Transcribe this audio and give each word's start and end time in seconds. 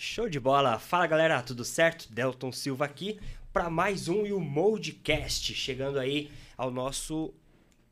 Show 0.00 0.28
de 0.28 0.38
bola! 0.38 0.78
Fala 0.78 1.08
galera, 1.08 1.42
tudo 1.42 1.64
certo? 1.64 2.06
Delton 2.12 2.52
Silva 2.52 2.84
aqui 2.84 3.18
para 3.52 3.68
mais 3.68 4.06
um 4.06 4.24
e 4.24 4.32
o 4.32 4.38
Moldcast, 4.38 5.52
chegando 5.54 5.98
aí 5.98 6.30
ao 6.56 6.70
nosso 6.70 7.34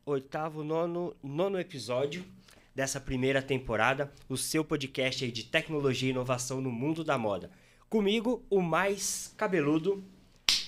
oitavo, 0.05 0.63
nono, 0.63 1.17
nono 1.21 1.59
episódio 1.59 2.25
dessa 2.73 3.01
primeira 3.01 3.43
temporada, 3.43 4.09
o 4.29 4.37
seu 4.37 4.65
podcast 4.65 5.25
aí 5.25 5.33
de 5.33 5.43
tecnologia 5.43 6.07
e 6.07 6.13
inovação 6.13 6.61
no 6.61 6.71
mundo 6.71 7.03
da 7.03 7.19
moda. 7.19 7.51
Comigo, 7.91 8.41
o 8.49 8.63
mais 8.63 9.35
cabeludo, 9.37 10.01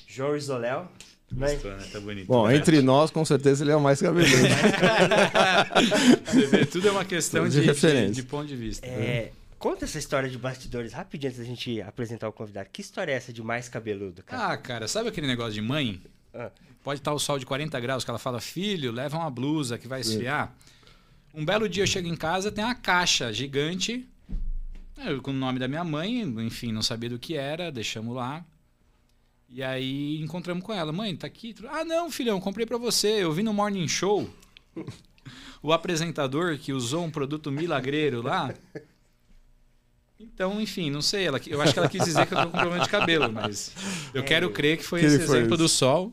João 0.09 0.37
Isoléu. 0.37 0.88
Né? 1.31 1.53
Gostou, 1.53 1.71
né? 1.71 1.87
Tá 1.93 2.00
bonito. 2.00 2.27
Bom, 2.27 2.50
entre 2.50 2.82
nós, 2.82 3.12
com 3.12 3.25
certeza 3.25 3.62
ele 3.62 3.71
é 3.71 3.77
o 3.77 3.81
mais 3.81 4.03
cabeludo. 4.03 4.32
Você 6.27 6.47
vê, 6.48 6.66
tudo 6.66 6.88
é 6.88 6.91
uma 6.91 7.04
questão 7.04 7.48
de, 7.48 7.60
de, 7.60 7.72
de, 7.72 8.10
de 8.10 8.22
ponto 8.25 8.48
de 8.48 8.56
vista. 8.56 8.84
É, 8.84 9.31
Conta 9.58 9.84
essa 9.84 9.98
história 9.98 10.30
de 10.30 10.38
bastidores 10.38 10.92
rapidinho 10.92 11.30
antes 11.30 11.41
da 11.41 11.44
gente 11.44 11.82
apresentar 11.82 12.28
o 12.28 12.32
convidado. 12.32 12.69
Que 12.72 12.80
história 12.80 13.10
é 13.12 13.16
essa 13.16 13.32
de 13.32 13.42
mais 13.42 13.69
cabeludo, 13.69 14.22
cara? 14.22 14.52
Ah, 14.52 14.56
cara, 14.56 14.86
sabe 14.86 15.08
aquele 15.08 15.26
negócio 15.26 15.52
de 15.52 15.60
mãe? 15.60 16.00
Ah. 16.32 16.50
Pode 16.82 17.00
estar 17.00 17.12
o 17.12 17.19
sol 17.19 17.38
de 17.38 17.44
40 17.44 17.78
graus, 17.80 18.04
que 18.04 18.10
ela 18.10 18.20
fala, 18.20 18.41
filho, 18.41 18.92
leva 18.92 19.16
uma 19.16 19.30
blusa 19.30 19.76
que 19.76 19.88
vai 19.88 20.00
esfriar. 20.00 20.54
Um 21.34 21.44
belo 21.44 21.68
dia 21.68 21.82
eu 21.82 21.86
chego 21.86 22.06
em 22.06 22.16
casa, 22.16 22.52
tem 22.52 22.64
uma 22.64 22.74
caixa 22.74 23.32
gigante, 23.32 24.08
eu, 24.97 25.20
com 25.20 25.32
o 25.32 25.34
nome 25.34 25.58
da 25.58 25.68
minha 25.68 25.84
mãe, 25.84 26.22
enfim, 26.22 26.72
não 26.72 26.82
sabia 26.82 27.10
do 27.10 27.18
que 27.18 27.34
era, 27.34 27.70
deixamos 27.70 28.14
lá. 28.14 28.44
E 29.48 29.62
aí 29.62 30.20
encontramos 30.20 30.64
com 30.64 30.72
ela, 30.72 30.92
mãe, 30.92 31.16
tá 31.16 31.26
aqui? 31.26 31.54
Ah, 31.68 31.84
não, 31.84 32.10
filhão, 32.10 32.41
comprei 32.41 32.64
para 32.64 32.78
você, 32.78 33.24
eu 33.24 33.32
vi 33.32 33.42
no 33.42 33.52
Morning 33.52 33.88
Show. 33.88 34.28
o 35.62 35.72
apresentador 35.72 36.58
que 36.58 36.72
usou 36.72 37.04
um 37.04 37.10
produto 37.10 37.50
milagreiro 37.50 38.22
lá 38.22 38.54
então, 40.20 40.60
enfim, 40.60 40.90
não 40.90 41.00
sei. 41.00 41.26
Ela, 41.26 41.40
eu 41.46 41.60
acho 41.60 41.72
que 41.72 41.78
ela 41.78 41.88
quis 41.88 42.04
dizer 42.04 42.26
que 42.26 42.34
eu 42.34 42.38
tô 42.38 42.50
com 42.50 42.58
problema 42.58 42.84
de 42.84 42.88
cabelo, 42.90 43.32
mas 43.32 43.72
eu 44.12 44.22
é, 44.22 44.24
quero 44.24 44.50
crer 44.50 44.78
que 44.78 44.84
foi 44.84 45.00
que 45.00 45.06
esse 45.06 45.22
exemplo 45.22 45.56
do 45.56 45.68
sol. 45.68 46.12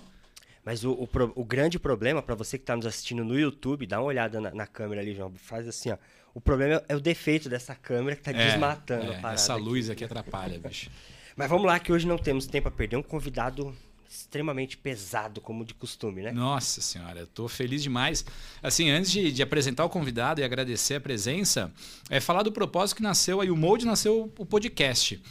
Mas 0.64 0.84
o, 0.84 0.92
o, 0.92 1.10
o 1.36 1.46
grande 1.46 1.78
problema, 1.78 2.24
para 2.24 2.34
você 2.34 2.58
que 2.58 2.64
está 2.64 2.76
nos 2.76 2.88
assistindo 2.88 3.24
no 3.24 3.38
YouTube, 3.38 3.86
dá 3.86 4.00
uma 4.00 4.08
olhada 4.08 4.42
na, 4.42 4.52
na, 4.52 4.66
câmera 4.66 5.02
ali, 5.02 5.14
João. 5.14 5.32
Faz 5.36 5.68
assim, 5.68 5.92
ó. 5.92 5.98
O 6.34 6.42
problema 6.42 6.84
é, 6.90 6.96
o 6.96 7.00
defeito 7.00 7.48
dessa 7.48 7.76
câmera 7.76 8.16
que 8.16 8.28
está 8.28 8.32
é, 8.32 8.50
desmatando 8.50 9.14
é, 9.14 9.34
Essa 9.34 9.56
luz 9.56 9.90
aqui 9.90 10.04
atrapalha, 10.04 10.60
bicho. 10.60 10.90
Mas 11.36 11.50
vamos 11.50 11.66
lá, 11.66 11.80
que 11.80 11.94
hoje 11.94 12.08
não 12.08 12.18
temos 12.18 12.48
tempo 12.48 12.68
a 12.68 12.72
perder. 12.72 12.98
Um 12.98 13.04
convidado 13.04 13.76
extremamente 14.10 14.78
pesado, 14.78 15.42
como 15.42 15.66
de 15.66 15.74
costume, 15.74 16.22
né? 16.22 16.32
Nossa 16.32 16.82
senhora, 16.82 17.20
eu 17.20 17.28
tô 17.28 17.48
feliz 17.48 17.84
demais. 17.84 18.26
Assim, 18.62 18.90
antes 18.90 19.12
de, 19.12 19.32
de, 19.32 19.44
apresentar 19.44 19.86
o 19.86 19.90
convidado 19.90 20.42
e 20.42 20.44
agradecer 20.44 20.96
a 20.96 21.02
presença, 21.02 21.72
é 22.10 22.20
falar 22.20 22.44
do 22.44 22.52
propósito 22.52 22.98
que 22.98 23.04
nasceu 23.04 23.42
aí, 23.42 23.50
o 23.50 23.56
Molde 23.56 23.86
nasceu 23.86 24.32
o 24.38 24.46
podcast. 24.46 25.22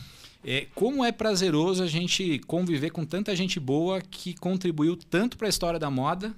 É, 0.44 0.66
como 0.74 1.02
é 1.02 1.10
prazeroso 1.10 1.82
a 1.82 1.86
gente 1.86 2.38
conviver 2.40 2.90
com 2.90 3.04
tanta 3.04 3.34
gente 3.34 3.58
boa 3.58 4.02
que 4.02 4.34
contribuiu 4.34 4.94
tanto 4.96 5.38
para 5.38 5.48
a 5.48 5.50
história 5.50 5.78
da 5.78 5.90
moda 5.90 6.34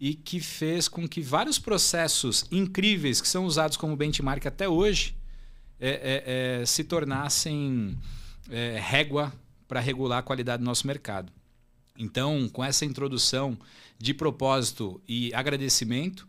e 0.00 0.14
que 0.14 0.40
fez 0.40 0.88
com 0.88 1.06
que 1.06 1.20
vários 1.20 1.58
processos 1.58 2.46
incríveis 2.50 3.20
que 3.20 3.28
são 3.28 3.44
usados 3.44 3.76
como 3.76 3.96
benchmark 3.96 4.46
até 4.46 4.66
hoje 4.66 5.14
é, 5.78 5.90
é, 5.90 6.60
é 6.62 6.66
se 6.66 6.84
tornassem 6.84 7.98
é, 8.50 8.78
régua 8.80 9.32
para 9.68 9.80
regular 9.80 10.18
a 10.18 10.22
qualidade 10.22 10.62
do 10.62 10.66
nosso 10.66 10.86
mercado. 10.86 11.32
Então, 11.96 12.48
com 12.52 12.64
essa 12.64 12.84
introdução 12.84 13.56
de 13.98 14.12
propósito 14.12 15.00
e 15.08 15.32
agradecimento, 15.32 16.26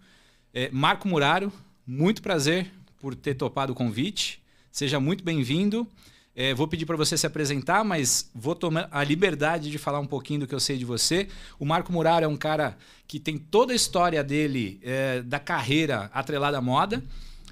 é, 0.53 0.69
Marco 0.71 1.07
Muraro, 1.07 1.51
muito 1.87 2.21
prazer 2.21 2.71
por 2.99 3.15
ter 3.15 3.33
topado 3.33 3.73
o 3.73 3.75
convite. 3.75 4.39
Seja 4.71 4.99
muito 4.99 5.23
bem-vindo. 5.23 5.87
É, 6.35 6.53
vou 6.53 6.67
pedir 6.67 6.85
para 6.85 6.95
você 6.95 7.17
se 7.17 7.25
apresentar, 7.25 7.83
mas 7.83 8.29
vou 8.35 8.53
tomar 8.53 8.87
a 8.91 9.03
liberdade 9.03 9.71
de 9.71 9.77
falar 9.79 9.99
um 9.99 10.05
pouquinho 10.05 10.41
do 10.41 10.47
que 10.47 10.53
eu 10.53 10.59
sei 10.59 10.77
de 10.77 10.85
você. 10.85 11.29
O 11.57 11.65
Marco 11.65 11.91
Muraro 11.91 12.25
é 12.25 12.27
um 12.27 12.37
cara 12.37 12.77
que 13.07 13.19
tem 13.19 13.35
toda 13.35 13.73
a 13.73 13.75
história 13.75 14.23
dele, 14.23 14.79
é, 14.83 15.23
da 15.23 15.39
carreira 15.39 16.11
atrelada 16.13 16.59
à 16.59 16.61
moda 16.61 17.03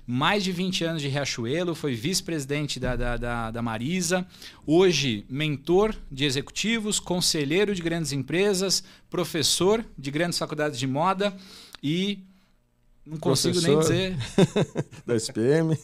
mais 0.06 0.44
de 0.44 0.52
20 0.52 0.84
anos 0.84 1.02
de 1.02 1.08
Riachuelo, 1.08 1.74
foi 1.74 1.96
vice-presidente 1.96 2.80
da, 2.80 2.96
da, 2.96 3.18
da, 3.18 3.52
da, 3.52 3.62
Marisa, 3.62 4.26
hoje 4.66 5.26
mentor 5.30 5.96
de 6.12 6.26
executivos, 6.26 7.00
conselheiro 7.00 7.74
de 7.74 7.82
grandes 7.82 8.12
empresas, 8.12 8.84
professor 9.10 9.86
de 9.98 10.12
grandes 10.12 10.38
faculdades 10.38 10.78
de 10.78 10.88
moda 10.88 11.34
e 11.82 12.20
não 13.06 13.18
consigo 13.18 13.60
nem 13.60 13.78
dizer. 13.80 14.16
da 15.06 15.16
SPM. 15.16 15.78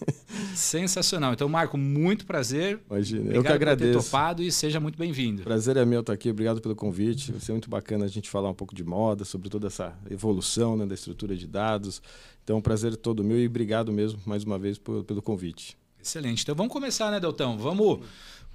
Sensacional. 0.55 1.33
Então, 1.33 1.49
Marco, 1.49 1.77
muito 1.77 2.25
prazer. 2.25 2.79
Imagina, 2.89 3.21
Obrigado 3.21 3.35
eu 3.35 3.43
que 3.43 3.51
agradeço. 3.51 3.91
Por 3.91 3.99
ter 3.99 4.05
topado 4.05 4.41
e 4.41 4.49
seja 4.49 4.79
muito 4.79 4.97
bem-vindo. 4.97 5.43
Prazer 5.43 5.75
é 5.75 5.83
meu 5.83 5.99
estar 5.99 6.13
aqui. 6.13 6.29
Obrigado 6.29 6.61
pelo 6.61 6.75
convite. 6.77 7.33
Vai 7.33 7.41
ser 7.41 7.51
muito 7.51 7.69
bacana 7.69 8.05
a 8.05 8.07
gente 8.07 8.29
falar 8.29 8.49
um 8.49 8.53
pouco 8.53 8.73
de 8.73 8.85
moda, 8.85 9.25
sobre 9.25 9.49
toda 9.49 9.67
essa 9.67 9.93
evolução 10.09 10.77
né, 10.77 10.85
da 10.85 10.95
estrutura 10.95 11.35
de 11.35 11.45
dados. 11.45 12.01
Então, 12.49 12.57
um 12.57 12.61
prazer 12.61 12.95
todo 12.97 13.23
meu 13.23 13.39
e 13.39 13.45
obrigado 13.45 13.93
mesmo 13.93 14.19
mais 14.25 14.43
uma 14.43 14.57
vez 14.57 14.79
por, 14.79 15.03
pelo 15.03 15.21
convite. 15.21 15.77
Excelente. 16.03 16.41
Então, 16.41 16.55
vamos 16.55 16.73
começar, 16.73 17.11
né, 17.11 17.19
Deltão? 17.19 17.59
Vamos 17.59 17.99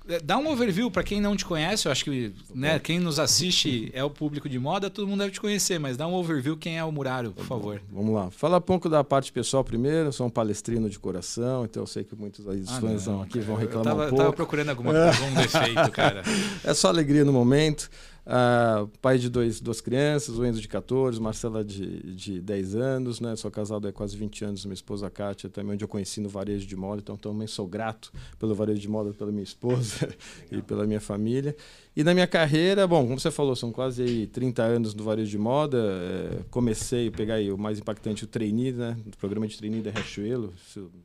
é, 0.08 0.18
dá 0.20 0.36
um 0.36 0.48
overview 0.48 0.90
para 0.90 1.04
quem 1.04 1.20
não 1.20 1.36
te 1.36 1.46
conhece. 1.46 1.86
Eu 1.86 1.92
acho 1.92 2.04
que 2.04 2.34
né, 2.52 2.78
quem 2.80 2.98
nos 2.98 3.20
assiste 3.20 3.92
é 3.94 4.02
o 4.02 4.10
público 4.10 4.48
de 4.48 4.58
moda, 4.58 4.90
todo 4.90 5.06
mundo 5.06 5.20
deve 5.20 5.30
te 5.30 5.40
conhecer, 5.40 5.78
mas 5.78 5.96
dá 5.96 6.08
um 6.08 6.12
overview 6.12 6.56
quem 6.56 6.76
é 6.76 6.84
o 6.84 6.90
Muraro, 6.90 7.30
por 7.30 7.44
favor. 7.46 7.80
Vamos 7.88 8.12
lá. 8.12 8.30
Fala 8.32 8.58
um 8.58 8.60
pouco 8.60 8.88
da 8.88 9.04
parte 9.04 9.32
pessoal 9.32 9.62
primeiro. 9.62 10.08
Eu 10.08 10.12
sou 10.12 10.26
um 10.26 10.30
palestrino 10.30 10.90
de 10.90 10.98
coração, 10.98 11.64
então 11.64 11.84
eu 11.84 11.86
sei 11.86 12.02
que 12.02 12.16
muitos 12.16 12.44
dos 12.44 12.68
ah, 12.68 12.80
fãs 12.80 13.06
não, 13.06 13.22
aqui 13.22 13.34
cara, 13.34 13.44
vão 13.44 13.56
reclamar 13.56 13.92
eu 13.92 13.96
tava, 13.96 14.06
um 14.06 14.08
pouco. 14.08 14.22
Tava 14.24 14.32
procurando 14.34 14.70
alguma, 14.70 15.06
algum 15.06 15.34
defeito, 15.34 15.90
cara. 15.92 16.22
É 16.64 16.74
só 16.74 16.88
alegria 16.88 17.24
no 17.24 17.32
momento. 17.32 17.88
Uh, 18.26 18.88
pai 19.02 19.18
de 19.18 19.28
dois, 19.28 19.60
duas 19.60 19.82
crianças, 19.82 20.38
o 20.38 20.46
Enzo 20.46 20.58
de 20.58 20.66
14, 20.66 21.20
Marcela 21.20 21.62
de, 21.62 22.14
de 22.14 22.40
10 22.40 22.74
anos, 22.74 23.20
né? 23.20 23.36
Sou 23.36 23.50
casado 23.50 23.86
há 23.86 23.92
quase 23.92 24.16
20 24.16 24.46
anos, 24.46 24.64
minha 24.64 24.72
esposa 24.72 25.10
Kátia, 25.10 25.50
também 25.50 25.74
onde 25.74 25.84
eu 25.84 25.88
conheci 25.88 26.22
no 26.22 26.28
varejo 26.30 26.66
de 26.66 26.74
moda, 26.74 27.02
então 27.02 27.18
também 27.18 27.46
sou 27.46 27.66
grato 27.66 28.10
pelo 28.38 28.54
varejo 28.54 28.80
de 28.80 28.88
moda, 28.88 29.12
pela 29.12 29.30
minha 29.30 29.42
esposa 29.42 30.08
e 30.50 30.62
pela 30.62 30.86
minha 30.86 31.02
família. 31.02 31.54
E 31.94 32.02
na 32.02 32.14
minha 32.14 32.26
carreira, 32.26 32.86
bom, 32.86 33.04
como 33.04 33.20
você 33.20 33.30
falou, 33.30 33.54
são 33.54 33.70
quase 33.70 34.02
aí 34.02 34.26
30 34.26 34.62
anos 34.62 34.94
no 34.94 35.04
varejo 35.04 35.30
de 35.30 35.38
moda. 35.38 35.78
É, 35.78 36.38
comecei 36.50 37.08
a 37.08 37.12
pegar 37.12 37.34
aí 37.34 37.52
o 37.52 37.58
mais 37.58 37.78
impactante, 37.78 38.24
o 38.24 38.26
trainee, 38.26 38.72
né? 38.72 38.96
O 39.06 39.16
programa 39.18 39.46
de 39.46 39.58
trainee 39.58 39.82
da 39.82 39.90
Riachuelo, 39.90 40.54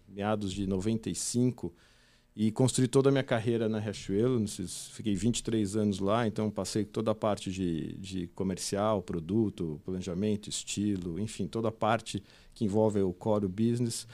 meados 0.07 0.54
de 0.54 0.66
95 0.66 1.74
e 2.40 2.52
construí 2.52 2.88
toda 2.88 3.10
a 3.10 3.12
minha 3.12 3.24
carreira 3.24 3.68
na 3.68 3.80
Riachuelo. 3.80 4.42
Fiquei 4.94 5.14
23 5.14 5.76
anos 5.76 6.00
lá, 6.00 6.26
então 6.26 6.50
passei 6.50 6.86
toda 6.86 7.12
a 7.12 7.14
parte 7.14 7.52
de, 7.52 7.98
de 7.98 8.28
comercial, 8.28 9.02
produto, 9.02 9.82
planejamento, 9.84 10.48
estilo, 10.48 11.20
enfim, 11.20 11.48
toda 11.48 11.68
a 11.68 11.72
parte 11.72 12.24
que 12.54 12.64
envolve 12.64 13.02
o 13.02 13.12
core 13.12 13.46
business. 13.46 14.08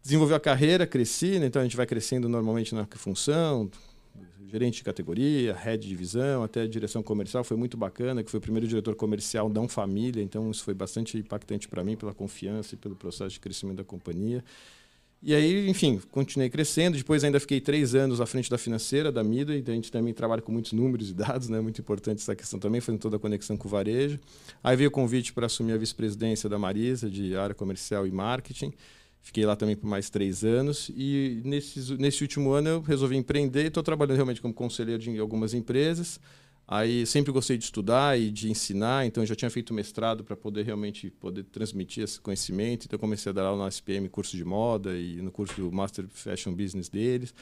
Desenvolvi 0.00 0.34
a 0.34 0.38
carreira, 0.38 0.86
cresci, 0.86 1.40
né? 1.40 1.46
então 1.46 1.60
a 1.60 1.64
gente 1.64 1.76
vai 1.76 1.86
crescendo 1.86 2.28
normalmente 2.28 2.72
na 2.72 2.86
função, 2.86 3.68
gerente 4.46 4.76
de 4.76 4.84
categoria, 4.84 5.52
head 5.52 5.82
de 5.82 5.88
divisão, 5.88 6.44
até 6.44 6.68
direção 6.68 7.02
comercial, 7.02 7.42
foi 7.42 7.56
muito 7.56 7.76
bacana, 7.76 8.22
que 8.22 8.30
foi 8.30 8.38
o 8.38 8.40
primeiro 8.40 8.68
diretor 8.68 8.94
comercial 8.94 9.48
não 9.48 9.66
família, 9.66 10.22
então 10.22 10.48
isso 10.52 10.62
foi 10.62 10.72
bastante 10.72 11.18
impactante 11.18 11.66
para 11.66 11.82
mim, 11.82 11.96
pela 11.96 12.14
confiança 12.14 12.76
e 12.76 12.78
pelo 12.78 12.94
processo 12.94 13.30
de 13.30 13.40
crescimento 13.40 13.78
da 13.78 13.84
companhia. 13.84 14.44
E 15.22 15.34
aí, 15.34 15.68
enfim, 15.68 16.00
continuei 16.10 16.48
crescendo. 16.48 16.96
Depois 16.96 17.24
ainda 17.24 17.40
fiquei 17.40 17.60
três 17.60 17.94
anos 17.94 18.20
à 18.20 18.26
frente 18.26 18.50
da 18.50 18.58
financeira, 18.58 19.10
da 19.10 19.24
Mida, 19.24 19.56
então 19.56 19.72
a 19.72 19.74
gente 19.74 19.90
também 19.90 20.12
trabalha 20.12 20.42
com 20.42 20.52
muitos 20.52 20.72
números 20.72 21.10
e 21.10 21.14
dados, 21.14 21.48
né? 21.48 21.60
Muito 21.60 21.80
importante 21.80 22.20
essa 22.20 22.36
questão 22.36 22.58
também, 22.58 22.80
fazendo 22.80 23.00
toda 23.00 23.16
a 23.16 23.18
conexão 23.18 23.56
com 23.56 23.66
o 23.66 23.70
varejo. 23.70 24.20
Aí 24.62 24.76
veio 24.76 24.88
o 24.88 24.92
convite 24.92 25.32
para 25.32 25.46
assumir 25.46 25.72
a 25.72 25.76
vice-presidência 25.76 26.48
da 26.48 26.58
Marisa, 26.58 27.10
de 27.10 27.34
área 27.36 27.54
comercial 27.54 28.06
e 28.06 28.10
marketing. 28.10 28.72
Fiquei 29.26 29.44
lá 29.44 29.56
também 29.56 29.74
por 29.74 29.88
mais 29.88 30.08
três 30.08 30.44
anos. 30.44 30.88
E 30.94 31.42
nesse, 31.44 31.96
nesse 31.96 32.22
último 32.22 32.52
ano 32.52 32.68
eu 32.68 32.80
resolvi 32.80 33.16
empreender 33.16 33.66
estou 33.66 33.82
trabalhando 33.82 34.14
realmente 34.14 34.40
como 34.40 34.54
conselheiro 34.54 35.02
de 35.02 35.18
algumas 35.18 35.52
empresas. 35.52 36.20
Aí 36.68 37.06
sempre 37.06 37.30
gostei 37.30 37.56
de 37.56 37.62
estudar 37.62 38.18
e 38.18 38.28
de 38.28 38.50
ensinar, 38.50 39.06
então 39.06 39.24
já 39.24 39.36
tinha 39.36 39.50
feito 39.50 39.72
mestrado 39.72 40.24
para 40.24 40.36
poder 40.36 40.64
realmente 40.64 41.10
poder 41.10 41.44
transmitir 41.44 42.02
esse 42.02 42.20
conhecimento. 42.20 42.86
Então 42.86 42.98
comecei 42.98 43.30
a 43.30 43.32
dar 43.32 43.44
aula 43.44 43.62
na 43.62 43.68
SPM, 43.68 44.08
curso 44.08 44.36
de 44.36 44.44
moda 44.44 44.98
e 44.98 45.22
no 45.22 45.30
curso 45.30 45.54
do 45.60 45.70
Master 45.70 46.06
Fashion 46.08 46.52
Business 46.52 46.88
deles. 46.88 47.32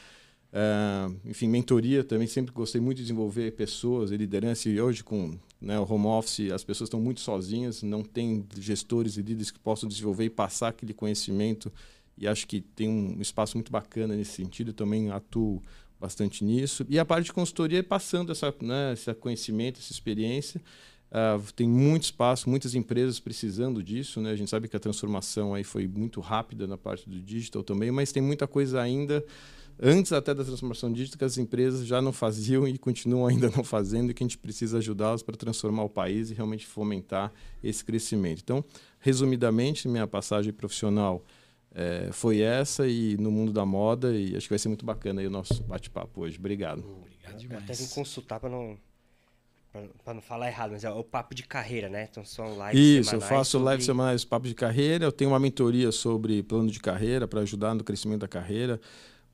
Uh, 0.53 1.13
enfim, 1.25 1.47
mentoria 1.47 2.03
também 2.03 2.27
sempre 2.27 2.53
gostei 2.53 2.79
muito 2.79 2.97
de 2.97 3.03
desenvolver 3.03 3.51
pessoas 3.53 4.11
e 4.11 4.17
liderança. 4.17 4.69
E 4.69 4.79
hoje 4.79 5.03
com 5.03 5.33
né, 5.59 5.79
o 5.79 5.91
home 5.91 6.05
office 6.05 6.51
as 6.51 6.63
pessoas 6.63 6.87
estão 6.87 7.01
muito 7.01 7.19
sozinhas, 7.19 7.81
não 7.81 8.03
tem 8.03 8.45
gestores 8.59 9.17
e 9.17 9.23
líderes 9.23 9.49
que 9.49 9.59
possam 9.59 9.89
desenvolver 9.89 10.25
e 10.25 10.29
passar 10.29 10.67
aquele 10.67 10.93
conhecimento. 10.93 11.73
E 12.17 12.27
acho 12.27 12.47
que 12.47 12.61
tem 12.61 12.87
um 12.87 13.19
espaço 13.19 13.57
muito 13.57 13.71
bacana 13.71 14.15
nesse 14.15 14.33
sentido. 14.33 14.69
Eu 14.69 14.73
também 14.73 15.09
atuo 15.09 15.61
bastante 15.99 16.43
nisso. 16.43 16.85
E 16.89 16.99
a 16.99 17.05
parte 17.05 17.25
de 17.25 17.33
consultoria 17.33 17.79
é 17.79 17.83
passando 17.83 18.31
essa, 18.31 18.53
né, 18.61 18.93
esse 18.93 19.13
conhecimento, 19.15 19.79
essa 19.79 19.91
experiência. 19.91 20.61
Uh, 21.11 21.53
tem 21.53 21.67
muito 21.67 22.03
espaço, 22.03 22.49
muitas 22.49 22.75
empresas 22.75 23.19
precisando 23.19 23.81
disso. 23.81 24.19
Né? 24.19 24.31
A 24.31 24.35
gente 24.35 24.49
sabe 24.49 24.67
que 24.67 24.75
a 24.75 24.79
transformação 24.79 25.53
aí 25.53 25.63
foi 25.63 25.87
muito 25.87 26.19
rápida 26.19 26.67
na 26.67 26.77
parte 26.77 27.09
do 27.09 27.19
digital 27.19 27.63
também, 27.63 27.91
mas 27.91 28.11
tem 28.11 28.21
muita 28.21 28.47
coisa 28.47 28.81
ainda 28.81 29.23
antes 29.81 30.11
até 30.13 30.33
da 30.33 30.43
transformação 30.43 30.91
digital, 30.91 31.19
que 31.19 31.25
as 31.25 31.37
empresas 31.37 31.85
já 31.85 32.01
não 32.01 32.11
faziam 32.11 32.67
e 32.67 32.77
continuam 32.77 33.27
ainda 33.27 33.49
não 33.55 33.63
fazendo, 33.63 34.11
e 34.11 34.13
que 34.13 34.23
a 34.23 34.25
gente 34.25 34.37
precisa 34.37 34.77
ajudá-las 34.77 35.21
para 35.21 35.35
transformar 35.35 35.83
o 35.83 35.89
país 35.89 36.31
e 36.31 36.33
realmente 36.33 36.65
fomentar 36.65 37.31
esse 37.63 37.83
crescimento. 37.83 38.41
Então, 38.43 38.63
resumidamente, 38.99 39.87
minha 39.87 40.07
passagem 40.07 40.53
profissional 40.53 41.23
é, 41.75 42.09
foi 42.13 42.39
essa 42.39 42.87
e 42.87 43.17
no 43.17 43.29
mundo 43.29 43.51
da 43.51 43.65
moda, 43.65 44.15
e 44.15 44.35
acho 44.35 44.47
que 44.47 44.51
vai 44.51 44.59
ser 44.59 44.69
muito 44.69 44.85
bacana 44.85 45.19
aí 45.19 45.27
o 45.27 45.29
nosso 45.29 45.61
bate-papo 45.63 46.21
hoje. 46.21 46.39
Obrigado. 46.39 46.79
Obrigado 46.79 47.37
demais. 47.37 47.59
Eu 47.59 47.65
até 47.65 47.73
vim 47.73 47.87
consultar 47.87 48.39
para 48.39 48.49
não 48.49 48.77
para 50.05 50.13
não 50.13 50.21
falar 50.21 50.47
errado, 50.47 50.71
mas 50.71 50.85
é 50.85 50.89
o 50.89 51.03
papo 51.03 51.35
de 51.35 51.43
carreira, 51.43 51.89
né? 51.89 52.07
Então 52.09 52.23
são 52.23 52.45
lives 52.69 53.07
Isso, 53.07 53.15
eu 53.15 53.19
faço 53.19 53.51
sobre... 53.51 53.65
live 53.65 53.83
semanais, 53.83 54.23
papo 54.23 54.47
de 54.47 54.55
carreira. 54.55 55.03
Eu 55.03 55.11
tenho 55.11 55.31
uma 55.31 55.39
mentoria 55.39 55.91
sobre 55.91 56.41
plano 56.43 56.71
de 56.71 56.79
carreira 56.79 57.27
para 57.27 57.41
ajudar 57.41 57.73
no 57.73 57.83
crescimento 57.83 58.21
da 58.21 58.27
carreira 58.27 58.79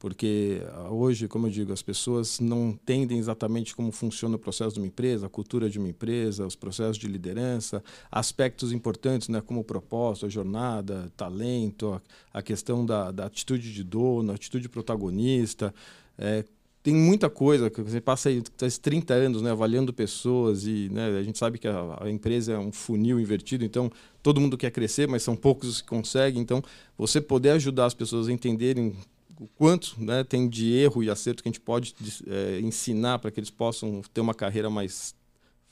porque 0.02 0.64
ah, 0.74 0.90
hoje, 0.90 1.28
como 1.28 1.46
eu 1.46 1.52
digo, 1.52 1.72
as 1.72 1.84
pessoas 1.84 2.40
não 2.40 2.70
entendem 2.70 3.20
exatamente 3.20 3.76
como 3.76 3.92
funciona 3.92 4.36
o 4.36 4.40
processo 4.40 4.74
de 4.74 4.80
uma 4.80 4.88
empresa, 4.88 5.28
a 5.28 5.30
cultura 5.30 5.70
de 5.70 5.78
uma 5.78 5.88
empresa, 5.88 6.44
os 6.44 6.56
processos 6.56 6.98
de 6.98 7.08
liderança, 7.08 7.84
aspectos 8.12 8.72
importantes, 8.72 9.30
né, 9.30 9.42
como 9.42 9.60
o 9.60 9.64
propósito, 9.64 10.26
a 10.26 10.30
jornada, 10.30 11.14
talento, 11.16 11.94
a, 12.34 12.40
a 12.40 12.42
questão 12.42 12.84
da, 12.84 13.12
da, 13.12 13.28
atitude 13.28 13.72
de 13.72 13.84
dono, 13.84 14.34
atitude 14.34 14.68
protagonista. 14.68 15.72
É, 16.18 16.44
tem 16.82 16.96
muita 16.96 17.30
coisa 17.30 17.70
que 17.70 17.80
você 17.80 18.02
passa 18.02 18.30
aí 18.30 18.42
30 18.42 19.14
anos 19.14 19.42
né, 19.44 19.52
avaliando 19.52 19.94
pessoas 19.94 20.66
e 20.66 20.90
né, 20.92 21.16
a 21.16 21.22
gente 21.22 21.38
sabe 21.38 21.60
que 21.60 21.68
a, 21.68 22.00
a, 22.02 22.10
empresa 22.10 22.54
é 22.54 22.58
um 22.58 22.72
funil 22.72 23.20
invertido, 23.20 23.64
então 23.64 23.92
todo 24.24 24.42
mundo 24.42 24.58
quer 24.58 24.72
crescer, 24.72 25.08
mas 25.08 25.22
são 25.22 25.36
poucos 25.36 25.70
os 25.70 25.82
que 25.82 25.88
conseguem. 25.88 26.42
Então, 26.42 26.64
você 26.98 27.22
poder 27.22 27.52
ajudar 27.52 27.86
as 27.86 27.94
pessoas 27.94 28.28
a 28.28 28.32
entenderem 28.32 28.96
o 29.42 29.48
quanto 29.48 29.96
né, 29.98 30.24
tem 30.24 30.48
de 30.48 30.72
erro 30.72 31.04
e 31.04 31.10
acerto 31.10 31.42
que 31.42 31.50
a 31.50 31.52
gente 31.52 31.60
pode 31.60 31.96
é, 32.28 32.60
ensinar 32.60 33.18
para 33.18 33.32
que 33.32 33.40
eles 33.40 33.50
possam 33.50 34.04
ter 34.14 34.22
uma 34.22 34.36
carreira 34.36 34.70
mais 34.70 35.16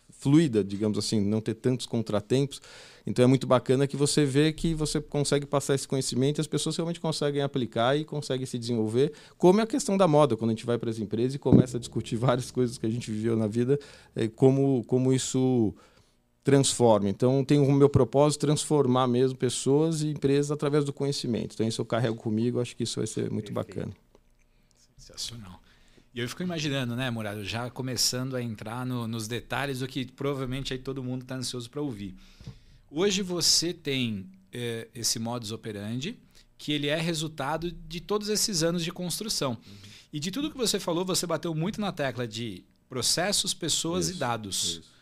fluida, 0.10 0.64
digamos 0.64 0.98
assim, 0.98 1.22
não 1.22 1.40
ter 1.40 1.54
tantos 1.54 1.86
contratempos. 1.86 2.60
Então 3.06 3.24
é 3.24 3.28
muito 3.28 3.46
bacana 3.46 3.86
que 3.86 3.96
você 3.96 4.26
vê 4.26 4.52
que 4.52 4.74
você 4.74 5.00
consegue 5.00 5.46
passar 5.46 5.76
esse 5.76 5.88
conhecimento 5.88 6.40
e 6.40 6.42
as 6.42 6.48
pessoas 6.48 6.76
realmente 6.76 7.00
conseguem 7.00 7.44
aplicar 7.44 7.96
e 7.96 8.04
conseguem 8.04 8.48
se 8.48 8.58
desenvolver, 8.58 9.14
como 9.38 9.60
é 9.60 9.64
a 9.64 9.68
questão 9.68 9.96
da 9.96 10.08
moda, 10.08 10.36
quando 10.36 10.50
a 10.50 10.54
gente 10.56 10.66
vai 10.66 10.80
para 10.80 10.90
as 10.90 10.98
empresas 10.98 11.36
e 11.36 11.40
começa 11.40 11.78
a 11.78 11.80
discutir 11.80 12.16
várias 12.18 12.50
coisas 12.50 12.80
que 12.80 12.88
a 12.88 12.90
gente 12.90 13.12
viveu 13.12 13.38
na 13.38 13.46
vida, 13.46 13.80
é, 14.16 14.28
como, 14.28 14.84
como 14.86 15.14
isso 15.14 15.76
transforma. 16.50 17.08
Então, 17.08 17.46
tenho 17.46 17.64
o 17.64 17.72
meu 17.72 17.88
propósito 17.88 18.42
transformar 18.42 19.08
mesmo 19.08 19.38
pessoas 19.38 20.02
e 20.02 20.08
empresas 20.08 20.50
através 20.50 20.84
do 20.84 20.92
conhecimento. 20.92 21.54
Então, 21.54 21.68
isso 21.68 21.80
eu 21.80 21.86
carrego 21.86 22.16
comigo, 22.16 22.60
acho 22.60 22.76
que 22.76 22.84
isso 22.84 23.00
vai 23.00 23.06
ser 23.06 23.30
muito 23.30 23.54
bacana. 23.54 23.92
Sensacional. 24.98 25.62
E 26.12 26.20
eu 26.20 26.28
fico 26.28 26.42
imaginando, 26.42 26.96
né, 26.96 27.12
Murado, 27.12 27.46
já 27.46 27.70
começando 27.70 28.36
a 28.36 28.42
entrar 28.42 28.84
no, 28.84 29.08
nos 29.08 29.28
detalhes 29.28 29.80
do 29.80 29.88
que 29.88 30.06
provavelmente 30.06 30.74
aí 30.74 30.80
todo 30.80 31.04
mundo 31.04 31.22
está 31.22 31.36
ansioso 31.36 31.70
para 31.70 31.82
ouvir. 31.82 32.16
Hoje 32.90 33.22
você 33.22 33.72
tem 33.72 34.26
é, 34.52 34.88
esse 34.96 35.20
modus 35.20 35.52
operandi, 35.52 36.18
que 36.58 36.72
ele 36.72 36.88
é 36.88 37.00
resultado 37.00 37.72
de 37.72 38.02
todos 38.02 38.28
esses 38.28 38.64
anos 38.64 38.84
de 38.84 38.92
construção. 38.92 39.52
Uhum. 39.52 39.76
E 40.12 40.20
de 40.20 40.32
tudo 40.32 40.50
que 40.50 40.58
você 40.58 40.80
falou, 40.80 41.06
você 41.06 41.28
bateu 41.28 41.54
muito 41.54 41.80
na 41.80 41.92
tecla 41.92 42.28
de 42.28 42.64
processos, 42.90 43.54
pessoas 43.54 44.08
isso, 44.08 44.16
e 44.16 44.20
dados. 44.20 44.64
Isso. 44.64 44.99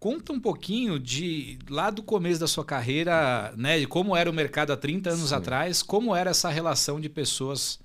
Conta 0.00 0.32
um 0.32 0.38
pouquinho 0.38 0.98
de 0.98 1.58
lá 1.68 1.90
do 1.90 2.02
começo 2.02 2.38
da 2.38 2.46
sua 2.46 2.64
carreira, 2.64 3.52
né, 3.56 3.80
de 3.80 3.86
como 3.86 4.14
era 4.14 4.30
o 4.30 4.32
mercado 4.32 4.72
há 4.72 4.76
30 4.76 5.10
anos 5.10 5.30
Sim. 5.30 5.34
atrás, 5.34 5.82
como 5.82 6.14
era 6.14 6.30
essa 6.30 6.48
relação 6.48 7.00
de 7.00 7.08
pessoas, 7.08 7.80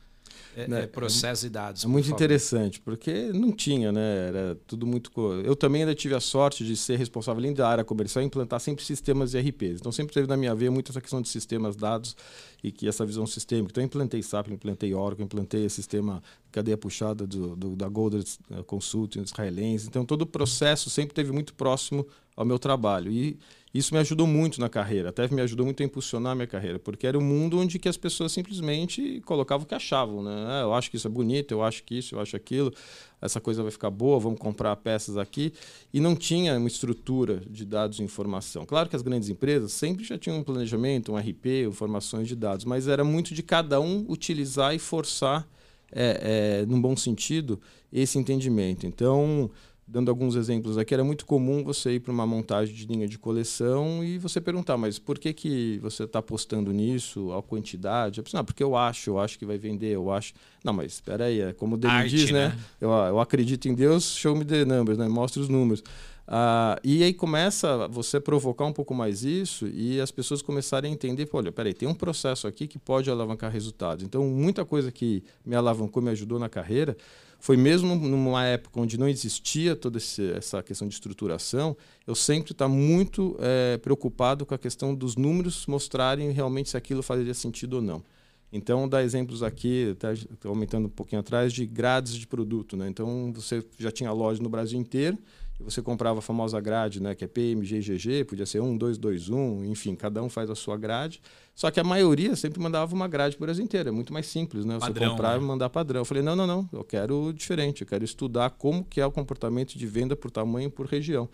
é, 0.56 0.68
né, 0.68 0.84
é, 0.84 0.88
processos 0.88 1.44
é, 1.44 1.48
e 1.48 1.50
dados. 1.50 1.84
É 1.84 1.88
muito 1.88 2.10
interessante, 2.10 2.80
porque 2.80 3.32
não 3.34 3.52
tinha, 3.52 3.92
né? 3.92 4.28
Era 4.28 4.58
tudo 4.68 4.86
muito. 4.86 5.12
Eu 5.44 5.56
também 5.56 5.82
ainda 5.82 5.96
tive 5.96 6.16
a 6.16 6.20
sorte 6.20 6.64
de 6.66 6.76
ser 6.76 6.98
responsável 6.98 7.40
além 7.40 7.54
da 7.54 7.68
área 7.68 7.84
comercial 7.84 8.22
e 8.24 8.26
implantar 8.26 8.60
sempre 8.60 8.84
sistemas 8.84 9.34
ERPs. 9.34 9.80
Então 9.80 9.92
sempre 9.92 10.14
teve 10.14 10.28
na 10.28 10.38
minha 10.38 10.54
veia 10.54 10.72
muito 10.72 10.92
essa 10.92 11.02
questão 11.02 11.22
de 11.22 11.30
sistemas, 11.30 11.76
dados 11.76 12.16
e 12.64 12.72
que 12.72 12.88
essa 12.88 13.06
visão 13.06 13.26
sistêmica. 13.26 13.72
Então 13.72 13.84
eu 13.84 13.86
implantei 13.86 14.22
SAP, 14.22 14.50
implantei 14.50 14.94
Oracle, 14.94 15.26
implantei 15.26 15.66
o 15.66 15.70
sistema 15.70 16.22
cadeia 16.52 16.78
puxada 16.78 17.26
do, 17.26 17.56
do 17.56 17.76
da 17.76 17.90
Golder 17.90 18.24
eh, 18.52 18.64
Consulting 18.64 19.22
israelense. 19.22 19.88
Então 19.88 20.06
todo 20.06 20.22
o 20.22 20.26
processo 20.28 20.90
sempre 20.90 21.14
teve 21.14 21.32
muito 21.32 21.54
próximo 21.54 22.08
ao 22.36 22.46
meu 22.46 22.60
trabalho 22.60 23.12
e 23.12 23.38
isso 23.74 23.92
me 23.94 24.00
ajudou 24.00 24.28
muito 24.28 24.62
na 24.62 24.70
carreira, 24.70 25.10
até 25.10 25.28
me 25.28 25.42
ajudou 25.42 25.66
muito 25.66 25.82
a 25.82 25.86
impulsionar 25.86 26.34
a 26.34 26.36
minha 26.36 26.48
carreira, 26.48 26.78
porque 26.78 27.08
era 27.08 27.18
um 27.18 27.24
mundo 27.24 27.58
onde 27.60 27.80
que 27.80 27.90
as 27.90 27.98
pessoas 27.98 28.32
simplesmente 28.32 29.20
colocavam 29.26 29.64
o 29.64 29.68
que 29.68 29.74
achavam, 29.74 30.22
né? 30.22 30.32
Ah, 30.48 30.62
eu 30.62 30.74
acho 30.76 30.92
que 30.92 30.98
isso 30.98 31.08
é 31.08 31.10
bonito, 31.10 31.54
eu 31.54 31.64
acho 31.64 31.84
que 31.84 31.98
isso, 31.98 32.14
eu 32.14 32.20
acho 32.20 32.36
aquilo, 32.36 32.72
essa 33.20 33.42
coisa 33.42 33.64
vai 33.64 33.72
ficar 33.72 33.90
boa, 33.90 34.20
vamos 34.20 34.40
comprar 34.40 34.76
peças 34.76 35.18
aqui, 35.18 35.52
e 35.92 36.00
não 36.00 36.16
tinha 36.16 36.56
uma 36.56 36.68
estrutura 36.68 37.42
de 37.50 37.66
dados 37.66 38.00
e 38.00 38.04
informação. 38.04 38.64
Claro 38.64 38.88
que 38.88 38.96
as 38.96 39.02
grandes 39.02 39.28
empresas 39.28 39.74
sempre 39.74 40.04
já 40.04 40.20
tinham 40.20 40.38
um 40.38 40.44
planejamento, 40.44 41.12
um 41.12 41.18
RP, 41.18 41.66
informações 41.68 42.28
de 42.28 42.36
dados, 42.36 42.66
mas 42.66 42.88
era 42.88 43.04
muito 43.04 43.34
de 43.34 43.42
cada 43.42 43.82
um 43.82 44.06
utilizar 44.08 44.76
e 44.76 44.80
forçar, 44.80 45.48
é, 45.92 46.62
é, 46.62 46.66
num 46.68 46.80
bom 46.80 46.96
sentido, 46.96 47.60
esse 47.92 48.20
entendimento. 48.20 48.86
Então, 48.86 49.50
dando 49.88 50.10
alguns 50.10 50.36
exemplos 50.36 50.78
aqui, 50.78 50.94
era 50.94 51.04
muito 51.04 51.26
comum 51.26 51.64
você 51.64 51.94
ir 51.96 52.00
para 52.00 52.12
uma 52.12 52.26
montagem 52.26 52.74
de 52.74 52.86
linha 52.86 53.08
de 53.08 53.20
coleção 53.20 54.04
e 54.04 54.18
você 54.18 54.40
perguntar, 54.40 54.78
mas 54.78 54.98
por 54.98 55.20
que, 55.20 55.34
que 55.34 55.80
você 55.82 56.04
está 56.04 56.20
apostando 56.20 56.72
nisso, 56.72 57.32
a 57.34 57.44
quantidade? 57.44 58.20
Eu 58.20 58.24
pensei, 58.24 58.38
não, 58.38 58.46
porque 58.46 58.64
eu 58.64 58.76
acho, 58.76 59.12
eu 59.12 59.20
acho 59.20 59.38
que 59.38 59.46
vai 59.46 59.58
vender, 59.58 59.92
eu 59.92 60.12
acho. 60.12 60.34
Não, 60.64 60.74
mas 60.74 60.94
espera 60.94 61.26
aí, 61.26 61.42
é 61.42 61.54
como 61.54 61.76
o 61.76 61.78
Dele 61.78 62.08
diz, 62.08 62.32
né? 62.32 62.50
né? 62.50 62.60
Eu, 62.80 62.90
eu 62.90 63.20
acredito 63.20 63.68
em 63.68 63.74
Deus, 63.74 64.16
show 64.16 64.36
me 64.36 64.46
the 64.46 64.64
numbers, 64.66 64.98
né? 64.98 65.08
Mostra 65.08 65.42
os 65.42 65.50
números. 65.50 65.84
Ah, 66.26 66.80
e 66.84 67.04
aí 67.04 67.14
começa 67.14 67.88
você 67.90 68.20
provocar 68.20 68.66
um 68.66 68.72
pouco 68.72 68.94
mais 68.94 69.24
isso 69.24 69.68
e 69.68 70.00
as 70.00 70.10
pessoas 70.10 70.42
começarem 70.42 70.90
a 70.90 70.94
entender, 70.94 71.28
olha, 71.34 71.52
peraí, 71.52 71.74
tem 71.74 71.88
um 71.88 71.94
processo 71.94 72.48
aqui 72.48 72.66
que 72.66 72.80
pode 72.80 73.10
alavancar 73.10 73.52
resultados. 73.52 74.06
Então, 74.06 74.26
muita 74.26 74.64
coisa 74.64 74.92
que 74.92 75.24
me 75.46 75.56
alavancou, 75.56 76.02
me 76.02 76.12
ajudou 76.12 76.40
na 76.40 76.48
carreira, 76.48 76.96
foi 77.40 77.58
mesmo 77.58 77.94
numa 77.96 78.46
época 78.46 78.80
onde 78.80 78.98
não 78.98 79.10
existia 79.10 79.76
toda 79.76 79.98
essa 79.98 80.64
questão 80.64 80.88
de 80.88 80.94
estruturação, 80.94 81.76
eu 82.08 82.16
sempre 82.16 82.54
estar 82.54 82.66
tá 82.66 82.70
muito 82.70 83.36
é, 83.40 83.78
preocupado 83.80 84.46
com 84.46 84.56
a 84.56 84.58
questão 84.58 84.96
dos 84.96 85.18
números 85.18 85.68
mostrarem 85.68 86.32
realmente 86.32 86.70
se 86.70 86.78
aquilo 86.78 87.04
faria 87.04 87.34
sentido 87.34 87.74
ou 87.74 87.82
não. 87.82 88.02
Então, 88.50 88.88
dá 88.88 89.04
exemplos 89.04 89.42
aqui, 89.42 89.90
até 89.92 90.14
aumentando 90.48 90.86
um 90.86 90.90
pouquinho 90.90 91.20
atrás, 91.20 91.52
de 91.52 91.66
grades 91.66 92.14
de 92.14 92.28
produto. 92.28 92.78
Né? 92.78 92.88
Então, 92.88 93.34
você 93.34 93.66
já 93.80 93.92
tinha 93.92 94.12
loja 94.12 94.42
no 94.42 94.48
Brasil 94.48 94.80
inteiro, 94.80 95.18
e 95.60 95.64
você 95.64 95.82
comprava 95.82 96.20
a 96.20 96.22
famosa 96.22 96.60
grade, 96.60 97.02
né, 97.02 97.14
que 97.14 97.24
é 97.24 97.28
PMG, 97.28 97.80
GG, 97.80 98.26
podia 98.26 98.46
ser 98.46 98.60
1, 98.60 98.78
2, 98.78 98.98
2, 98.98 99.30
1, 99.30 99.66
enfim, 99.66 99.96
cada 99.96 100.22
um 100.24 100.30
faz 100.30 100.50
a 100.50 100.56
sua 100.56 100.78
grade. 100.78 101.22
Só 101.56 101.70
que 101.70 101.80
a 101.80 101.84
maioria 101.84 102.36
sempre 102.36 102.60
mandava 102.60 102.94
uma 102.94 103.08
grade 103.08 103.38
por 103.38 103.46
Brasil 103.46 103.64
inteiro, 103.64 103.90
é 103.90 103.92
muito 103.92 104.12
mais 104.12 104.26
simples, 104.26 104.66
né? 104.66 104.76
Você 104.76 104.88
padrão, 104.88 105.12
comprar 105.12 105.38
né? 105.38 105.44
e 105.44 105.48
mandar 105.48 105.70
padrão. 105.70 106.02
Eu 106.02 106.06
falei, 106.06 106.24
não, 106.24 106.36
não, 106.36 106.48
não, 106.48 106.68
eu 106.74 106.84
quero 106.84 107.32
diferente, 107.34 107.82
eu 107.82 107.88
quero 107.88 108.04
estudar 108.04 108.50
como 108.52 108.84
que 108.84 109.00
é 109.00 109.06
o 109.06 109.12
comportamento 109.12 109.78
de 109.78 109.86
venda 109.86 110.16
por 110.16 110.32
tamanho 110.32 110.72
por 110.72 110.88
região. 110.88 111.30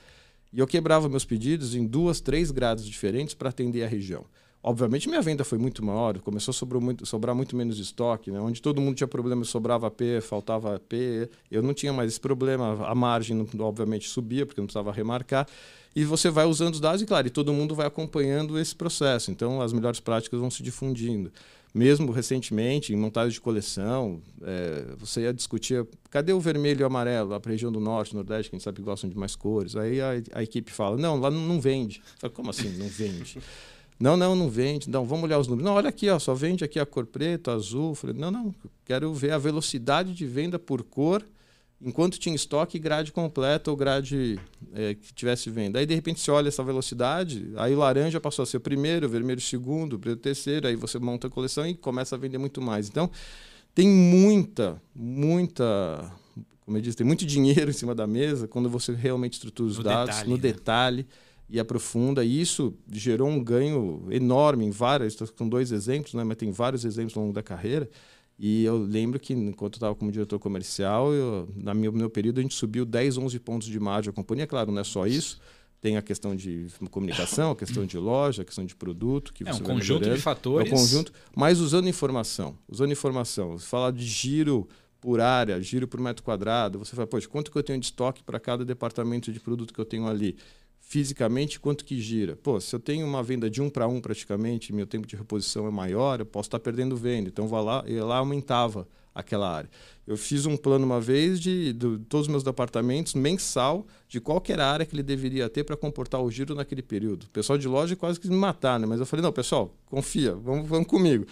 E 0.52 0.60
eu 0.60 0.68
quebrava 0.68 1.08
meus 1.08 1.24
pedidos 1.24 1.76
em 1.76 1.86
duas, 1.86 2.20
três 2.20 2.52
grades 2.52 2.86
diferentes 2.86 3.34
para 3.34 3.50
atender 3.50 3.84
a 3.84 3.88
região. 3.88 4.26
Obviamente 4.62 5.08
minha 5.08 5.22
venda 5.22 5.46
foi 5.46 5.58
muito 5.58 5.84
maior, 5.84 6.20
começou 6.20 6.52
a 6.52 6.80
muito, 6.82 7.06
sobrar 7.06 7.34
muito 7.34 7.56
menos 7.56 7.80
estoque, 7.80 8.30
né? 8.30 8.42
onde 8.42 8.62
todo 8.62 8.82
mundo 8.82 8.96
tinha 8.96 9.08
problema, 9.08 9.46
sobrava 9.46 9.90
P, 9.90 10.20
faltava 10.20 10.78
P, 10.80 11.30
eu 11.50 11.64
não 11.64 11.74
tinha 11.74 11.94
mais 11.94 12.12
esse 12.12 12.20
problema, 12.20 12.86
a 12.86 12.94
margem 12.94 13.48
obviamente 13.60 14.10
subia 14.10 14.46
porque 14.46 14.60
não 14.60 14.66
precisava 14.68 14.92
remarcar, 14.92 15.48
e 15.96 16.04
você 16.04 16.30
vai 16.30 16.46
usando 16.46 16.74
os 16.74 16.82
dados 16.82 17.02
e 17.02 17.06
claro, 17.06 17.28
e 17.28 17.30
todo 17.30 17.54
mundo 17.54 17.74
vai 17.74 17.88
acompanhando 17.88 18.60
esse 18.60 18.76
processo, 18.76 19.32
então 19.32 19.62
as 19.62 19.72
melhores 19.72 20.02
práticas 20.02 20.38
vão 20.38 20.52
se 20.52 20.62
difundindo. 20.62 21.32
Mesmo 21.74 22.12
recentemente, 22.12 22.92
em 22.92 22.96
montagem 22.96 23.32
de 23.32 23.40
coleção, 23.40 24.20
é, 24.42 24.86
você 24.98 25.22
ia 25.22 25.34
discutir 25.34 25.86
cadê 26.10 26.34
o 26.34 26.40
vermelho 26.40 26.82
e 26.82 26.84
o 26.84 26.88
amarelo, 26.88 27.34
a 27.34 27.42
região 27.46 27.72
do 27.72 27.80
norte, 27.80 28.16
nordeste, 28.16 28.50
que 28.50 28.56
a 28.56 28.58
gente 28.58 28.64
sabe 28.64 28.82
gostam 28.82 29.08
de 29.08 29.16
mais 29.16 29.36
cores. 29.36 29.76
Aí 29.76 30.02
a, 30.02 30.10
a 30.34 30.44
equipe 30.44 30.72
fala, 30.72 30.98
não, 30.98 31.20
lá 31.20 31.30
não, 31.30 31.42
não 31.42 31.62
vende. 31.62 32.02
Falo, 32.18 32.34
Como 32.34 32.50
assim 32.50 32.70
não 32.76 32.88
vende? 32.88 33.38
Não, 34.00 34.16
não, 34.16 34.36
não 34.36 34.50
vende. 34.50 34.90
Não, 34.90 35.06
vamos 35.06 35.26
olhar 35.26 35.40
os 35.40 35.48
números. 35.48 35.70
Não, 35.70 35.76
olha 35.76 35.90
aqui, 35.90 36.10
ó, 36.10 36.18
só 36.18 36.34
vende 36.34 36.64
aqui 36.64 36.80
a 36.80 36.86
cor 36.86 37.06
preta, 37.06 37.52
azul. 37.52 37.94
Falei, 37.94 38.16
não, 38.16 38.32
não, 38.32 38.56
quero 38.86 39.14
ver 39.14 39.32
a 39.32 39.38
velocidade 39.38 40.14
de 40.14 40.26
venda 40.26 40.58
por 40.58 40.84
cor 40.84 41.26
enquanto 41.82 42.20
tinha 42.20 42.36
estoque, 42.36 42.78
grade 42.78 43.12
completa 43.12 43.72
ou 43.72 43.78
grade 43.78 44.40
é, 44.74 44.96
que 44.96 45.14
tivesse 45.14 45.50
venda. 45.50 45.80
Aí, 45.80 45.86
de 45.86 45.96
repente, 45.96 46.20
você 46.20 46.30
olha 46.30 46.50
essa 46.50 46.64
velocidade, 46.64 47.52
aí 47.56 47.74
o 47.74 47.78
laranja 47.78 48.20
passou 48.20 48.44
a 48.44 48.46
ser 48.46 48.58
o 48.58 48.62
primeiro, 48.62 49.06
o 49.06 49.10
vermelho 49.10 49.40
o 49.40 49.42
segundo, 49.42 49.94
o 49.94 50.00
preto 50.00 50.20
o 50.20 50.22
terceiro, 50.22 50.68
aí 50.68 50.76
você 50.76 51.00
monta 51.00 51.28
a 51.28 51.30
coleção 51.30 51.66
e 51.66 51.74
começa 51.74 52.16
a 52.16 52.20
vender 52.20 52.38
muito 52.38 52.62
mais. 52.62 52.90
Então, 52.90 53.10
tem 53.74 53.88
muita, 53.88 54.82
muita, 54.94 56.12
como 56.66 56.78
eu 56.78 56.82
disse, 56.82 56.98
tem 56.98 57.08
muito 57.08 57.24
dinheiro 57.26 57.70
em 57.70 57.74
cima 57.74 57.96
da 57.96 58.06
mesa 58.06 58.48
quando 58.48 58.70
você 58.70 58.94
realmente 58.94 59.34
estrutura 59.34 59.70
os 59.70 59.78
no 59.78 59.84
dados 59.84 60.16
detalhe, 60.16 60.30
no 60.30 60.36
né? 60.36 60.42
detalhe 60.42 61.08
e 61.50 61.60
aprofunda. 61.60 62.24
E 62.24 62.40
isso 62.40 62.74
gerou 62.92 63.28
um 63.28 63.44
ganho 63.44 64.06
enorme 64.12 64.66
em 64.66 64.72
várias, 64.72 65.14
estou 65.14 65.28
com 65.30 65.50
dois 65.50 65.72
exemplos, 65.72 66.14
né, 66.14 66.24
mas 66.24 66.38
tem 66.38 66.52
vários 66.52 66.86
exemplos 66.86 67.18
ao 67.18 67.24
longo 67.24 67.34
da 67.34 67.44
carreira. 67.44 67.90
E 68.38 68.64
eu 68.64 68.78
lembro 68.78 69.20
que, 69.20 69.34
enquanto 69.34 69.74
eu 69.74 69.78
estava 69.78 69.96
como 69.96 70.10
diretor 70.12 70.40
comercial, 70.40 71.12
eu, 71.14 71.50
na 71.58 71.74
meu, 71.74 71.92
meu 71.92 72.10
período, 72.10 72.40
a 72.40 72.42
gente 72.42 72.56
subiu 72.56 72.86
10, 72.86 73.18
11 73.18 73.38
pontos 73.40 73.68
de 73.68 73.78
margem. 73.78 74.12
A 74.12 74.14
companhia, 74.14 74.48
claro, 74.48 74.72
não 74.72 74.80
é 74.80 74.84
só 74.86 75.06
isso. 75.06 75.42
Tem 75.82 75.98
a 75.98 76.02
questão 76.02 76.34
de 76.34 76.68
comunicação, 76.90 77.52
a 77.52 77.56
questão 77.56 77.86
de 77.86 77.98
loja, 77.98 78.42
a 78.44 78.46
questão 78.46 78.66
de 78.66 78.76
produto. 78.76 79.34
Que 79.34 79.48
é 79.48 79.54
um 79.54 79.60
conjunto 79.60 80.10
de 80.10 80.22
fatores. 80.22 80.72
É 80.72 80.74
um 80.74 80.78
conjunto, 80.78 81.12
mas 81.36 81.60
usando 81.60 81.90
informação. 81.90 82.58
Usando 82.68 82.94
informação. 82.94 83.58
Você 83.58 83.66
fala 83.66 83.92
de 83.92 84.06
giro 84.06 84.68
por 85.02 85.20
área, 85.20 85.62
giro 85.62 85.86
por 85.86 86.00
metro 86.00 86.24
quadrado. 86.24 86.80
Você 86.80 86.96
fala, 86.96 87.08
poxa, 87.08 87.28
quanto 87.28 87.52
que 87.52 87.58
eu 87.58 87.64
tenho 87.64 87.80
de 87.80 87.88
estoque 87.88 88.24
para 88.24 88.40
cada 88.40 88.64
departamento 88.64 89.34
de 89.34 89.40
produto 89.40 89.74
que 89.74 89.80
eu 89.80 89.86
tenho 89.86 90.08
ali? 90.08 90.38
Fisicamente, 90.92 91.60
quanto 91.60 91.86
que 91.86 92.02
gira? 92.02 92.36
Pô, 92.36 92.60
se 92.60 92.76
eu 92.76 92.80
tenho 92.80 93.06
uma 93.06 93.22
venda 93.22 93.48
de 93.48 93.62
um 93.62 93.70
para 93.70 93.88
um 93.88 94.02
praticamente, 94.02 94.74
meu 94.74 94.88
tempo 94.88 95.06
de 95.06 95.16
reposição 95.16 95.68
é 95.68 95.70
maior, 95.70 96.20
eu 96.20 96.26
posso 96.26 96.48
estar 96.48 96.60
perdendo 96.60 96.98
venda. 96.98 97.30
Então, 97.30 97.48
vou 97.48 97.64
lá, 97.64 97.84
eu 97.86 98.08
lá 98.08 98.18
aumentava 98.18 98.88
aquela 99.14 99.48
área. 99.56 99.70
Eu 100.08 100.18
fiz 100.18 100.48
um 100.48 100.58
plano 100.58 100.88
uma 100.88 101.00
vez 101.00 101.40
de, 101.40 101.74
de 101.74 102.00
todos 102.10 102.26
os 102.26 102.28
meus 102.28 102.42
departamentos, 102.42 103.14
mensal, 103.14 103.86
de 104.08 104.20
qualquer 104.20 104.60
área 104.60 104.84
que 104.84 104.96
ele 104.96 105.04
deveria 105.04 105.48
ter 105.48 105.64
para 105.64 105.78
comportar 105.78 106.24
o 106.24 106.32
giro 106.32 106.56
naquele 106.56 106.82
período. 106.82 107.26
O 107.26 107.30
pessoal 107.30 107.60
de 107.60 107.68
loja 107.68 107.96
quase 107.96 108.20
quis 108.20 108.32
me 108.32 108.36
matar, 108.36 108.80
né? 108.80 108.88
mas 108.88 109.00
eu 109.00 109.06
falei, 109.06 109.22
não, 109.22 109.32
pessoal, 109.32 109.72
confia, 109.86 110.34
vamos, 110.34 110.68
vamos 110.68 110.88
comigo. 110.88 111.24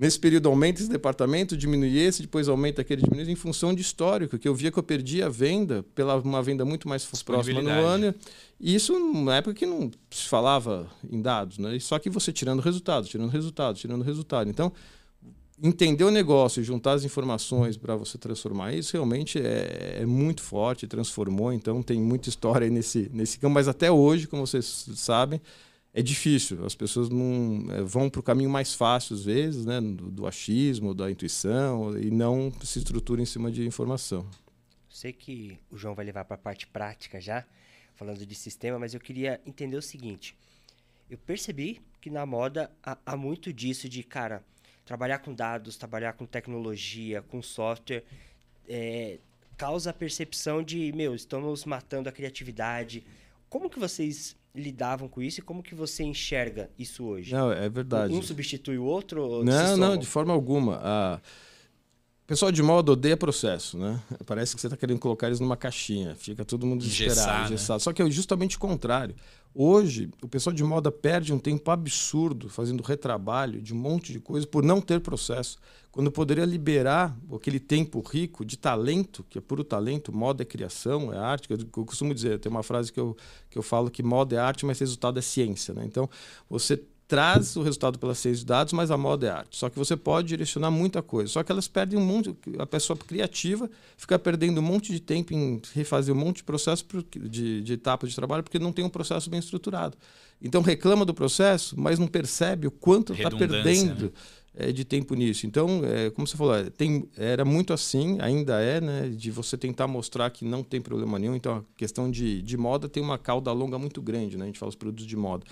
Nesse 0.00 0.18
período 0.18 0.48
aumenta 0.48 0.80
esse 0.80 0.88
departamento, 0.88 1.54
diminui 1.54 1.98
esse, 1.98 2.22
depois 2.22 2.48
aumenta 2.48 2.80
aquele, 2.80 3.02
diminui 3.02 3.30
em 3.30 3.36
função 3.36 3.74
de 3.74 3.82
histórico, 3.82 4.38
que 4.38 4.48
eu 4.48 4.54
via 4.54 4.72
que 4.72 4.78
eu 4.78 4.82
perdia 4.82 5.26
a 5.26 5.28
venda 5.28 5.84
pela 5.94 6.16
uma 6.16 6.42
venda 6.42 6.64
muito 6.64 6.88
mais 6.88 7.04
próxima 7.22 7.60
no 7.60 7.68
ano. 7.68 8.14
E 8.58 8.74
isso 8.74 8.98
numa 8.98 9.36
época 9.36 9.52
que 9.52 9.66
não 9.66 9.90
se 10.10 10.26
falava 10.26 10.90
em 11.06 11.20
dados, 11.20 11.58
né? 11.58 11.78
Só 11.80 11.98
que 11.98 12.08
você 12.08 12.32
tirando 12.32 12.60
resultados, 12.60 13.10
tirando 13.10 13.28
resultados, 13.28 13.78
tirando 13.78 14.02
resultado. 14.02 14.48
Então, 14.48 14.72
entender 15.62 16.04
o 16.04 16.10
negócio 16.10 16.62
e 16.62 16.64
juntar 16.64 16.92
as 16.92 17.04
informações 17.04 17.76
para 17.76 17.94
você 17.94 18.16
transformar 18.16 18.72
isso 18.72 18.94
realmente 18.94 19.38
é, 19.38 19.98
é, 20.00 20.06
muito 20.06 20.40
forte, 20.40 20.86
transformou. 20.86 21.52
Então, 21.52 21.82
tem 21.82 22.00
muita 22.00 22.30
história 22.30 22.70
nesse, 22.70 23.10
nesse 23.12 23.38
campo, 23.38 23.52
mas 23.52 23.68
até 23.68 23.92
hoje, 23.92 24.26
como 24.26 24.46
vocês 24.46 24.86
sabem, 24.94 25.42
é 25.92 26.02
difícil. 26.02 26.64
As 26.64 26.74
pessoas 26.74 27.08
não 27.08 27.66
é, 27.70 27.82
vão 27.82 28.08
para 28.08 28.20
o 28.20 28.22
caminho 28.22 28.50
mais 28.50 28.74
fácil 28.74 29.14
às 29.14 29.24
vezes, 29.24 29.66
né, 29.66 29.80
do, 29.80 30.10
do, 30.10 30.26
achismo, 30.26 30.94
da 30.94 31.10
intuição 31.10 31.98
e 31.98 32.10
não 32.10 32.52
se 32.62 32.78
estruturam 32.78 33.22
em 33.22 33.26
cima 33.26 33.50
de 33.50 33.66
informação. 33.66 34.28
Sei 34.88 35.12
que 35.12 35.58
o 35.70 35.76
João 35.76 35.94
vai 35.94 36.04
levar 36.04 36.24
para 36.24 36.34
a 36.34 36.38
parte 36.38 36.66
prática 36.66 37.20
já, 37.20 37.44
falando 37.94 38.24
de 38.24 38.34
sistema, 38.34 38.78
mas 38.78 38.94
eu 38.94 39.00
queria 39.00 39.40
entender 39.44 39.76
o 39.76 39.82
seguinte. 39.82 40.36
Eu 41.08 41.18
percebi 41.18 41.80
que 42.00 42.10
na 42.10 42.24
moda 42.24 42.70
há, 42.82 42.96
há 43.04 43.16
muito 43.16 43.52
disso 43.52 43.88
de, 43.88 44.02
cara, 44.02 44.44
trabalhar 44.84 45.18
com 45.18 45.34
dados, 45.34 45.76
trabalhar 45.76 46.12
com 46.14 46.24
tecnologia, 46.24 47.22
com 47.22 47.42
software, 47.42 48.04
é, 48.68 49.18
causa 49.56 49.90
a 49.90 49.92
percepção 49.92 50.62
de, 50.62 50.92
meu, 50.92 51.14
estamos 51.14 51.64
matando 51.64 52.08
a 52.08 52.12
criatividade. 52.12 53.04
Como 53.48 53.68
que 53.68 53.78
vocês 53.78 54.36
lidavam 54.54 55.08
com 55.08 55.22
isso 55.22 55.40
e 55.40 55.42
como 55.42 55.62
que 55.62 55.74
você 55.74 56.02
enxerga 56.02 56.70
isso 56.78 57.04
hoje? 57.04 57.32
Não, 57.32 57.52
é 57.52 57.68
verdade. 57.68 58.12
Um 58.12 58.22
substitui 58.22 58.78
o 58.78 58.84
outro? 58.84 59.44
não, 59.44 59.76
não, 59.76 59.96
de 59.96 60.06
forma 60.06 60.32
alguma. 60.32 60.80
Ah, 60.82 61.20
pessoal 62.30 62.52
de 62.52 62.62
moda 62.62 62.92
odeia 62.92 63.16
processo, 63.16 63.76
né? 63.76 64.00
Parece 64.24 64.54
que 64.54 64.60
você 64.60 64.68
está 64.68 64.76
querendo 64.76 65.00
colocar 65.00 65.26
eles 65.26 65.40
numa 65.40 65.56
caixinha. 65.56 66.14
Fica 66.14 66.44
todo 66.44 66.64
mundo 66.64 66.80
desesperado, 66.80 67.46
engessado. 67.46 67.78
Né? 67.78 67.82
Só 67.82 67.92
que 67.92 68.00
é 68.00 68.08
justamente 68.08 68.56
o 68.56 68.60
contrário. 68.60 69.16
Hoje, 69.52 70.08
o 70.22 70.28
pessoal 70.28 70.54
de 70.54 70.62
moda 70.62 70.92
perde 70.92 71.32
um 71.32 71.40
tempo 71.40 71.68
absurdo 71.72 72.48
fazendo 72.48 72.84
retrabalho 72.84 73.60
de 73.60 73.74
um 73.74 73.76
monte 73.76 74.12
de 74.12 74.20
coisa 74.20 74.46
por 74.46 74.62
não 74.62 74.80
ter 74.80 75.00
processo. 75.00 75.58
Quando 75.90 76.08
poderia 76.12 76.44
liberar 76.44 77.18
aquele 77.34 77.58
tempo 77.58 78.00
rico 78.00 78.44
de 78.44 78.56
talento, 78.56 79.26
que 79.28 79.36
é 79.36 79.40
puro 79.40 79.64
talento, 79.64 80.12
moda 80.12 80.44
é 80.44 80.46
criação, 80.46 81.12
é 81.12 81.18
arte. 81.18 81.50
Eu, 81.50 81.58
eu 81.58 81.84
costumo 81.84 82.14
dizer, 82.14 82.38
tem 82.38 82.48
uma 82.48 82.62
frase 82.62 82.92
que 82.92 83.00
eu, 83.00 83.16
que 83.50 83.58
eu 83.58 83.62
falo 83.62 83.90
que 83.90 84.04
moda 84.04 84.36
é 84.36 84.38
arte, 84.38 84.64
mas 84.64 84.78
resultado 84.78 85.18
é 85.18 85.22
ciência. 85.22 85.74
Né? 85.74 85.82
Então, 85.84 86.08
você 86.48 86.80
traz 87.10 87.56
o 87.56 87.62
resultado 87.62 87.98
pela 87.98 88.14
ciência 88.14 88.38
de 88.38 88.46
dados, 88.46 88.72
mas 88.72 88.88
a 88.88 88.96
moda 88.96 89.26
é 89.26 89.30
arte. 89.30 89.56
Só 89.56 89.68
que 89.68 89.76
você 89.76 89.96
pode 89.96 90.28
direcionar 90.28 90.70
muita 90.70 91.02
coisa. 91.02 91.28
Só 91.32 91.42
que 91.42 91.50
elas 91.50 91.66
perdem 91.66 91.98
um 91.98 92.04
monte. 92.04 92.32
A 92.56 92.64
pessoa 92.64 92.96
criativa 92.96 93.68
fica 93.96 94.16
perdendo 94.16 94.60
um 94.60 94.62
monte 94.62 94.92
de 94.92 95.00
tempo 95.00 95.34
em 95.34 95.60
refazer 95.74 96.14
um 96.14 96.18
monte 96.18 96.36
de 96.36 96.44
processo 96.44 96.86
de, 97.16 97.62
de 97.62 97.72
etapas 97.72 98.10
de 98.10 98.14
trabalho 98.14 98.44
porque 98.44 98.60
não 98.60 98.72
tem 98.72 98.84
um 98.84 98.88
processo 98.88 99.28
bem 99.28 99.40
estruturado. 99.40 99.98
Então 100.40 100.62
reclama 100.62 101.04
do 101.04 101.12
processo, 101.12 101.74
mas 101.76 101.98
não 101.98 102.06
percebe 102.06 102.68
o 102.68 102.70
quanto 102.70 103.12
está 103.12 103.28
perdendo. 103.28 104.12
Né? 104.54 104.72
De 104.72 104.84
tempo 104.84 105.14
nisso. 105.14 105.46
Então, 105.46 105.82
é, 105.84 106.10
como 106.10 106.26
você 106.26 106.36
falou, 106.36 106.54
é, 106.54 106.68
tem, 106.70 107.08
era 107.16 107.44
muito 107.44 107.72
assim, 107.72 108.18
ainda 108.20 108.60
é, 108.60 108.80
né, 108.80 109.08
de 109.08 109.30
você 109.30 109.56
tentar 109.56 109.86
mostrar 109.86 110.28
que 110.28 110.44
não 110.44 110.64
tem 110.64 110.80
problema 110.80 111.20
nenhum. 111.20 111.36
Então, 111.36 111.58
a 111.58 111.62
questão 111.76 112.10
de, 112.10 112.42
de 112.42 112.56
moda 112.56 112.88
tem 112.88 113.00
uma 113.00 113.16
cauda 113.16 113.52
longa 113.52 113.78
muito 113.78 114.02
grande, 114.02 114.36
né? 114.36 114.42
A 114.42 114.46
gente 114.46 114.58
fala 114.58 114.68
os 114.68 114.74
produtos 114.74 115.06
de 115.06 115.16
moda. 115.16 115.46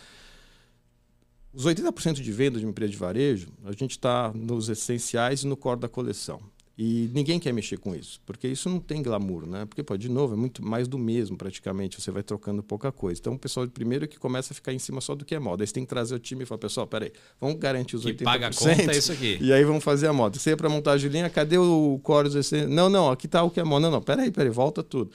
Os 1.59 1.67
80% 1.67 2.21
de 2.21 2.31
venda 2.31 2.57
de 2.61 2.65
uma 2.65 2.71
empresa 2.71 2.93
de 2.93 2.97
varejo, 2.97 3.49
a 3.65 3.73
gente 3.73 3.91
está 3.91 4.31
nos 4.33 4.69
essenciais 4.69 5.43
e 5.43 5.47
no 5.49 5.57
core 5.57 5.81
da 5.81 5.89
coleção. 5.89 6.41
E 6.79 7.11
ninguém 7.13 7.41
quer 7.41 7.53
mexer 7.53 7.79
com 7.79 7.97
isso, 7.97 8.21
porque 8.25 8.47
isso 8.47 8.71
não 8.71 8.79
tem 8.79 9.03
glamour, 9.03 9.45
né? 9.45 9.67
Porque, 9.67 9.83
pô, 9.83 9.97
de 9.97 10.09
novo, 10.09 10.35
é 10.35 10.37
muito 10.37 10.65
mais 10.65 10.87
do 10.87 10.97
mesmo 10.97 11.37
praticamente, 11.37 12.01
você 12.01 12.13
vai 12.13 12.23
trocando 12.23 12.63
pouca 12.63 12.93
coisa. 12.93 13.21
Então, 13.21 13.33
o 13.33 13.39
pessoal, 13.41 13.67
primeiro, 13.67 14.07
que 14.07 14.21
começa 14.21 14.53
a 14.53 14.55
ficar 14.55 14.73
em 14.73 14.79
cima 14.79 15.01
só 15.01 15.17
do 15.17 15.25
que 15.25 15.35
é 15.35 15.41
moda. 15.41 15.65
Aí 15.65 15.67
você 15.67 15.73
tem 15.75 15.83
que 15.83 15.89
trazer 15.89 16.15
o 16.15 16.21
time 16.21 16.45
e 16.45 16.47
falar, 16.47 16.61
pessoal, 16.61 16.87
peraí, 16.87 17.11
vamos 17.41 17.59
garantir 17.59 17.97
os 17.97 18.05
que 18.05 18.13
80%. 18.13 18.23
paga 18.23 18.47
a 18.47 18.55
conta 18.55 18.93
é 18.93 18.97
isso 18.97 19.11
aqui. 19.11 19.39
E 19.43 19.53
aí 19.53 19.65
vamos 19.65 19.83
fazer 19.83 20.07
a 20.07 20.13
moda. 20.13 20.39
Você 20.39 20.51
ia 20.51 20.57
para 20.57 20.69
montar 20.69 20.93
a 20.93 20.97
linha, 20.97 21.29
cadê 21.29 21.59
o 21.59 21.99
core? 22.05 22.29
Não, 22.69 22.89
não, 22.89 23.11
aqui 23.11 23.27
está 23.27 23.43
o 23.43 23.51
que 23.51 23.59
é 23.59 23.65
moda. 23.65 23.81
Não, 23.81 23.91
não, 23.91 24.01
peraí, 24.01 24.31
peraí, 24.31 24.51
volta 24.51 24.81
tudo. 24.81 25.11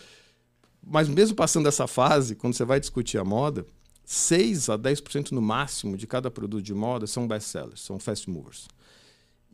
Mas 0.85 1.07
mesmo 1.07 1.37
passando 1.37 1.69
essa 1.69 1.87
fase, 1.87 2.35
quando 2.35 2.53
você 2.53 2.65
vai 2.65 2.81
discutir 2.81 3.17
a 3.17 3.23
moda, 3.23 3.65
6 4.05 4.69
a 4.69 4.77
10% 4.77 5.31
no 5.31 5.41
máximo 5.41 5.97
de 5.97 6.05
cada 6.05 6.29
produto 6.29 6.63
de 6.63 6.73
moda 6.73 7.07
são 7.07 7.27
best-sellers, 7.27 7.81
são 7.81 7.99
fast 7.99 8.29
movers. 8.29 8.67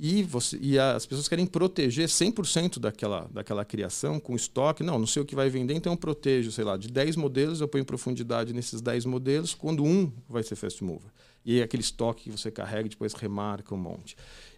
E, 0.01 0.23
você, 0.23 0.57
e 0.61 0.79
as 0.79 1.05
pessoas 1.05 1.27
querem 1.27 1.45
proteger 1.45 2.07
100% 2.07 2.79
daquela, 2.79 3.29
daquela 3.33 3.65
criação 3.65 4.17
com 4.17 4.33
estoque. 4.33 4.81
Não, 4.81 4.97
não 4.97 5.05
sei 5.05 5.21
o 5.21 5.25
que 5.25 5.35
vai 5.35 5.49
vender, 5.49 5.73
então 5.73 5.91
eu 5.91 5.97
protejo, 5.97 6.53
sei 6.53 6.63
lá, 6.63 6.77
de 6.77 6.87
10 6.87 7.17
modelos, 7.17 7.59
eu 7.59 7.67
ponho 7.67 7.83
profundidade 7.83 8.53
nesses 8.53 8.79
10 8.79 9.03
modelos, 9.03 9.53
quando 9.53 9.83
um 9.83 10.09
vai 10.27 10.41
ser 10.41 10.55
fast 10.55 10.81
mover. 10.81 11.11
E 11.43 11.55
aí 11.55 11.61
aquele 11.61 11.81
estoque 11.81 12.23
que 12.23 12.31
você 12.31 12.49
carrega 12.49 12.87
depois 12.87 13.13
remarca 13.13 13.75
um 13.75 13.77
monte. 13.77 14.15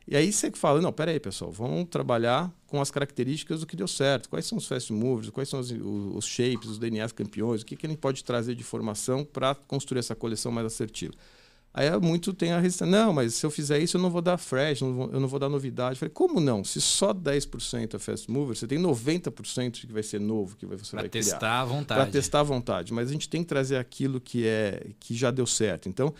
E 0.07 0.15
aí 0.15 0.33
você 0.33 0.51
fala, 0.51 0.81
não, 0.81 0.91
peraí, 0.91 1.19
pessoal, 1.19 1.51
vamos 1.51 1.87
trabalhar 1.89 2.51
com 2.67 2.81
as 2.81 2.89
características 2.89 3.59
do 3.61 3.67
que 3.67 3.75
deu 3.75 3.87
certo. 3.87 4.29
Quais 4.29 4.45
são 4.45 4.57
os 4.57 4.67
fast 4.67 4.91
movers, 4.91 5.29
quais 5.29 5.47
são 5.47 5.59
os, 5.59 5.71
os 5.71 6.25
shapes, 6.25 6.69
os 6.69 6.79
DNAs 6.79 7.11
campeões, 7.11 7.61
o 7.61 7.65
que, 7.65 7.75
que 7.75 7.85
a 7.85 7.89
gente 7.89 7.99
pode 7.99 8.23
trazer 8.23 8.55
de 8.55 8.61
informação 8.61 9.23
para 9.23 9.53
construir 9.53 9.99
essa 9.99 10.15
coleção 10.15 10.51
mais 10.51 10.65
assertiva. 10.65 11.13
Aí 11.73 11.89
muito 11.99 12.33
tem 12.33 12.51
a 12.51 12.59
resistência. 12.59 12.91
Não, 12.91 13.13
mas 13.13 13.35
se 13.35 13.45
eu 13.45 13.49
fizer 13.49 13.79
isso, 13.79 13.95
eu 13.95 14.01
não 14.01 14.09
vou 14.09 14.21
dar 14.21 14.37
fresh, 14.37 14.81
não 14.81 14.93
vou, 14.93 15.09
eu 15.11 15.19
não 15.21 15.27
vou 15.27 15.39
dar 15.39 15.47
novidade. 15.47 15.93
Eu 15.93 15.99
falei, 15.99 16.11
como 16.13 16.41
não? 16.41 16.65
Se 16.65 16.81
só 16.81 17.13
10% 17.13 17.93
é 17.93 17.99
fast 17.99 18.29
mover, 18.29 18.57
você 18.57 18.67
tem 18.67 18.77
90% 18.77 19.87
que 19.87 19.93
vai 19.93 20.03
ser 20.03 20.19
novo, 20.19 20.57
que 20.57 20.65
você 20.65 20.91
pra 20.91 21.01
vai 21.01 21.09
testar 21.09 21.37
criar. 21.37 21.61
à 21.61 21.65
vontade. 21.65 22.01
Para 22.01 22.11
testar 22.11 22.39
à 22.41 22.43
vontade. 22.43 22.93
Mas 22.93 23.09
a 23.09 23.13
gente 23.13 23.29
tem 23.29 23.41
que 23.41 23.47
trazer 23.47 23.77
aquilo 23.77 24.19
que, 24.19 24.45
é, 24.45 24.87
que 24.99 25.15
já 25.15 25.31
deu 25.31 25.47
certo. 25.47 25.87
Então, 25.87 26.13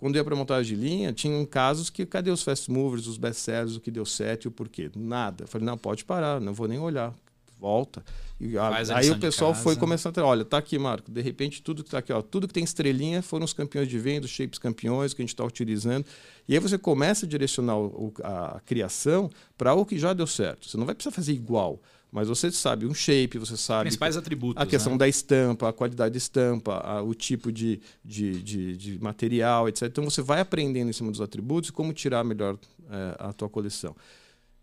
quando 0.00 0.16
ia 0.16 0.24
para 0.24 0.34
montagem 0.34 0.74
de 0.74 0.82
linha, 0.82 1.12
tinham 1.12 1.44
casos 1.44 1.90
que 1.90 2.06
cadê 2.06 2.30
os 2.30 2.42
fast 2.42 2.70
movers, 2.70 3.06
os 3.06 3.18
best 3.18 3.42
sellers, 3.42 3.76
o 3.76 3.80
que 3.80 3.90
deu 3.90 4.06
certo 4.06 4.46
e 4.46 4.48
o 4.48 4.50
porquê? 4.50 4.90
Nada. 4.96 5.44
Eu 5.44 5.48
falei, 5.48 5.66
não, 5.66 5.76
pode 5.76 6.06
parar, 6.06 6.40
não 6.40 6.54
vou 6.54 6.66
nem 6.66 6.78
olhar. 6.78 7.14
Volta. 7.58 8.02
E 8.40 8.56
a, 8.56 8.78
aí 8.96 9.10
o 9.10 9.18
pessoal 9.18 9.54
foi 9.54 9.76
começando 9.76 10.16
a 10.18 10.24
olha, 10.24 10.46
tá 10.46 10.56
aqui, 10.56 10.78
Marco, 10.78 11.10
de 11.10 11.20
repente 11.20 11.62
tudo 11.62 11.82
que 11.82 11.88
está 11.88 11.98
aqui, 11.98 12.10
ó, 12.10 12.22
tudo 12.22 12.48
que 12.48 12.54
tem 12.54 12.64
estrelinha 12.64 13.20
foram 13.20 13.44
os 13.44 13.52
campeões 13.52 13.86
de 13.86 13.98
venda, 13.98 14.24
os 14.24 14.30
shapes 14.32 14.58
campeões 14.58 15.12
que 15.12 15.20
a 15.20 15.24
gente 15.24 15.34
está 15.34 15.44
utilizando. 15.44 16.06
E 16.48 16.54
aí 16.54 16.58
você 16.58 16.78
começa 16.78 17.26
a 17.26 17.28
direcionar 17.28 17.76
o, 17.76 18.14
a, 18.22 18.56
a 18.56 18.60
criação 18.60 19.28
para 19.58 19.74
o 19.74 19.84
que 19.84 19.98
já 19.98 20.14
deu 20.14 20.26
certo. 20.26 20.66
Você 20.66 20.78
não 20.78 20.86
vai 20.86 20.94
precisar 20.94 21.14
fazer 21.14 21.34
igual. 21.34 21.78
Mas 22.10 22.26
você 22.26 22.50
sabe 22.50 22.86
um 22.86 22.94
shape, 22.94 23.38
você 23.38 23.56
sabe. 23.56 23.84
Principais 23.84 24.16
atributos. 24.16 24.60
A 24.60 24.66
questão 24.66 24.92
né? 24.92 24.98
da 24.98 25.08
estampa, 25.08 25.68
a 25.68 25.72
qualidade 25.72 26.12
da 26.12 26.18
estampa, 26.18 26.78
a, 26.78 27.02
o 27.02 27.14
tipo 27.14 27.52
de, 27.52 27.80
de, 28.04 28.42
de, 28.42 28.76
de, 28.76 28.98
material, 28.98 29.68
etc. 29.68 29.84
Então 29.84 30.04
você 30.04 30.20
vai 30.20 30.40
aprendendo 30.40 30.90
em 30.90 30.92
cima 30.92 31.10
dos 31.10 31.20
atributos 31.20 31.70
como 31.70 31.92
tirar 31.92 32.24
melhor 32.24 32.58
é, 32.90 33.16
a 33.18 33.32
tua 33.32 33.48
coleção. 33.48 33.94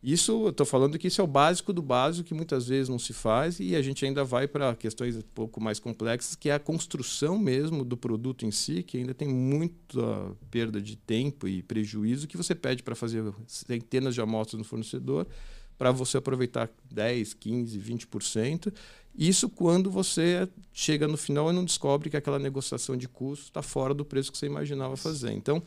Isso, 0.04 0.32
eu 0.44 0.50
estou 0.50 0.66
falando 0.66 0.98
que 1.00 1.08
isso 1.08 1.20
é 1.20 1.24
o 1.24 1.28
básico 1.28 1.74
do 1.74 1.82
básico 1.82 2.28
que 2.28 2.34
muitas 2.34 2.68
vezes 2.68 2.88
não 2.88 3.00
se 3.00 3.14
faz 3.14 3.60
e 3.60 3.76
a 3.76 3.82
gente 3.82 4.06
ainda 4.06 4.24
vai 4.24 4.48
para 4.48 4.76
questões 4.76 5.18
um 5.18 5.22
pouco 5.34 5.60
mais 5.60 5.80
complexas, 5.80 6.36
que 6.36 6.50
é 6.50 6.54
a 6.54 6.60
construção 6.60 7.38
mesmo 7.40 7.84
do 7.84 7.98
produto 7.98 8.46
em 8.46 8.52
si, 8.52 8.84
que 8.84 8.98
ainda 8.98 9.14
tem 9.14 9.28
muita 9.28 10.36
perda 10.52 10.80
de 10.80 10.96
tempo 10.96 11.48
e 11.48 11.64
prejuízo 11.64 12.28
que 12.28 12.38
você 12.38 12.54
pede 12.54 12.84
para 12.84 12.94
fazer 12.94 13.24
centenas 13.48 14.14
de 14.14 14.22
amostras 14.22 14.60
no 14.60 14.64
fornecedor 14.64 15.26
para 15.78 15.92
você 15.92 16.18
aproveitar 16.18 16.70
10, 16.92 17.34
15, 17.34 17.80
20%. 17.80 18.74
Isso 19.18 19.50
quando 19.50 19.90
você 19.90 20.48
chega 20.72 21.08
no 21.08 21.18
final 21.18 21.50
e 21.50 21.54
não 21.54 21.66
descobre 21.66 22.10
que 22.10 22.18
aquela 22.18 22.40
negociação 22.40 22.96
de 22.96 23.08
custo 23.08 23.46
está 23.46 23.62
fora 23.62 23.94
do 23.94 24.06
preço 24.06 24.32
que 24.32 24.38
você 24.38 24.46
imaginava 24.46 24.96
fazer. 24.96 25.32
Então, 25.32 25.62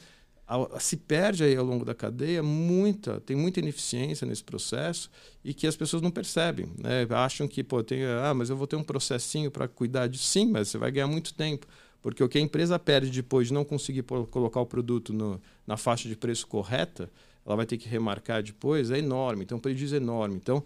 se 0.80 0.96
perde 0.96 1.44
aí 1.44 1.56
ao 1.56 1.64
longo 1.64 1.84
da 1.84 1.94
cadeia 1.94 2.42
muita, 2.42 3.20
tem 3.20 3.36
muita 3.36 3.60
ineficiência 3.60 4.26
nesse 4.26 4.42
processo 4.42 5.10
e 5.44 5.54
que 5.54 5.66
as 5.66 5.76
pessoas 5.76 6.02
não 6.02 6.10
percebem, 6.10 6.66
né? 6.76 7.06
Acham 7.10 7.46
que, 7.46 7.62
pô, 7.62 7.82
tem, 7.82 8.04
ah, 8.04 8.34
mas 8.34 8.50
eu 8.50 8.56
vou 8.56 8.66
ter 8.66 8.76
um 8.76 8.82
processinho 8.82 9.50
para 9.50 9.68
cuidar 9.68 10.08
disso. 10.08 10.24
Sim, 10.24 10.46
mas 10.46 10.68
você 10.68 10.78
vai 10.78 10.90
ganhar 10.90 11.06
muito 11.06 11.34
tempo. 11.34 11.66
Porque 12.02 12.24
o 12.24 12.28
que 12.28 12.38
a 12.38 12.40
empresa 12.40 12.78
perde 12.78 13.10
depois 13.10 13.48
de 13.48 13.54
não 13.54 13.64
conseguir 13.64 14.02
colocar 14.02 14.60
o 14.60 14.66
produto 14.66 15.12
no, 15.12 15.40
na 15.66 15.76
faixa 15.76 16.08
de 16.08 16.16
preço 16.16 16.46
correta, 16.46 17.10
ela 17.50 17.56
vai 17.56 17.66
ter 17.66 17.76
que 17.76 17.88
remarcar 17.88 18.42
depois, 18.42 18.90
é 18.90 18.98
enorme. 18.98 19.44
Então, 19.44 19.58
o 19.58 19.60
prejuízo 19.60 19.94
é 19.94 19.98
enorme. 19.98 20.36
Então, 20.36 20.62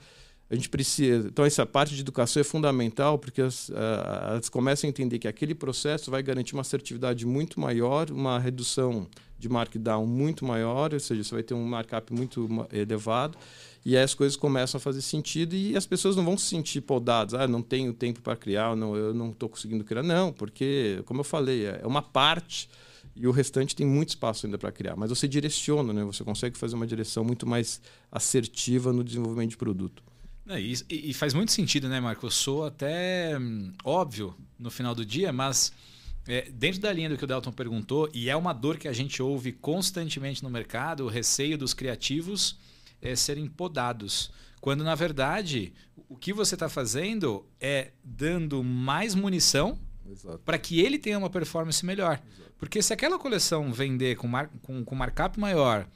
a 0.51 0.55
gente 0.55 0.69
precisa. 0.69 1.29
Então, 1.29 1.45
essa 1.45 1.65
parte 1.65 1.95
de 1.95 2.01
educação 2.01 2.41
é 2.41 2.45
fundamental, 2.45 3.19
porque 3.19 3.41
as, 3.41 3.71
elas 3.71 4.49
começam 4.49 4.87
a 4.87 4.91
entender 4.91 5.19
que 5.19 5.27
aquele 5.27 5.55
processo 5.55 6.11
vai 6.11 6.23
garantir 6.23 6.55
uma 6.55 6.61
assertividade 6.61 7.27
muito 7.27 7.59
maior, 7.59 8.11
uma 8.11 8.39
redução 8.39 9.07
de 9.39 9.49
markdown 9.49 10.07
muito 10.07 10.45
maior, 10.45 10.95
ou 10.95 11.01
seja, 11.01 11.23
você 11.23 11.35
vai 11.35 11.43
ter 11.43 11.55
um 11.55 11.65
markup 11.65 12.13
muito 12.13 12.49
elevado, 12.73 13.37
e 13.85 13.97
aí 13.97 14.03
as 14.03 14.15
coisas 14.15 14.37
começam 14.37 14.79
a 14.79 14.81
fazer 14.81 15.03
sentido 15.03 15.55
e 15.55 15.77
as 15.77 15.85
pessoas 15.87 16.17
não 16.17 16.25
vão 16.25 16.39
se 16.39 16.47
sentir 16.47 16.81
podadas. 16.81 17.35
Ah, 17.35 17.47
não 17.47 17.61
tenho 17.61 17.93
tempo 17.93 18.23
para 18.23 18.35
criar, 18.35 18.75
não, 18.75 18.97
eu 18.97 19.13
não 19.13 19.31
estou 19.31 19.49
conseguindo 19.49 19.85
criar. 19.85 20.03
Não, 20.03 20.33
porque, 20.33 21.03
como 21.05 21.21
eu 21.21 21.25
falei, 21.25 21.67
é 21.67 21.87
uma 21.87 22.01
parte 22.01 22.69
e 23.17 23.27
o 23.27 23.31
restante 23.31 23.77
tem 23.77 23.87
muito 23.87 24.11
espaço 24.11 24.47
ainda 24.47 24.59
para 24.59 24.73
criar. 24.73 24.97
Mas 24.97 25.11
você 25.11 25.29
direciona, 25.29 25.93
né? 25.93 26.05
você 26.05 26.25
consegue 26.25 26.59
fazer 26.59 26.75
uma 26.75 26.87
direção 26.87 27.25
muito 27.25 27.47
mais 27.47 27.81
assertiva 28.11 28.93
no 28.93 29.05
desenvolvimento 29.05 29.51
de 29.51 29.57
produto. 29.57 30.03
E, 30.47 30.75
e, 30.91 31.15
faz 31.15 31.33
muito 31.33 31.53
sentido, 31.53 31.89
né, 31.89 32.01
Marco? 32.01 32.27
Eu 32.27 32.31
sou 32.31 32.67
até 32.67 33.39
hum, 33.39 33.73
óbvio 33.83 34.35
no 34.59 34.71
final 34.71 34.95
do 34.95 35.05
dia, 35.05 35.33
mas 35.33 35.73
é, 36.27 36.51
dentro 36.51 36.81
da 36.81 36.93
linha 36.93 37.09
do 37.09 37.17
que 37.17 37.25
o 37.25 37.27
Delton 37.27 37.51
perguntou, 37.51 38.11
e 38.13 38.29
é 38.29 38.37
uma 38.37 38.53
dor 38.53 38.77
que 38.77 38.87
a 38.87 38.93
gente 38.93 39.23
ouve 39.23 39.53
constantemente 39.53 40.43
no 40.43 40.51
mercado, 40.51 41.05
o 41.05 41.09
receio 41.09 41.57
dos 41.57 41.73
criativos 41.73 42.59
é, 43.01 43.17
serem 43.17 43.47
podados. 43.47 44.31
Quando, 44.61 44.85
na 44.85 44.95
verdade, 44.95 45.73
o 46.09 46.17
que 46.17 46.33
você 46.33 46.55
está 46.55 46.69
fazendo 46.69 47.47
é 47.59 47.93
dando 48.03 48.63
mais 48.63 49.15
munição 49.15 49.79
para 50.45 50.59
que 50.59 50.81
ele 50.81 50.99
tenha 50.99 51.19
uma 51.19 51.31
performance 51.31 51.85
melhor. 51.85 52.21
Exato. 52.33 52.53
Porque 52.59 52.83
se 52.83 52.93
aquela 52.93 53.19
coleção 53.19 53.73
vender 53.73 54.17
com, 54.17 54.29
mar, 54.29 54.49
com, 54.63 54.85
com 54.85 54.95
markup 54.95 55.39
maior, 55.39 55.87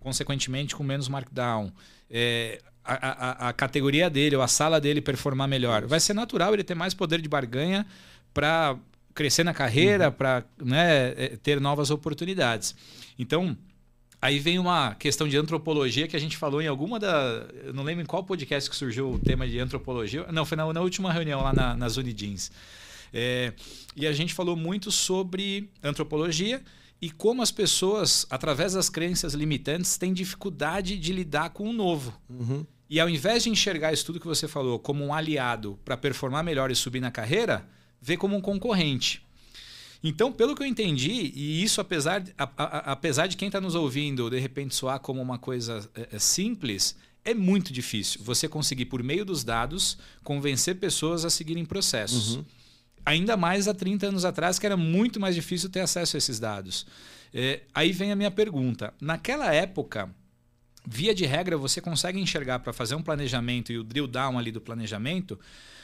consequentemente 0.00 0.74
com 0.74 0.82
menos 0.82 1.08
markdown, 1.08 1.72
é, 2.10 2.60
a, 2.84 3.46
a, 3.46 3.48
a, 3.48 3.52
categoria 3.52 4.10
dele 4.10 4.36
ou 4.36 4.42
a 4.42 4.48
sala 4.48 4.80
dele 4.80 5.00
performar 5.00 5.48
melhor. 5.48 5.86
Vai 5.86 6.00
ser 6.00 6.14
natural 6.14 6.52
ele 6.52 6.64
ter 6.64 6.74
mais 6.74 6.94
poder 6.94 7.20
de 7.20 7.28
barganha 7.28 7.86
para 8.34 8.76
crescer 9.14 9.44
na 9.44 9.54
carreira, 9.54 10.06
uhum. 10.06 10.12
para 10.12 10.44
né, 10.62 11.08
é, 11.16 11.38
ter 11.42 11.60
novas 11.60 11.90
oportunidades. 11.90 12.74
Então, 13.18 13.56
aí 14.20 14.38
vem 14.38 14.58
uma 14.58 14.94
questão 14.94 15.28
de 15.28 15.36
antropologia 15.36 16.08
que 16.08 16.16
a 16.16 16.20
gente 16.20 16.36
falou 16.36 16.60
em 16.60 16.66
alguma 16.66 16.98
da. 16.98 17.46
Eu 17.64 17.72
não 17.72 17.82
lembro 17.84 18.02
em 18.02 18.06
qual 18.06 18.24
podcast 18.24 18.68
que 18.68 18.76
surgiu 18.76 19.10
o 19.10 19.18
tema 19.18 19.46
de 19.46 19.58
antropologia. 19.58 20.26
Não, 20.32 20.44
foi 20.44 20.56
na, 20.56 20.70
na 20.72 20.80
última 20.80 21.12
reunião 21.12 21.42
lá 21.42 21.52
na, 21.52 21.76
nas 21.76 21.96
Unidins. 21.96 22.50
É, 23.12 23.52
e 23.94 24.06
a 24.06 24.12
gente 24.12 24.32
falou 24.32 24.56
muito 24.56 24.90
sobre 24.90 25.68
antropologia 25.82 26.62
e 27.00 27.10
como 27.10 27.42
as 27.42 27.50
pessoas, 27.50 28.26
através 28.30 28.74
das 28.74 28.88
crenças 28.88 29.34
limitantes, 29.34 29.96
têm 29.98 30.12
dificuldade 30.12 30.96
de 30.96 31.12
lidar 31.12 31.50
com 31.50 31.68
o 31.68 31.72
novo. 31.72 32.16
Uhum. 32.30 32.64
E 32.88 33.00
ao 33.00 33.08
invés 33.08 33.42
de 33.42 33.50
enxergar 33.50 33.92
isso 33.92 34.04
tudo 34.04 34.20
que 34.20 34.26
você 34.26 34.46
falou 34.46 34.78
como 34.78 35.04
um 35.04 35.12
aliado 35.12 35.78
para 35.84 35.96
performar 35.96 36.44
melhor 36.44 36.70
e 36.70 36.76
subir 36.76 37.00
na 37.00 37.10
carreira, 37.10 37.66
vê 38.00 38.16
como 38.16 38.36
um 38.36 38.40
concorrente. 38.40 39.22
Então, 40.04 40.32
pelo 40.32 40.54
que 40.54 40.62
eu 40.62 40.66
entendi, 40.66 41.32
e 41.34 41.62
isso 41.62 41.80
apesar, 41.80 42.24
a, 42.36 42.44
a, 42.56 42.92
apesar 42.92 43.28
de 43.28 43.36
quem 43.36 43.46
está 43.46 43.60
nos 43.60 43.74
ouvindo 43.74 44.28
de 44.28 44.38
repente 44.38 44.74
soar 44.74 44.98
como 44.98 45.22
uma 45.22 45.38
coisa 45.38 45.88
é, 45.94 46.08
é, 46.12 46.18
simples, 46.18 46.96
é 47.24 47.32
muito 47.32 47.72
difícil 47.72 48.20
você 48.22 48.48
conseguir, 48.48 48.86
por 48.86 49.02
meio 49.02 49.24
dos 49.24 49.44
dados, 49.44 49.96
convencer 50.24 50.76
pessoas 50.76 51.24
a 51.24 51.30
seguirem 51.30 51.64
processos. 51.64 52.36
Uhum. 52.36 52.44
Ainda 53.04 53.36
mais 53.36 53.66
há 53.66 53.74
30 53.74 54.08
anos 54.08 54.24
atrás, 54.24 54.58
que 54.58 54.66
era 54.66 54.76
muito 54.76 55.18
mais 55.18 55.34
difícil 55.34 55.68
ter 55.68 55.80
acesso 55.80 56.16
a 56.16 56.18
esses 56.18 56.38
dados. 56.38 56.86
É, 57.34 57.62
aí 57.74 57.92
vem 57.92 58.12
a 58.12 58.16
minha 58.16 58.30
pergunta. 58.30 58.92
Naquela 59.00 59.52
época, 59.52 60.10
via 60.86 61.14
de 61.14 61.24
regra, 61.24 61.56
você 61.56 61.80
consegue 61.80 62.20
enxergar 62.20 62.58
para 62.60 62.72
fazer 62.72 62.94
um 62.94 63.02
planejamento 63.02 63.72
e 63.72 63.78
o 63.78 63.84
drill 63.84 64.06
down 64.06 64.38
ali 64.38 64.52
do 64.52 64.60
planejamento, 64.60 65.38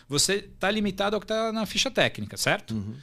você 0.09 0.37
está 0.37 0.71
limitado 0.71 1.17
ao 1.17 1.21
que 1.21 1.25
está 1.25 1.53
na 1.53 1.67
ficha 1.67 1.91
técnica, 1.91 2.37
certo? 2.37 2.75
Uhum. 2.75 2.95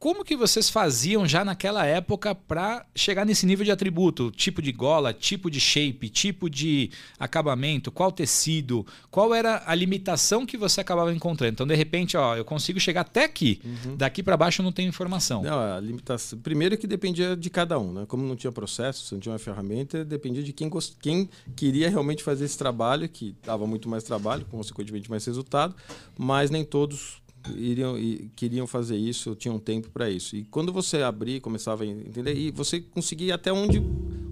Como 0.00 0.24
que 0.24 0.34
vocês 0.34 0.70
faziam 0.70 1.28
já 1.28 1.44
naquela 1.44 1.84
época 1.84 2.34
para 2.34 2.86
chegar 2.96 3.26
nesse 3.26 3.44
nível 3.44 3.66
de 3.66 3.70
atributo? 3.70 4.30
Tipo 4.30 4.62
de 4.62 4.72
gola, 4.72 5.12
tipo 5.12 5.50
de 5.50 5.60
shape, 5.60 6.08
tipo 6.08 6.48
de 6.48 6.90
acabamento, 7.18 7.92
qual 7.92 8.10
tecido, 8.10 8.86
qual 9.10 9.34
era 9.34 9.62
a 9.66 9.74
limitação 9.74 10.46
que 10.46 10.56
você 10.56 10.80
acabava 10.80 11.12
encontrando? 11.12 11.52
Então, 11.52 11.66
de 11.66 11.74
repente, 11.74 12.16
ó, 12.16 12.34
eu 12.34 12.46
consigo 12.46 12.80
chegar 12.80 13.02
até 13.02 13.24
aqui. 13.24 13.60
Uhum. 13.62 13.94
Daqui 13.94 14.22
para 14.22 14.38
baixo 14.38 14.62
eu 14.62 14.64
não 14.64 14.72
tenho 14.72 14.88
informação. 14.88 15.42
Não, 15.42 15.60
a 15.60 15.78
limitação. 15.78 16.38
Primeiro 16.38 16.78
que 16.78 16.86
dependia 16.86 17.36
de 17.36 17.50
cada 17.50 17.78
um, 17.78 17.92
né? 17.92 18.06
Como 18.08 18.26
não 18.26 18.36
tinha 18.36 18.50
processo, 18.50 19.14
não 19.14 19.20
tinha 19.20 19.34
uma 19.34 19.38
ferramenta, 19.38 20.02
dependia 20.02 20.42
de 20.42 20.54
quem, 20.54 20.70
gost... 20.70 20.94
quem 20.98 21.28
queria 21.54 21.90
realmente 21.90 22.22
fazer 22.22 22.46
esse 22.46 22.56
trabalho, 22.56 23.06
que 23.06 23.36
dava 23.44 23.66
muito 23.66 23.86
mais 23.86 24.02
trabalho, 24.02 24.46
consequentemente 24.50 25.10
mais 25.10 25.26
resultado, 25.26 25.76
mas 26.16 26.48
nem 26.48 26.64
todos 26.64 27.20
iriam 27.56 27.96
queriam 28.36 28.66
fazer 28.66 28.96
isso, 28.96 29.34
tinham 29.34 29.58
tempo 29.58 29.90
para 29.90 30.10
isso. 30.10 30.36
E 30.36 30.44
quando 30.44 30.72
você 30.72 31.02
abrir, 31.02 31.40
começava 31.40 31.84
a 31.84 31.86
entender, 31.86 32.36
e 32.36 32.50
você 32.50 32.80
conseguia 32.80 33.34
até 33.34 33.52
onde 33.52 33.82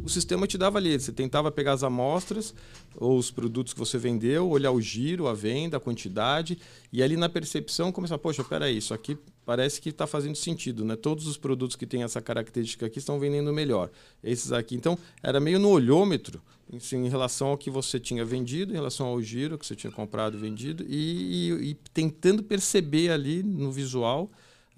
o 0.02 0.08
sistema 0.08 0.46
te 0.46 0.56
dava 0.56 0.78
ali. 0.78 0.98
Você 0.98 1.12
tentava 1.12 1.50
pegar 1.50 1.72
as 1.72 1.82
amostras 1.82 2.54
ou 2.96 3.18
os 3.18 3.30
produtos 3.30 3.72
que 3.72 3.78
você 3.78 3.98
vendeu, 3.98 4.48
olhar 4.48 4.70
o 4.70 4.80
giro, 4.80 5.28
a 5.28 5.34
venda, 5.34 5.76
a 5.76 5.80
quantidade, 5.80 6.58
e 6.92 7.02
ali 7.02 7.16
na 7.16 7.28
percepção 7.28 7.92
começar, 7.92 8.18
poxa, 8.18 8.42
peraí, 8.42 8.78
isso 8.78 8.94
aqui 8.94 9.16
parece 9.48 9.80
que 9.80 9.88
está 9.88 10.06
fazendo 10.06 10.36
sentido, 10.36 10.84
né? 10.84 10.94
Todos 10.94 11.26
os 11.26 11.38
produtos 11.38 11.74
que 11.74 11.86
têm 11.86 12.02
essa 12.02 12.20
característica 12.20 12.84
aqui 12.84 12.98
estão 12.98 13.18
vendendo 13.18 13.50
melhor. 13.50 13.90
Esses 14.22 14.52
aqui, 14.52 14.76
então, 14.76 14.98
era 15.22 15.40
meio 15.40 15.58
no 15.58 15.70
olhômetro 15.70 16.42
assim, 16.76 17.06
em 17.06 17.08
relação 17.08 17.48
ao 17.48 17.56
que 17.56 17.70
você 17.70 17.98
tinha 17.98 18.26
vendido, 18.26 18.72
em 18.72 18.74
relação 18.74 19.06
ao 19.06 19.22
giro 19.22 19.56
que 19.56 19.64
você 19.64 19.74
tinha 19.74 19.90
comprado 19.90 20.36
e 20.36 20.38
vendido, 20.38 20.84
e, 20.86 20.90
e, 20.90 21.70
e 21.70 21.74
tentando 21.94 22.42
perceber 22.42 23.10
ali 23.10 23.42
no 23.42 23.72
visual 23.72 24.28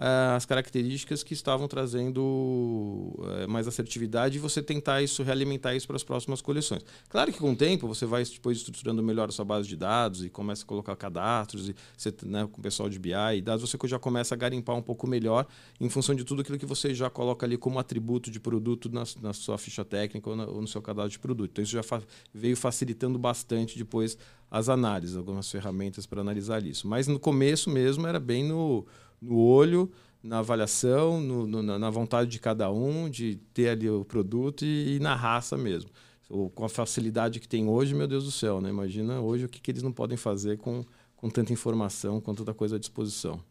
uh, 0.00 0.34
as 0.34 0.46
características 0.46 1.22
que 1.22 1.34
estavam 1.34 1.68
trazendo 1.68 2.22
uh, 2.22 3.48
mais 3.48 3.68
assertividade 3.68 4.38
e 4.38 4.40
você 4.40 4.62
tentar 4.62 5.02
isso, 5.02 5.22
realimentar 5.22 5.76
isso 5.76 5.86
para 5.86 5.96
as 5.96 6.02
próximas 6.02 6.40
coleções. 6.40 6.82
Claro 7.08 7.30
que 7.30 7.38
com 7.38 7.52
o 7.52 7.56
tempo 7.56 7.86
você 7.86 8.06
vai 8.06 8.24
depois 8.24 8.58
estruturando 8.58 9.02
melhor 9.02 9.28
a 9.28 9.32
sua 9.32 9.44
base 9.44 9.68
de 9.68 9.76
dados 9.76 10.24
e 10.24 10.30
começa 10.30 10.64
a 10.64 10.66
colocar 10.66 10.96
cadastros 10.96 11.68
e 11.68 11.76
você, 11.96 12.14
né, 12.24 12.48
com 12.50 12.58
o 12.58 12.62
pessoal 12.62 12.88
de 12.88 12.98
BI 12.98 13.12
e 13.36 13.42
dados, 13.42 13.68
você 13.68 13.76
já 13.86 13.98
começa 13.98 14.34
a 14.34 14.38
garimpar 14.38 14.74
um 14.74 14.82
pouco 14.82 15.06
melhor 15.06 15.46
em 15.78 15.88
função 15.88 16.14
de 16.14 16.24
tudo 16.24 16.40
aquilo 16.40 16.58
que 16.58 16.66
você 16.66 16.94
já 16.94 17.10
coloca 17.10 17.44
ali 17.44 17.58
como 17.58 17.78
atributo 17.78 18.30
de 18.30 18.40
produto 18.40 18.88
na, 18.90 19.04
na 19.20 19.32
sua 19.32 19.58
ficha 19.58 19.84
técnica 19.84 20.30
ou, 20.30 20.36
na, 20.36 20.46
ou, 20.46 20.60
no 20.62 20.66
seu 20.66 20.80
cadastro 20.80 21.12
de 21.12 21.18
produto. 21.18 21.50
Então 21.52 21.62
isso 21.62 21.72
já 21.72 21.82
fa 21.82 22.00
veio 22.32 22.56
facilitando 22.56 23.18
bastante 23.18 23.76
depois 23.76 24.16
as 24.50 24.68
análises, 24.68 25.16
algumas 25.16 25.50
ferramentas 25.50 26.06
para 26.06 26.20
analisar 26.20 26.64
isso. 26.64 26.88
Mas 26.88 27.06
no 27.06 27.20
começo 27.20 27.70
mesmo 27.70 28.06
era 28.06 28.18
bem 28.18 28.44
no 28.44 28.86
no 29.20 29.36
olho, 29.36 29.90
na 30.22 30.38
avaliação, 30.38 31.20
no, 31.20 31.46
no, 31.46 31.78
na 31.78 31.90
vontade 31.90 32.30
de 32.30 32.38
cada 32.38 32.70
um, 32.70 33.08
de 33.08 33.36
ter 33.54 33.70
ali 33.70 33.88
o 33.88 34.04
produto 34.04 34.64
e, 34.64 34.96
e 34.96 35.00
na 35.00 35.14
raça 35.14 35.56
mesmo. 35.56 35.90
Ou 36.28 36.48
com 36.48 36.64
a 36.64 36.68
facilidade 36.68 37.40
que 37.40 37.48
tem 37.48 37.66
hoje, 37.66 37.94
meu 37.94 38.06
Deus 38.06 38.24
do 38.24 38.30
céu, 38.30 38.60
né? 38.60 38.68
Imagina 38.68 39.20
hoje 39.20 39.46
o 39.46 39.48
que, 39.48 39.60
que 39.60 39.70
eles 39.70 39.82
não 39.82 39.92
podem 39.92 40.16
fazer 40.16 40.58
com, 40.58 40.84
com 41.16 41.28
tanta 41.28 41.52
informação, 41.52 42.20
com 42.20 42.34
tanta 42.34 42.54
coisa 42.54 42.76
à 42.76 42.78
disposição. 42.78 43.42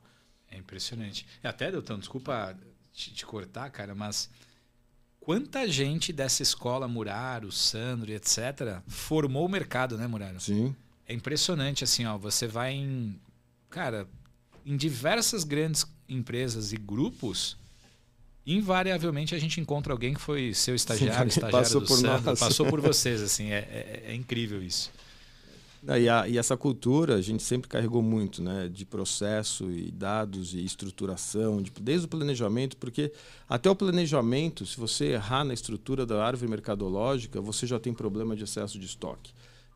É 0.50 0.58
impressionante. 0.58 1.28
Até, 1.44 1.72
Deltão, 1.72 2.00
desculpa 2.00 2.58
te, 2.94 3.14
te, 3.14 3.26
cortar, 3.26 3.70
cara, 3.70 3.94
mas 3.94 4.30
quanta 5.20 5.68
gente 5.68 6.14
dessa 6.14 6.42
escola 6.42 6.88
Muraro, 6.88 7.52
Sandro 7.52 8.12
etc. 8.12 8.82
formou 8.88 9.46
o 9.46 9.50
mercado, 9.50 9.98
né, 9.98 10.08
Muraro? 10.08 10.40
Sim. 10.40 10.76
É 11.06 11.14
impressionante, 11.14 11.84
assim, 11.84 12.06
ó. 12.06 12.18
Você 12.18 12.48
vai 12.48 12.74
em. 12.74 13.20
Cara, 13.70 14.08
em 14.66 14.78
diversas 14.78 15.44
grandes 15.44 15.86
empresas 16.08 16.74
e 16.74 16.78
grupos, 16.78 17.58
invariavelmente 18.46 19.36
a 19.36 19.40
gente 19.40 19.60
encontra 19.62 19.94
alguém 19.94 20.14
que 20.14 20.22
foi 20.22 20.54
seu 20.54 20.76
estagiário, 20.76 21.32
Sim, 21.32 21.40
estagiário 21.40 21.60
passou 21.60 21.82
do 21.82 21.88
por 21.88 21.98
Sandro, 21.98 22.26
nós. 22.26 22.40
passou 22.40 22.66
por 22.66 22.82
vocês, 22.82 23.22
assim, 23.22 23.52
é, 23.52 23.60
é, 23.60 24.04
é 24.08 24.16
incrível 24.16 24.64
isso. 24.64 24.92
E, 25.98 26.10
a, 26.10 26.28
e, 26.28 26.38
essa 26.38 26.58
cultura 26.58 27.16
a 27.16 27.22
gente 27.22 27.42
sempre 27.42 27.70
carregou 27.70 28.02
muito, 28.02 28.42
né, 28.44 28.68
de 28.68 28.86
processo 28.86 29.72
e 29.72 29.90
dados 29.92 30.54
e 30.54 30.64
estruturação, 30.64 31.62
de, 31.62 31.72
desde 31.80 32.06
o 32.06 32.10
planejamento, 32.10 32.76
porque 32.76 33.14
até 33.48 33.70
o 33.70 33.76
planejamento, 33.76 34.66
se 34.66 34.78
você 34.78 35.14
errar 35.14 35.46
na 35.46 35.54
estrutura 35.54 36.06
da 36.06 36.24
árvore 36.24 36.52
mercadológica, 36.52 37.40
você 37.40 37.66
já 37.66 37.80
tem 37.80 37.94
problema 37.94 38.36
de 38.36 38.44
excesso 38.44 38.78
de 38.78 38.86
estoque. 38.86 39.32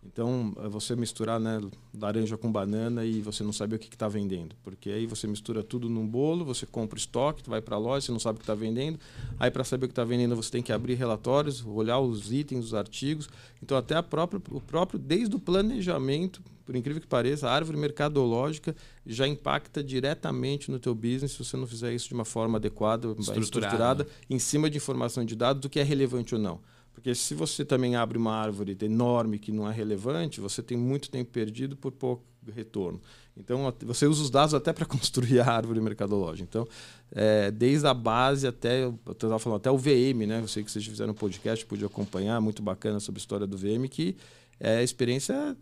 Então, 0.06 0.54
é 0.64 0.68
você 0.68 0.96
misturar 0.96 1.40
né, 1.40 1.62
laranja 1.98 2.38
com 2.38 2.52
banana 2.52 3.06
e 3.06 3.22
você 3.22 3.44
não 3.44 3.54
sabe 3.54 3.76
o 3.76 3.80
que 3.80 3.88
está 3.88 4.08
vendendo. 4.08 4.56
Porque 4.64 4.90
aí 4.90 5.06
você 5.06 5.28
mistura 5.28 5.64
tudo 5.64 5.90
num 5.90 6.08
bolo, 6.08 6.44
você 6.44 6.66
compra 6.66 6.98
estoque, 6.98 7.50
vai 7.50 7.62
para 7.62 7.76
a 7.76 7.80
loja, 7.80 8.06
você 8.06 8.12
não 8.12 8.20
sabe 8.20 8.36
o 8.36 8.40
que 8.40 8.44
está 8.44 8.56
vendendo. 8.56 9.00
Aí, 9.40 9.50
para 9.50 9.64
saber 9.64 9.86
o 9.86 9.88
que 9.88 9.94
está 9.94 10.04
vendendo, 10.04 10.36
você 10.36 10.52
tem 10.52 10.62
que 10.62 10.72
abrir 10.72 10.96
relatórios, 10.96 11.66
olhar 11.66 12.00
os 12.00 12.32
itens, 12.32 12.66
os 12.66 12.74
artigos. 12.74 13.30
Então, 13.62 13.78
até 13.78 13.96
a 13.96 14.04
própria, 14.04 14.42
o 14.52 14.62
próprio, 14.62 15.00
desde 15.00 15.36
o 15.36 15.40
planejamento, 15.40 16.42
por 16.66 16.76
incrível 16.76 17.02
que 17.02 17.08
pareça, 17.08 17.50
a 17.50 17.54
árvore 17.54 17.78
mercadológica 17.78 18.76
já 19.06 19.28
impacta 19.28 19.84
diretamente 19.84 20.72
no 20.72 20.80
teu 20.80 20.94
business 20.94 21.32
se 21.32 21.44
você 21.44 21.58
não 21.58 21.68
fizer 21.68 21.94
isso 21.94 22.08
de 22.08 22.14
uma 22.14 22.26
forma 22.26 22.58
adequada, 22.58 23.08
estruturada, 23.10 23.40
estruturada 23.42 24.08
em 24.30 24.40
cima 24.40 24.70
de 24.70 24.78
informação 24.78 25.26
de 25.26 25.36
dados 25.36 25.62
do 25.62 25.70
que 25.70 25.80
é 25.80 25.84
relevante 25.84 26.36
ou 26.36 26.42
não. 26.42 26.60
Porque 26.94 27.14
se 27.16 27.34
você 27.34 27.66
também 27.66 27.96
abre 27.96 28.18
uma 28.18 28.34
árvore 28.34 28.78
enorme 28.82 29.40
que 29.40 29.52
não 29.52 29.70
é 29.70 29.74
relevante, 29.74 30.40
você 30.40 30.62
tem 30.62 30.78
muito 30.78 31.10
tempo 31.10 31.32
perdido 31.32 31.76
por 31.76 31.92
pouco 31.92 32.24
retorno. 32.52 33.02
Então, 33.36 33.74
você 33.82 34.06
usa 34.06 34.22
os 34.22 34.30
dados 34.30 34.54
até 34.54 34.72
para 34.72 34.86
construir 34.88 35.40
a 35.40 35.52
árvore 35.52 35.82
mercadológica. 35.82 36.48
Então, 36.48 36.68
é, 37.12 37.50
desde 37.52 37.88
a 37.88 37.94
base 37.94 38.46
até, 38.46 38.84
eu 38.84 39.00
estava 39.12 39.40
falando, 39.40 39.58
até 39.58 39.72
o 39.72 39.78
VM, 39.78 40.28
né? 40.28 40.40
Eu 40.42 40.48
sei 40.48 40.64
que 40.64 40.72
vocês 40.72 40.86
fizeram 40.86 41.12
um 41.12 41.16
podcast, 41.16 41.66
pude 41.66 41.84
acompanhar, 41.84 42.40
muito 42.40 42.62
bacana 42.62 43.00
sobre 43.00 43.20
a 43.20 43.22
história 43.22 43.48
do 43.48 43.58
VM, 43.58 43.88
que 43.90 44.16
é 44.60 44.78
a 44.78 44.84
experiência 44.84 45.58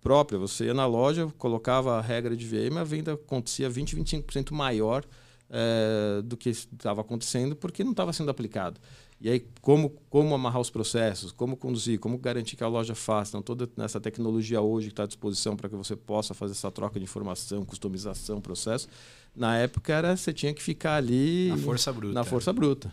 própria. 0.00 0.38
Você 0.38 0.66
ia 0.66 0.74
na 0.74 0.86
loja, 0.86 1.32
colocava 1.38 1.96
a 1.96 2.00
regra 2.00 2.36
de 2.36 2.44
VM, 2.44 2.78
a 2.78 2.84
venda 2.84 3.14
acontecia 3.14 3.70
20, 3.70 3.96
25% 3.96 4.52
maior 4.52 5.04
é, 5.50 6.22
do 6.22 6.36
que 6.36 6.50
estava 6.50 7.00
acontecendo, 7.00 7.54
porque 7.54 7.84
não 7.84 7.92
estava 7.92 8.12
sendo 8.12 8.30
aplicado. 8.30 8.80
E 9.26 9.28
aí, 9.28 9.44
como, 9.60 9.90
como 10.08 10.32
amarrar 10.36 10.60
os 10.60 10.70
processos, 10.70 11.32
como 11.32 11.56
conduzir, 11.56 11.98
como 11.98 12.16
garantir 12.16 12.54
que 12.54 12.62
a 12.62 12.68
loja 12.68 12.94
faça. 12.94 13.30
Então, 13.30 13.42
toda 13.42 13.68
essa 13.84 14.00
tecnologia 14.00 14.60
hoje 14.60 14.86
que 14.86 14.92
está 14.92 15.02
à 15.02 15.06
disposição 15.06 15.56
para 15.56 15.68
que 15.68 15.74
você 15.74 15.96
possa 15.96 16.32
fazer 16.32 16.52
essa 16.52 16.70
troca 16.70 17.00
de 17.00 17.02
informação, 17.02 17.64
customização, 17.64 18.40
processo. 18.40 18.88
Na 19.34 19.58
época, 19.58 19.92
era 19.92 20.16
você 20.16 20.32
tinha 20.32 20.54
que 20.54 20.62
ficar 20.62 20.94
ali... 20.94 21.48
Na 21.48 21.56
força 21.56 21.92
bruta. 21.92 22.14
Na 22.14 22.22
força 22.22 22.52
bruta. 22.52 22.92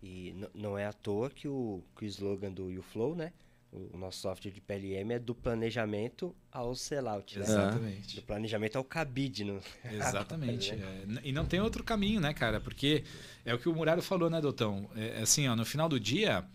E 0.00 0.32
não 0.54 0.78
é 0.78 0.86
à 0.86 0.92
toa 0.92 1.28
que 1.28 1.48
o, 1.48 1.82
que 1.96 2.04
o 2.04 2.06
slogan 2.06 2.52
do 2.52 2.70
YouFlow, 2.70 3.16
né? 3.16 3.32
O 3.70 3.98
nosso 3.98 4.20
software 4.20 4.50
de 4.50 4.62
PLM 4.62 5.12
é 5.12 5.18
do 5.18 5.34
planejamento 5.34 6.34
ao 6.50 6.74
sellout. 6.74 7.38
Né? 7.38 7.44
Exatamente. 7.44 8.16
Do 8.16 8.22
planejamento 8.22 8.76
ao 8.76 8.84
cabide. 8.84 9.44
No... 9.44 9.60
Exatamente. 9.92 10.72
é. 10.72 11.04
E 11.22 11.32
não 11.32 11.44
tem 11.44 11.60
outro 11.60 11.84
caminho, 11.84 12.18
né, 12.18 12.32
cara? 12.32 12.60
Porque 12.60 13.04
é 13.44 13.52
o 13.52 13.58
que 13.58 13.68
o 13.68 13.74
Muraro 13.74 14.00
falou, 14.00 14.30
né, 14.30 14.40
Doutor? 14.40 14.88
É, 14.96 15.20
assim, 15.20 15.46
ó, 15.48 15.54
no 15.54 15.66
final 15.66 15.86
do 15.86 16.00
dia, 16.00 16.46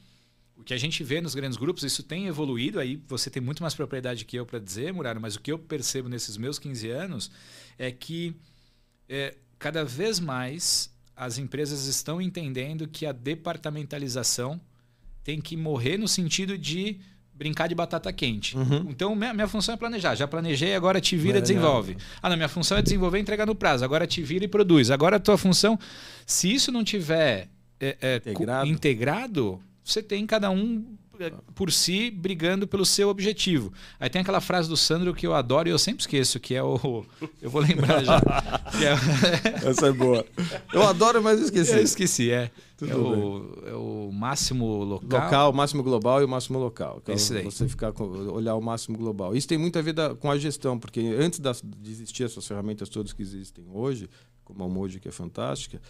o 0.57 0.63
que 0.63 0.73
a 0.73 0.77
gente 0.77 1.03
vê 1.03 1.21
nos 1.21 1.35
grandes 1.35 1.57
grupos, 1.57 1.83
isso 1.83 2.01
tem 2.01 2.25
evoluído. 2.25 2.79
Aí 2.79 2.95
você 3.07 3.29
tem 3.29 3.41
muito 3.41 3.61
mais 3.61 3.75
propriedade 3.75 4.25
que 4.25 4.35
eu 4.35 4.45
para 4.45 4.57
dizer, 4.57 4.91
Muraro, 4.91 5.21
mas 5.21 5.35
o 5.35 5.39
que 5.39 5.51
eu 5.51 5.59
percebo 5.59 6.09
nesses 6.09 6.35
meus 6.35 6.57
15 6.57 6.89
anos 6.89 7.31
é 7.77 7.91
que 7.91 8.35
é, 9.07 9.37
cada 9.59 9.85
vez 9.85 10.19
mais 10.19 10.91
as 11.15 11.37
empresas 11.37 11.85
estão 11.85 12.19
entendendo 12.19 12.87
que 12.87 13.05
a 13.05 13.11
departamentalização 13.11 14.59
tem 15.23 15.39
que 15.39 15.55
morrer 15.55 15.97
no 15.97 16.07
sentido 16.07 16.57
de 16.57 16.99
brincar 17.33 17.67
de 17.67 17.75
batata 17.75 18.11
quente. 18.13 18.55
Uhum. 18.55 18.87
Então, 18.89 19.15
minha, 19.15 19.33
minha, 19.33 19.47
função 19.47 19.73
é 19.73 19.77
planejar. 19.77 20.15
Já 20.15 20.27
planejei, 20.27 20.75
agora 20.75 21.01
te 21.01 21.17
vira 21.17 21.39
e 21.39 21.41
desenvolve. 21.41 21.97
Ah, 22.21 22.29
não, 22.29 22.35
minha 22.35 22.49
função 22.49 22.77
é 22.77 22.81
desenvolver 22.81 23.17
e 23.17 23.21
entregar 23.21 23.45
no 23.45 23.55
prazo. 23.55 23.83
Agora 23.83 24.05
te 24.05 24.21
vira 24.21 24.45
e 24.45 24.47
produz. 24.47 24.91
Agora 24.91 25.15
a 25.15 25.19
tua 25.19 25.37
função, 25.37 25.77
se 26.25 26.53
isso 26.53 26.71
não 26.71 26.83
tiver 26.83 27.49
é, 27.79 27.97
é, 28.01 28.15
integrado. 28.17 28.67
integrado, 28.67 29.61
você 29.83 30.01
tem 30.01 30.25
cada 30.25 30.49
um 30.49 30.85
por 31.55 31.71
si 31.71 32.09
brigando 32.09 32.67
pelo 32.67 32.85
seu 32.85 33.09
objetivo. 33.09 33.71
Aí 33.99 34.09
tem 34.09 34.21
aquela 34.21 34.41
frase 34.41 34.67
do 34.67 34.77
Sandro 34.77 35.13
que 35.13 35.25
eu 35.25 35.33
adoro 35.33 35.67
e 35.67 35.71
eu 35.71 35.79
sempre 35.79 36.01
esqueço, 36.01 36.39
que 36.39 36.55
é 36.55 36.63
o. 36.63 37.05
Eu 37.41 37.49
vou 37.49 37.61
lembrar 37.61 38.03
já. 38.03 38.21
é... 38.81 39.69
Essa 39.69 39.87
é 39.87 39.91
boa. 39.91 40.25
Eu 40.73 40.83
adoro, 40.83 41.21
mas 41.21 41.39
esqueci. 41.39 41.73
Eu 41.73 41.83
esqueci, 41.83 42.31
é. 42.31 42.51
É 42.81 42.95
o, 42.95 43.63
é 43.65 43.73
o, 43.73 44.11
máximo 44.11 44.83
local. 44.83 45.23
Local, 45.23 45.51
o 45.51 45.53
máximo 45.53 45.83
global 45.83 46.21
e 46.21 46.25
o 46.25 46.27
máximo 46.27 46.59
local. 46.59 46.99
Então, 47.01 47.15
Esse 47.15 47.33
daí. 47.33 47.43
Você 47.43 47.67
ficar 47.67 47.93
com, 47.93 48.03
olhar 48.03 48.55
o 48.55 48.61
máximo 48.61 48.97
global. 48.97 49.35
Isso 49.35 49.47
tem 49.47 49.57
muito 49.57 49.77
a 49.79 49.81
ver 49.81 49.93
da, 49.93 50.15
com 50.15 50.29
a 50.29 50.37
gestão, 50.37 50.77
porque 50.77 50.99
antes 51.17 51.39
das, 51.39 51.61
de 51.63 51.91
existir 51.91 52.23
essas 52.23 52.45
ferramentas 52.45 52.89
todas 52.89 53.13
que 53.13 53.21
existem 53.21 53.65
hoje, 53.71 54.09
como 54.43 54.63
a 54.63 54.67
Moji, 54.67 54.99
que 54.99 55.07
é 55.07 55.11
fantástica, 55.11 55.81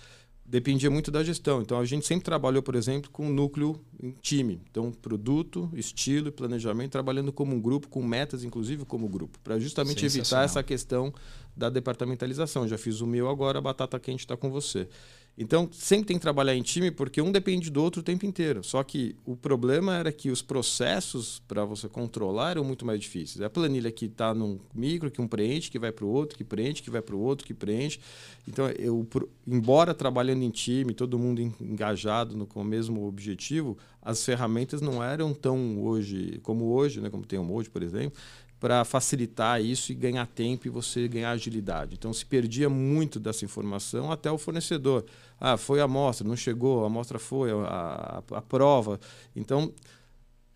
dependia 0.45 0.89
muito 0.89 1.10
da 1.10 1.23
gestão. 1.23 1.62
Então 1.62 1.79
a 1.79 1.86
gente 1.86 2.06
sempre 2.06 2.25
trabalhou, 2.25 2.62
por 2.62 2.75
exemplo, 2.75 3.10
com 3.10 3.27
um 3.27 3.34
núcleo 3.34 3.79
em 4.01 4.12
time. 4.21 4.62
Então 4.69 4.91
produto, 4.91 5.69
estilo 5.73 6.27
e 6.27 6.32
planejamento 6.32 6.91
trabalhando 6.91 7.32
como 7.32 7.56
um 7.56 7.62
grupo, 7.62 7.88
com 7.88 8.03
metas 8.03 8.43
inclusive 8.43 8.86
como 8.86 9.08
grupo, 9.08 9.39
para 9.43 9.60
justamente 9.60 10.06
evitar 10.06 10.43
essa 10.43 10.62
questão 10.62 11.13
da 11.56 11.69
departamentalização. 11.69 12.67
Já 12.67 12.77
fiz 12.77 13.01
o 13.01 13.08
meu 13.08 13.29
agora, 13.29 13.60
a 13.60 13.62
batata 13.62 13.99
quente 13.99 14.21
está 14.21 14.36
com 14.36 14.49
você. 14.49 14.88
Então, 15.36 15.67
sempre 15.72 16.06
tem 16.06 16.17
que 16.17 16.22
trabalhar 16.22 16.56
em 16.56 16.62
time 16.62 16.91
porque 16.91 17.19
um 17.19 17.32
depende 17.32 17.72
do 17.72 17.82
outro 17.82 18.02
o 18.02 18.04
tempo 18.04 18.26
inteiro. 18.26 18.63
Só 18.63 18.84
que 18.84 19.15
o 19.26 19.36
problema 19.36 19.96
era 19.96 20.12
que 20.12 20.30
os 20.30 20.43
processos 20.43 21.41
para 21.48 21.65
você 21.65 21.89
controlar 21.89 22.52
eram 22.52 22.63
muito 22.63 22.86
mais 22.86 23.00
difíceis. 23.00 23.41
É 23.41 23.46
a 23.46 23.50
planilha 23.50 23.91
que 23.91 24.06
está 24.06 24.34
num 24.34 24.60
micro, 24.74 25.10
que 25.10 25.19
um 25.19 25.28
preenche, 25.28 25.72
que 25.72 25.80
vai 25.80 25.91
para 25.91 26.06
o 26.06 26.10
outro, 26.10 26.38
que 26.38 26.43
preenche, 26.43 26.84
que 26.84 26.91
vai 26.91 27.02
para 27.02 27.15
o 27.15 27.19
outro, 27.19 27.48
que 27.48 27.54
preenche. 27.54 28.00
Então, 28.48 28.69
eu, 28.78 29.08
embora 29.48 29.93
trabalhando 29.96 30.43
em 30.43 30.52
time, 30.52 30.93
todo 30.93 31.17
mundo 31.17 31.41
engajado 31.60 32.38
no, 32.38 32.46
com 32.46 32.62
o 32.62 32.65
mesmo 32.65 33.08
objetivo, 33.08 33.76
as 34.02 34.24
ferramentas 34.24 34.82
não 34.82 35.04
eram 35.04 35.34
tão 35.34 35.82
hoje 35.82 36.39
como 36.43 36.65
hoje, 36.74 37.02
né, 37.02 37.10
como 37.10 37.26
tem 37.26 37.39
o 37.39 37.43
Mode, 37.43 37.72
por 37.72 37.82
exemplo, 37.82 38.19
para 38.63 38.86
facilitar 38.86 39.62
isso 39.62 39.91
e 39.91 39.95
ganhar 39.95 40.26
tempo 40.26 40.65
e 40.67 40.69
você 40.69 41.06
ganhar 41.06 41.32
agilidade. 41.32 41.95
Então 41.95 42.13
se 42.13 42.26
perdia 42.26 42.69
muito 42.69 43.19
dessa 43.19 43.43
informação 43.43 44.10
até 44.10 44.32
o 44.32 44.38
fornecedor. 44.38 45.04
Ah, 45.38 45.58
foi 45.58 45.82
a 45.82 45.84
amostra, 45.84 46.26
não 46.26 46.38
chegou, 46.38 46.82
a 46.86 46.88
amostra 46.88 47.19
foi, 47.19 47.52
a, 47.52 48.23
a, 48.32 48.38
a 48.38 48.41
prova. 48.41 49.02
Então 49.36 49.73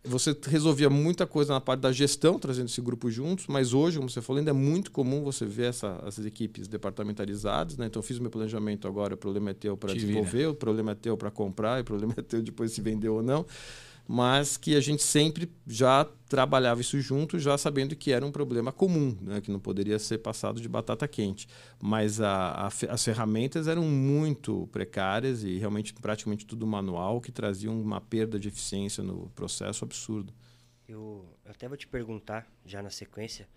você 0.06 0.34
resolvia 0.46 0.90
muita 0.90 1.28
coisa 1.28 1.54
na 1.54 1.60
parte 1.60 1.82
da 1.82 1.92
gestão, 1.92 2.40
trazendo 2.40 2.68
esse 2.68 2.80
grupo 2.80 3.12
juntos, 3.12 3.46
mas 3.46 3.74
hoje, 3.74 3.98
como 3.98 4.10
você 4.10 4.22
falou, 4.22 4.40
ainda 4.40 4.52
é 4.52 4.54
muito 4.54 4.90
comum 4.90 5.22
você 5.22 5.46
ver 5.46 5.72
essa, 5.72 6.02
essas 6.08 6.26
equipes 6.26 6.66
departamentalizadas. 6.66 7.76
Né? 7.76 7.88
Então, 7.88 8.00
eu 8.00 8.04
fiz 8.04 8.20
meu 8.20 8.32
planejamento 8.32 8.88
agora, 8.88 9.16
o 9.16 9.18
problema 9.18 9.50
é 9.50 9.54
teu 9.54 9.76
para 9.76 9.94
desenvolver, 9.94 10.48
o 10.48 10.56
problema 10.56 10.92
é 10.92 10.96
teu 10.96 11.18
para 11.18 11.30
comprar, 11.30 11.82
o 11.82 11.84
problema 11.84 12.14
é 12.16 12.22
teu 12.22 12.42
depois 12.42 12.72
se 12.72 12.80
vender 12.80 13.10
ou 13.10 13.22
não 13.22 13.46
mas 14.08 14.56
que 14.56 14.76
a 14.76 14.80
gente 14.80 15.04
sempre 15.04 15.52
já 15.68 16.06
trabalhava 16.30 16.80
isso 16.80 17.00
junto, 17.02 17.38
já 17.38 17.58
sabendo 17.58 17.96
que 17.96 18.12
era 18.12 18.26
um 18.26 18.32
problema 18.32 18.72
comum, 18.72 19.18
né? 19.22 19.42
que 19.42 19.52
não 19.52 19.60
poderia 19.60 20.00
ser 20.00 20.20
passado 20.20 20.62
de 20.62 20.70
batata 20.70 21.06
quente. 21.08 21.48
Mas 21.82 22.22
a, 22.22 22.52
a, 22.52 22.68
as 22.68 23.04
ferramentas 23.04 23.68
eram 23.68 23.84
muito 23.84 24.68
precárias 24.72 25.44
e 25.44 25.58
realmente 25.58 25.94
praticamente 25.94 26.46
tudo 26.46 26.66
manual, 26.66 27.20
que 27.20 27.32
trazia 27.32 27.70
uma 27.70 28.00
perda 28.00 28.40
de 28.40 28.48
eficiência 28.48 29.04
no 29.04 29.30
processo 29.32 29.84
absurdo. 29.84 30.34
Eu, 30.88 31.26
eu 31.44 31.52
até 31.52 31.68
vou 31.68 31.76
te 31.76 31.88
perguntar, 31.88 32.48
já 32.66 32.82
na 32.82 32.90
sequência, 32.90 33.48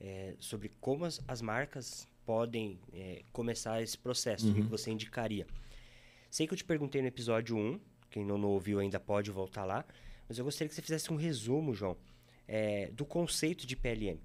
é, 0.00 0.34
sobre 0.38 0.72
como 0.80 1.04
as, 1.04 1.20
as 1.28 1.42
marcas 1.42 2.08
podem 2.24 2.78
é, 2.94 3.22
começar 3.32 3.82
esse 3.82 3.98
processo, 3.98 4.46
uhum. 4.46 4.52
o 4.52 4.54
que 4.54 4.62
você 4.62 4.90
indicaria. 4.90 5.46
Sei 6.30 6.46
que 6.46 6.54
eu 6.54 6.56
te 6.56 6.64
perguntei 6.64 7.02
no 7.02 7.08
episódio 7.08 7.56
1, 7.56 7.80
quem 8.10 8.24
não 8.24 8.42
ouviu 8.44 8.80
ainda 8.80 8.98
pode 8.98 9.30
voltar 9.30 9.64
lá. 9.64 9.84
Mas 10.28 10.38
eu 10.38 10.44
gostaria 10.44 10.68
que 10.68 10.74
você 10.74 10.82
fizesse 10.82 11.12
um 11.12 11.16
resumo, 11.16 11.74
João, 11.74 11.96
é, 12.46 12.90
do 12.92 13.04
conceito 13.04 13.66
de 13.66 13.76
PLM, 13.76 14.18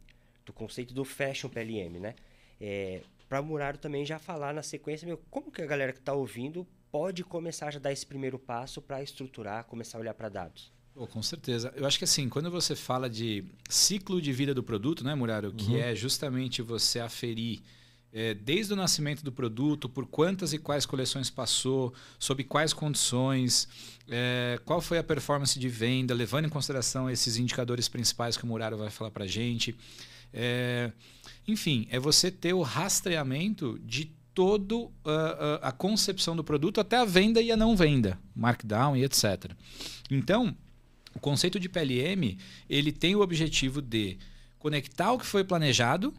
do 0.45 0.53
conceito 0.53 0.93
do 0.93 1.05
Fashion 1.05 1.49
PLM, 1.49 1.99
né? 1.99 2.15
É, 2.59 3.01
para 3.27 3.41
o 3.41 3.45
Muraro 3.45 3.77
também 3.77 4.05
já 4.05 4.19
falar 4.19 4.53
na 4.53 4.63
sequência, 4.63 5.07
meu, 5.07 5.17
como 5.29 5.51
que 5.51 5.61
a 5.61 5.65
galera 5.65 5.91
que 5.91 5.99
está 5.99 6.13
ouvindo 6.13 6.65
pode 6.91 7.23
começar 7.23 7.67
a 7.67 7.71
já 7.71 7.79
dar 7.79 7.91
esse 7.91 8.05
primeiro 8.05 8.39
passo 8.39 8.81
para 8.81 9.01
estruturar, 9.01 9.65
começar 9.65 9.97
a 9.97 10.01
olhar 10.01 10.13
para 10.13 10.29
dados? 10.29 10.71
Oh, 10.95 11.05
com 11.05 11.21
certeza. 11.21 11.73
Eu 11.75 11.85
acho 11.85 11.97
que 11.97 12.05
assim, 12.05 12.29
quando 12.29 12.49
você 12.49 12.75
fala 12.75 13.09
de 13.09 13.43
ciclo 13.69 14.21
de 14.21 14.31
vida 14.31 14.53
do 14.53 14.63
produto, 14.63 15.03
né, 15.03 15.13
Muraro, 15.13 15.51
que 15.51 15.71
uhum. 15.71 15.77
é 15.77 15.93
justamente 15.93 16.61
você 16.61 16.99
aferir 16.99 17.61
é, 18.15 18.33
desde 18.33 18.71
o 18.71 18.77
nascimento 18.77 19.25
do 19.25 19.31
produto, 19.31 19.89
por 19.89 20.07
quantas 20.07 20.53
e 20.53 20.57
quais 20.57 20.85
coleções 20.85 21.29
passou, 21.29 21.93
sob 22.17 22.45
quais 22.45 22.71
condições, 22.71 23.67
é, 24.07 24.57
qual 24.63 24.79
foi 24.79 24.97
a 24.97 25.03
performance 25.03 25.59
de 25.59 25.67
venda, 25.67 26.13
levando 26.13 26.45
em 26.45 26.49
consideração 26.49 27.09
esses 27.09 27.35
indicadores 27.35 27.89
principais 27.89 28.37
que 28.37 28.45
o 28.45 28.47
Muraro 28.47 28.77
vai 28.77 28.89
falar 28.89 29.11
para 29.11 29.25
a 29.25 29.27
gente. 29.27 29.75
É, 30.33 30.93
enfim, 31.45 31.89
é 31.91 31.99
você 31.99 32.31
ter 32.31 32.53
o 32.53 32.61
rastreamento 32.61 33.77
de 33.83 34.05
toda 34.33 34.75
uh, 34.75 34.87
uh, 34.87 34.91
a 35.61 35.73
concepção 35.73 36.37
do 36.37 36.43
produto 36.43 36.79
até 36.79 36.95
a 36.95 37.05
venda 37.05 37.41
e 37.41 37.51
a 37.51 37.57
não 37.57 37.75
venda, 37.75 38.17
markdown 38.33 38.95
e 38.95 39.03
etc. 39.03 39.51
Então, 40.09 40.55
o 41.13 41.19
conceito 41.19 41.59
de 41.59 41.67
PLM 41.67 42.37
ele 42.69 42.93
tem 42.93 43.13
o 43.13 43.21
objetivo 43.21 43.81
de 43.81 44.17
conectar 44.57 45.11
o 45.11 45.19
que 45.19 45.25
foi 45.25 45.43
planejado 45.43 46.13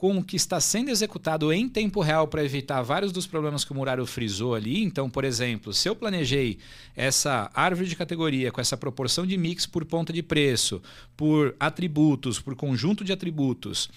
com 0.00 0.16
o 0.16 0.24
que 0.24 0.34
está 0.34 0.58
sendo 0.58 0.90
executado 0.90 1.52
em 1.52 1.68
tempo 1.68 2.00
real 2.00 2.26
para 2.26 2.42
evitar 2.42 2.80
vários 2.80 3.12
dos 3.12 3.26
problemas 3.26 3.66
que 3.66 3.72
o 3.72 3.74
Muraro 3.74 4.06
frisou 4.06 4.54
ali. 4.54 4.82
Então, 4.82 5.10
por 5.10 5.26
exemplo, 5.26 5.74
se 5.74 5.86
eu 5.90 5.94
planejei 5.94 6.56
essa 6.96 7.50
árvore 7.52 7.86
de 7.86 7.94
categoria 7.94 8.50
com 8.50 8.62
essa 8.62 8.78
proporção 8.78 9.26
de 9.26 9.36
mix 9.36 9.66
por 9.66 9.84
ponta 9.84 10.10
de 10.10 10.22
preço, 10.22 10.80
por 11.18 11.54
atributos, 11.60 12.40
por 12.40 12.56
conjunto 12.56 13.04
de 13.04 13.12
atributos, 13.12 13.90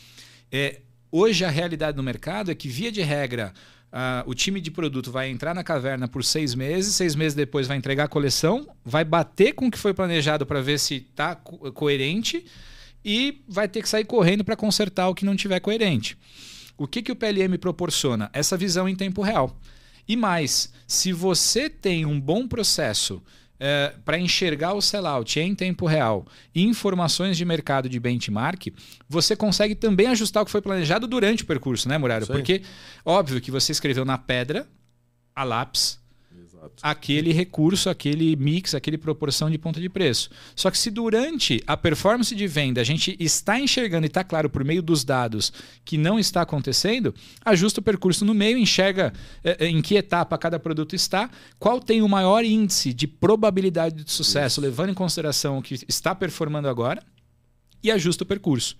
é, 0.51 0.81
hoje 1.09 1.45
a 1.45 1.49
realidade 1.49 1.95
no 1.95 2.03
mercado 2.03 2.51
é 2.51 2.55
que, 2.55 2.67
via 2.67 2.91
de 2.91 3.01
regra, 3.01 3.53
Uh, 3.93 4.27
o 4.27 4.33
time 4.33 4.59
de 4.59 4.71
produto 4.71 5.11
vai 5.11 5.29
entrar 5.29 5.53
na 5.53 5.63
caverna 5.63 6.07
por 6.07 6.23
seis 6.23 6.55
meses, 6.55 6.95
seis 6.95 7.15
meses 7.15 7.35
depois 7.35 7.67
vai 7.67 7.77
entregar 7.77 8.05
a 8.05 8.07
coleção, 8.07 8.67
vai 8.83 9.05
bater 9.05 9.53
com 9.53 9.67
o 9.67 9.71
que 9.71 9.77
foi 9.77 9.93
planejado 9.93 10.47
para 10.47 10.63
ver 10.63 10.79
se 10.79 10.95
está 10.95 11.35
co 11.35 11.71
coerente 11.71 12.43
e 13.03 13.41
vai 13.47 13.67
ter 13.67 13.81
que 13.81 13.89
sair 13.89 14.05
correndo 14.05 14.43
para 14.43 14.55
consertar 14.55 15.09
o 15.09 15.15
que 15.15 15.25
não 15.25 15.35
tiver 15.35 15.59
coerente. 15.59 16.17
O 16.77 16.87
que, 16.87 17.01
que 17.01 17.11
o 17.11 17.15
PLM 17.15 17.57
proporciona? 17.59 18.29
Essa 18.33 18.57
visão 18.57 18.87
em 18.89 18.95
tempo 18.95 19.21
real. 19.21 19.59
E 20.07 20.15
mais, 20.15 20.73
se 20.87 21.13
você 21.13 21.69
tem 21.69 22.05
um 22.05 22.19
bom 22.19 22.47
processo 22.47 23.21
é, 23.59 23.93
para 24.03 24.17
enxergar 24.17 24.73
o 24.73 24.81
sellout 24.81 25.39
em 25.39 25.55
tempo 25.55 25.85
real 25.85 26.25
e 26.53 26.63
informações 26.63 27.37
de 27.37 27.45
mercado 27.45 27.87
de 27.87 27.99
benchmark, 27.99 28.67
você 29.07 29.35
consegue 29.35 29.75
também 29.75 30.07
ajustar 30.07 30.43
o 30.43 30.45
que 30.45 30.51
foi 30.51 30.61
planejado 30.61 31.07
durante 31.07 31.43
o 31.43 31.45
percurso, 31.45 31.87
né, 31.87 31.97
Muraro? 31.97 32.27
Porque, 32.27 32.63
óbvio 33.05 33.39
que 33.39 33.51
você 33.51 33.71
escreveu 33.71 34.03
na 34.03 34.17
pedra, 34.17 34.67
a 35.35 35.43
lápis, 35.43 35.99
Exato. 36.41 36.73
aquele 36.81 37.31
recurso, 37.31 37.89
aquele 37.89 38.35
mix, 38.35 38.73
aquele 38.73 38.97
proporção 38.97 39.49
de 39.49 39.57
ponta 39.57 39.79
de 39.79 39.89
preço. 39.89 40.29
Só 40.55 40.71
que 40.71 40.77
se 40.77 40.89
durante 40.89 41.61
a 41.67 41.75
performance 41.75 42.33
de 42.33 42.47
venda 42.47 42.81
a 42.81 42.83
gente 42.83 43.15
está 43.19 43.59
enxergando 43.59 44.05
e 44.05 44.07
está 44.07 44.23
claro 44.23 44.49
por 44.49 44.63
meio 44.63 44.81
dos 44.81 45.03
dados 45.03 45.51
que 45.83 45.97
não 45.97 46.17
está 46.17 46.41
acontecendo, 46.41 47.13
ajusta 47.43 47.79
o 47.79 47.83
percurso 47.83 48.25
no 48.25 48.33
meio, 48.33 48.57
enxerga 48.57 49.13
é, 49.43 49.67
em 49.67 49.81
que 49.81 49.95
etapa 49.95 50.37
cada 50.37 50.59
produto 50.59 50.95
está, 50.95 51.29
qual 51.59 51.79
tem 51.79 52.01
o 52.01 52.09
maior 52.09 52.43
índice 52.43 52.93
de 52.93 53.07
probabilidade 53.07 54.03
de 54.03 54.11
sucesso, 54.11 54.59
Isso. 54.59 54.61
levando 54.61 54.89
em 54.89 54.95
consideração 54.95 55.57
o 55.57 55.61
que 55.61 55.79
está 55.87 56.15
performando 56.15 56.67
agora, 56.67 57.01
e 57.83 57.91
ajusta 57.91 58.23
o 58.23 58.27
percurso. 58.27 58.75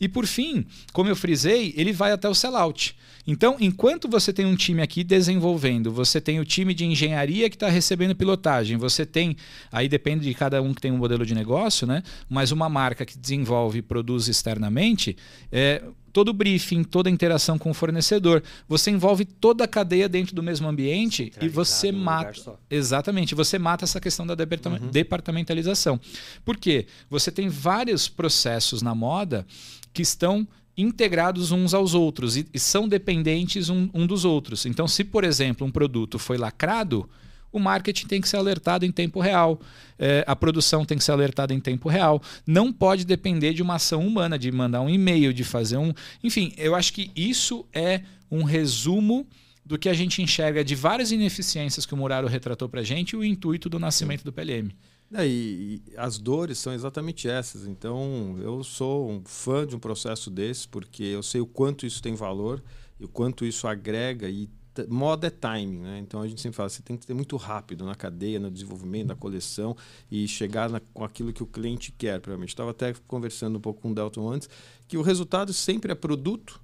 E 0.00 0.08
por 0.08 0.26
fim, 0.26 0.64
como 0.92 1.10
eu 1.10 1.16
frisei, 1.16 1.74
ele 1.76 1.92
vai 1.92 2.10
até 2.10 2.28
o 2.28 2.34
sellout. 2.34 2.96
Então, 3.26 3.56
enquanto 3.60 4.08
você 4.08 4.32
tem 4.32 4.46
um 4.46 4.56
time 4.56 4.80
aqui 4.80 5.04
desenvolvendo, 5.04 5.92
você 5.92 6.20
tem 6.20 6.40
o 6.40 6.44
time 6.44 6.72
de 6.72 6.86
engenharia 6.86 7.50
que 7.50 7.56
está 7.56 7.68
recebendo 7.68 8.14
pilotagem, 8.14 8.78
você 8.78 9.04
tem, 9.04 9.36
aí 9.70 9.88
depende 9.88 10.24
de 10.24 10.34
cada 10.34 10.62
um 10.62 10.72
que 10.72 10.80
tem 10.80 10.90
um 10.90 10.96
modelo 10.96 11.26
de 11.26 11.34
negócio, 11.34 11.86
né? 11.86 12.02
Mas 12.28 12.50
uma 12.50 12.68
marca 12.68 13.04
que 13.04 13.18
desenvolve 13.18 13.80
e 13.80 13.82
produz 13.82 14.26
externamente, 14.26 15.16
é, 15.52 15.82
todo 16.12 16.28
o 16.28 16.32
briefing, 16.32 16.82
toda 16.84 17.08
a 17.08 17.12
interação 17.12 17.58
com 17.58 17.70
o 17.70 17.74
fornecedor. 17.74 18.42
Você 18.68 18.90
envolve 18.90 19.24
toda 19.24 19.64
a 19.64 19.68
cadeia 19.68 20.08
dentro 20.08 20.34
do 20.34 20.42
mesmo 20.42 20.68
ambiente 20.68 21.32
e 21.40 21.48
você 21.48 21.92
mata. 21.92 22.58
Exatamente, 22.70 23.34
você 23.34 23.58
mata 23.58 23.84
essa 23.84 24.00
questão 24.00 24.26
da 24.26 24.34
uhum. 24.34 24.90
departamentalização. 24.90 26.00
Por 26.44 26.56
quê? 26.56 26.86
Você 27.08 27.30
tem 27.30 27.48
vários 27.48 28.08
processos 28.08 28.82
na 28.82 28.94
moda 28.94 29.46
que 29.92 30.02
estão 30.02 30.46
integrados 30.76 31.50
uns 31.50 31.74
aos 31.74 31.94
outros 31.94 32.36
e, 32.36 32.46
e 32.54 32.58
são 32.58 32.88
dependentes 32.88 33.68
um, 33.68 33.88
um 33.92 34.06
dos 34.06 34.24
outros. 34.24 34.64
Então, 34.66 34.88
se, 34.88 35.04
por 35.04 35.24
exemplo, 35.24 35.66
um 35.66 35.70
produto 35.70 36.18
foi 36.18 36.38
lacrado, 36.38 37.08
o 37.52 37.58
marketing 37.58 38.06
tem 38.06 38.20
que 38.20 38.28
ser 38.28 38.36
alertado 38.36 38.84
em 38.84 38.92
tempo 38.92 39.20
real, 39.20 39.60
é, 39.98 40.24
a 40.26 40.34
produção 40.34 40.84
tem 40.84 40.96
que 40.96 41.04
ser 41.04 41.12
alertada 41.12 41.52
em 41.52 41.60
tempo 41.60 41.88
real. 41.88 42.22
Não 42.46 42.72
pode 42.72 43.04
depender 43.04 43.52
de 43.52 43.62
uma 43.62 43.74
ação 43.74 44.06
humana, 44.06 44.38
de 44.38 44.50
mandar 44.50 44.80
um 44.80 44.88
e-mail, 44.88 45.32
de 45.32 45.44
fazer 45.44 45.76
um. 45.76 45.92
Enfim, 46.22 46.52
eu 46.56 46.74
acho 46.74 46.92
que 46.92 47.10
isso 47.14 47.66
é 47.72 48.02
um 48.30 48.42
resumo 48.44 49.26
do 49.64 49.78
que 49.78 49.88
a 49.88 49.94
gente 49.94 50.22
enxerga 50.22 50.64
de 50.64 50.74
várias 50.74 51.12
ineficiências 51.12 51.86
que 51.86 51.94
o 51.94 51.96
Muraro 51.96 52.26
retratou 52.26 52.68
para 52.68 52.80
a 52.80 52.84
gente 52.84 53.12
e 53.12 53.16
o 53.16 53.24
intuito 53.24 53.68
do 53.68 53.78
nascimento 53.78 54.24
do 54.24 54.32
PLM. 54.32 54.70
É, 55.12 55.26
e, 55.26 55.82
e, 55.86 55.96
as 55.96 56.18
dores 56.18 56.58
são 56.58 56.72
exatamente 56.72 57.28
essas. 57.28 57.66
Então, 57.66 58.36
eu 58.40 58.62
sou 58.62 59.10
um 59.10 59.22
fã 59.24 59.66
de 59.66 59.74
um 59.74 59.78
processo 59.78 60.30
desse, 60.30 60.68
porque 60.68 61.02
eu 61.02 61.22
sei 61.22 61.40
o 61.40 61.46
quanto 61.46 61.84
isso 61.84 62.00
tem 62.00 62.14
valor 62.14 62.62
e 62.98 63.04
o 63.04 63.08
quanto 63.08 63.44
isso 63.44 63.66
agrega. 63.66 64.28
E 64.28 64.48
moda 64.88 65.26
é 65.26 65.30
timing, 65.30 65.80
né? 65.80 65.98
Então, 65.98 66.22
a 66.22 66.28
gente 66.28 66.40
sempre 66.40 66.56
fala, 66.56 66.68
você 66.68 66.82
tem 66.82 66.96
que 66.96 67.06
ter 67.06 67.14
muito 67.14 67.36
rápido 67.36 67.84
na 67.84 67.94
cadeia, 67.94 68.38
no 68.38 68.50
desenvolvimento, 68.50 69.08
na 69.08 69.16
coleção 69.16 69.76
e 70.10 70.26
chegar 70.28 70.70
na, 70.70 70.80
com 70.92 71.04
aquilo 71.04 71.32
que 71.32 71.42
o 71.42 71.46
cliente 71.46 71.92
quer. 71.92 72.20
Provavelmente. 72.20 72.50
Estava 72.50 72.70
até 72.70 72.94
conversando 73.06 73.58
um 73.58 73.60
pouco 73.60 73.80
com 73.80 73.90
o 73.90 73.94
Delton 73.94 74.30
antes, 74.30 74.48
que 74.86 74.96
o 74.96 75.02
resultado 75.02 75.52
sempre 75.52 75.92
é 75.92 75.94
produto 75.94 76.60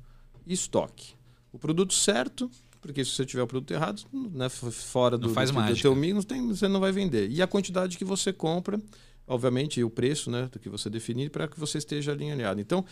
e 0.47 0.53
estoque. 0.53 1.15
O 1.53 1.59
produto 1.59 1.95
certo 1.95 2.51
porque 2.87 3.05
se 3.05 3.11
você 3.11 3.27
tiver 3.27 3.43
o 3.43 3.47
produto 3.49 3.73
errado, 3.73 4.03
né, 4.13 4.49
fora 4.49 5.19
do, 5.19 5.27
não 5.27 5.35
faz 5.35 5.51
do, 5.51 5.61
do 5.61 5.77
teu 5.81 5.97
tem, 6.25 6.47
você 6.47 6.69
não 6.69 6.79
vai 6.79 6.93
vender. 6.93 7.29
E 7.29 7.43
a 7.43 7.47
quantidade 7.47 7.99
que 7.99 8.05
você 8.05 8.33
compra, 8.33 8.81
obviamente, 9.27 9.81
e 9.81 9.85
o 9.85 9.91
preço 9.91 10.31
né, 10.31 10.49
do 10.53 10.59
que 10.61 10.69
você 10.69 10.89
definir 10.89 11.31
para 11.31 11.49
que 11.49 11.59
você 11.59 11.79
esteja 11.79 12.13
alinhado. 12.13 12.61
Então, 12.61 12.85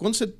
quando 0.00 0.14
você 0.14 0.34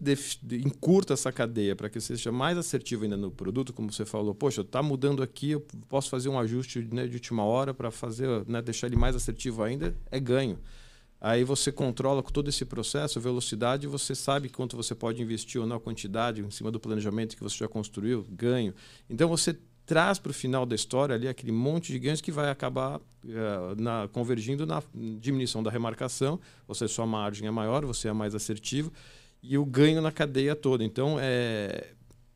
encurta 0.52 1.12
essa 1.12 1.30
cadeia 1.30 1.76
para 1.76 1.90
que 1.90 2.00
você 2.00 2.16
seja 2.16 2.32
mais 2.32 2.56
assertivo 2.56 3.04
ainda 3.04 3.14
no 3.14 3.30
produto, 3.30 3.74
como 3.74 3.92
você 3.92 4.06
falou, 4.06 4.34
poxa, 4.34 4.62
está 4.62 4.82
mudando 4.82 5.22
aqui, 5.22 5.50
eu 5.50 5.60
posso 5.86 6.08
fazer 6.08 6.30
um 6.30 6.38
ajuste 6.38 6.80
né, 6.90 7.06
de 7.06 7.12
última 7.12 7.44
hora 7.44 7.74
para 7.74 7.90
fazer, 7.90 8.26
né, 8.48 8.62
deixar 8.62 8.86
ele 8.86 8.96
mais 8.96 9.14
assertivo 9.14 9.62
ainda, 9.62 9.94
é 10.10 10.18
ganho. 10.18 10.58
Aí 11.20 11.44
você 11.44 11.70
controla 11.70 12.22
todo 12.22 12.48
esse 12.48 12.64
processo, 12.64 13.20
velocidade, 13.20 13.86
você 13.86 14.14
sabe 14.14 14.48
quanto 14.48 14.78
você 14.78 14.94
pode 14.94 15.20
investir 15.20 15.60
ou 15.60 15.66
não, 15.66 15.76
a 15.76 15.80
quantidade 15.80 16.40
em 16.40 16.50
cima 16.50 16.70
do 16.70 16.80
planejamento 16.80 17.36
que 17.36 17.42
você 17.42 17.58
já 17.58 17.68
construiu, 17.68 18.24
ganho. 18.30 18.72
Então 19.10 19.28
você 19.28 19.54
traz 19.84 20.18
para 20.18 20.30
o 20.30 20.32
final 20.32 20.64
da 20.64 20.74
história 20.74 21.14
ali 21.14 21.28
aquele 21.28 21.52
monte 21.52 21.92
de 21.92 21.98
ganhos 21.98 22.22
que 22.22 22.32
vai 22.32 22.48
acabar 22.48 22.98
uh, 22.98 23.02
na, 23.76 24.08
convergindo 24.10 24.64
na 24.64 24.82
diminuição 24.94 25.62
da 25.62 25.70
remarcação, 25.70 26.40
ou 26.66 26.74
seja, 26.74 26.94
sua 26.94 27.06
margem 27.06 27.46
é 27.46 27.50
maior, 27.50 27.84
você 27.84 28.08
é 28.08 28.12
mais 28.14 28.34
assertivo, 28.34 28.90
e 29.42 29.56
o 29.56 29.64
ganho 29.64 30.00
na 30.00 30.12
cadeia 30.12 30.54
toda. 30.54 30.84
Então 30.84 31.16
é, 31.20 31.88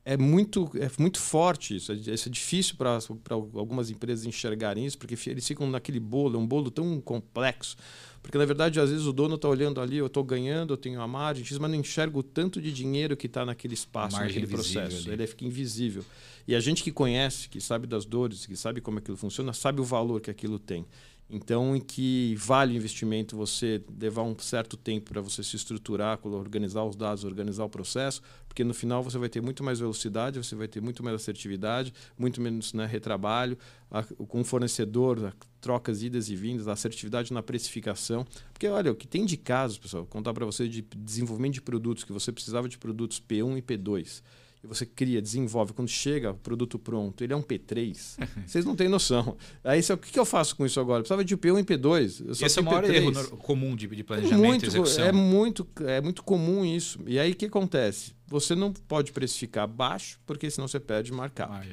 é 0.05 0.17
muito, 0.17 0.71
é 0.77 0.91
muito 0.99 1.19
forte 1.19 1.77
isso. 1.77 1.91
É, 1.91 1.95
isso 1.95 2.29
é 2.29 2.33
difícil 2.33 2.77
para 2.77 2.99
algumas 3.35 3.91
empresas 3.91 4.27
enxergarem 4.27 4.85
isso, 4.85 4.99
porque 4.99 5.17
eles 5.31 5.47
ficam 5.47 5.69
naquele 5.69 5.99
bolo, 5.99 6.37
é 6.37 6.39
um 6.39 6.47
bolo 6.47 6.71
tão 6.71 7.01
complexo. 7.01 7.77
Porque, 8.25 8.39
na 8.39 8.47
verdade, 8.47 8.81
às 8.81 8.89
vezes 8.89 9.05
o 9.05 9.13
dono 9.13 9.35
está 9.35 9.47
olhando 9.47 9.83
ali, 9.83 9.99
eu 9.99 10.07
estou 10.07 10.25
ganhando, 10.25 10.73
eu 10.73 10.79
tenho 10.79 10.99
a 10.99 11.07
margem, 11.07 11.45
mas 11.61 11.71
não 11.71 11.79
enxerga 11.79 12.19
o 12.19 12.23
tanto 12.23 12.59
de 12.59 12.73
dinheiro 12.73 13.15
que 13.19 13.27
está 13.27 13.45
naquele 13.45 13.75
espaço, 13.75 14.19
naquele 14.19 14.47
processo. 14.47 15.09
Ali. 15.09 15.13
Ele 15.13 15.27
fica 15.27 15.45
invisível. 15.45 16.03
E 16.49 16.55
a 16.55 16.61
gente 16.61 16.83
que 16.83 16.91
conhece, 16.91 17.51
que 17.51 17.61
sabe 17.61 17.87
das 17.87 18.07
dores, 18.07 18.47
que 18.47 18.57
sabe 18.57 18.81
como 18.81 18.99
aquilo 18.99 19.19
funciona, 19.19 19.53
sabe 19.53 19.81
o 19.83 19.85
valor 19.85 20.23
que 20.23 20.31
aquilo 20.31 20.59
tem. 20.59 20.87
Então, 21.29 21.75
em 21.75 21.81
que 21.81 22.35
vale 22.37 22.75
o 22.75 22.77
investimento 22.77 23.37
você 23.37 23.83
levar 23.99 24.23
um 24.23 24.39
certo 24.39 24.77
tempo 24.77 25.11
para 25.11 25.23
você 25.23 25.43
se 25.43 25.57
estruturar, 25.57 26.19
organizar 26.23 26.85
os 26.85 26.95
dados, 26.95 27.25
organizar 27.25 27.65
o 27.65 27.69
processo, 27.69 28.23
porque 28.47 28.63
no 28.63 28.75
final 28.75 29.03
você 29.03 29.17
vai 29.17 29.29
ter 29.29 29.41
muito 29.41 29.65
mais 29.65 29.81
velocidade, 29.81 30.39
você 30.39 30.55
vai 30.55 30.69
ter 30.69 30.83
muito 30.83 31.03
mais 31.03 31.17
assertividade, 31.17 31.95
muito 32.19 32.41
menos 32.41 32.75
né, 32.75 32.85
retrabalho, 32.85 33.57
a, 33.91 34.03
com 34.03 34.43
o 34.43 34.45
fornecedor, 34.45 35.25
a, 35.25 35.33
trocas 35.61 36.03
idas 36.03 36.29
e 36.29 36.37
vindas, 36.37 36.69
a 36.69 36.73
assertividade 36.73 37.33
na 37.33 37.43
precificação. 37.43 38.27
Porque, 38.53 38.69
olha, 38.69 38.93
o 38.93 38.95
que 38.95 39.09
tem 39.09 39.25
de 39.25 39.39
casos, 39.39 39.79
pessoal, 39.79 40.07
contar 40.07 40.35
para 40.35 40.45
você 40.45 40.69
de 40.69 40.83
desenvolvimento 40.97 41.55
de 41.55 41.63
produtos, 41.63 42.05
que 42.05 42.13
você 42.13 42.31
precisava 42.31 42.69
de 42.69 42.77
produtos 42.77 43.21
P1 43.21 43.59
e 43.59 43.63
P2 43.63 44.23
e 44.65 44.67
você 44.67 44.87
cria, 44.87 45.21
desenvolve, 45.21 45.73
quando 45.73 45.89
chega 45.89 46.31
o 46.31 46.35
produto 46.35 46.79
pronto, 46.79 47.23
ele 47.23 47.33
é 47.33 47.37
um 47.37 47.43
P3, 47.43 48.17
vocês 48.47 48.65
não 48.65 48.75
têm 48.75 48.89
noção. 48.89 49.37
Aí 49.63 49.81
o 49.81 49.99
que, 49.99 50.19
eu 50.19 50.25
faço 50.25 50.57
com 50.57 50.65
isso 50.65 50.81
agora? 50.81 51.01
Eu 51.01 51.03
precisava 51.03 51.25
de 51.25 51.37
P1 51.37 51.61
e 51.61 51.65
P2. 51.65 52.31
Esse 52.31 52.59
é 52.59 52.63
o 52.63 52.65
maior 52.65 52.83
P3. 52.83 52.95
erro 52.95 53.37
comum 53.37 53.77
de, 53.77 53.87
de 53.87 54.03
planejamento 54.03 54.45
é 54.45 54.49
muito, 54.49 54.65
e 54.65 54.69
execução. 54.69 55.05
É 55.05 55.13
muito, 55.13 55.69
é 55.87 56.01
muito 56.01 56.23
comum 56.25 56.65
isso. 56.65 56.99
E 57.07 57.19
aí 57.19 57.33
o 57.33 57.37
que 57.37 57.47
acontece? 57.47 58.15
Você 58.27 58.55
não 58.55 58.73
pode 58.73 59.13
precificar 59.13 59.69
baixo, 59.69 60.19
porque 60.25 60.51
senão 60.51 60.67
você 60.67 60.81
perde 60.81 61.13
marcar. 61.13 61.65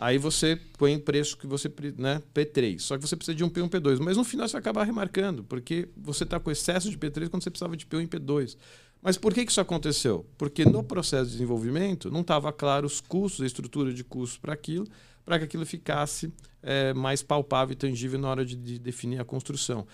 Aí 0.00 0.16
você 0.16 0.58
põe 0.78 0.96
o 0.96 1.00
preço 1.00 1.36
que 1.36 1.46
você, 1.46 1.70
né, 1.98 2.22
P3. 2.34 2.78
Só 2.78 2.96
que 2.96 3.06
você 3.06 3.14
precisa 3.14 3.36
de 3.36 3.44
um 3.44 3.50
P1 3.50 3.66
e 3.66 3.68
P2. 3.68 3.98
Mas 4.00 4.16
no 4.16 4.24
final 4.24 4.48
você 4.48 4.52
vai 4.52 4.60
acabar 4.60 4.84
remarcando, 4.84 5.44
porque 5.44 5.88
você 5.94 6.24
está 6.24 6.40
com 6.40 6.50
excesso 6.50 6.90
de 6.90 6.96
P3 6.96 7.28
quando 7.28 7.42
você 7.42 7.50
precisava 7.50 7.76
de 7.76 7.84
P1 7.84 8.04
e 8.04 8.06
P2. 8.06 8.56
Mas 9.02 9.16
por 9.16 9.32
que 9.32 9.42
isso 9.42 9.60
aconteceu? 9.60 10.26
Porque 10.36 10.64
no 10.64 10.82
processo 10.82 11.26
de 11.26 11.32
desenvolvimento 11.32 12.10
não 12.10 12.20
estava 12.20 12.52
claro 12.52 12.86
os 12.86 13.00
custos, 13.00 13.42
a 13.42 13.46
estrutura 13.46 13.92
de 13.92 14.04
custos 14.04 14.38
para 14.38 14.52
aquilo, 14.52 14.86
para 15.24 15.38
que 15.38 15.44
aquilo 15.44 15.64
ficasse 15.64 16.32
é, 16.62 16.92
mais 16.92 17.22
palpável 17.22 17.72
e 17.72 17.76
tangível 17.76 18.18
na 18.18 18.28
hora 18.28 18.44
de, 18.44 18.56
de, 18.56 18.78
definir 18.78 19.20
a 19.20 19.24
construção. 19.24 19.86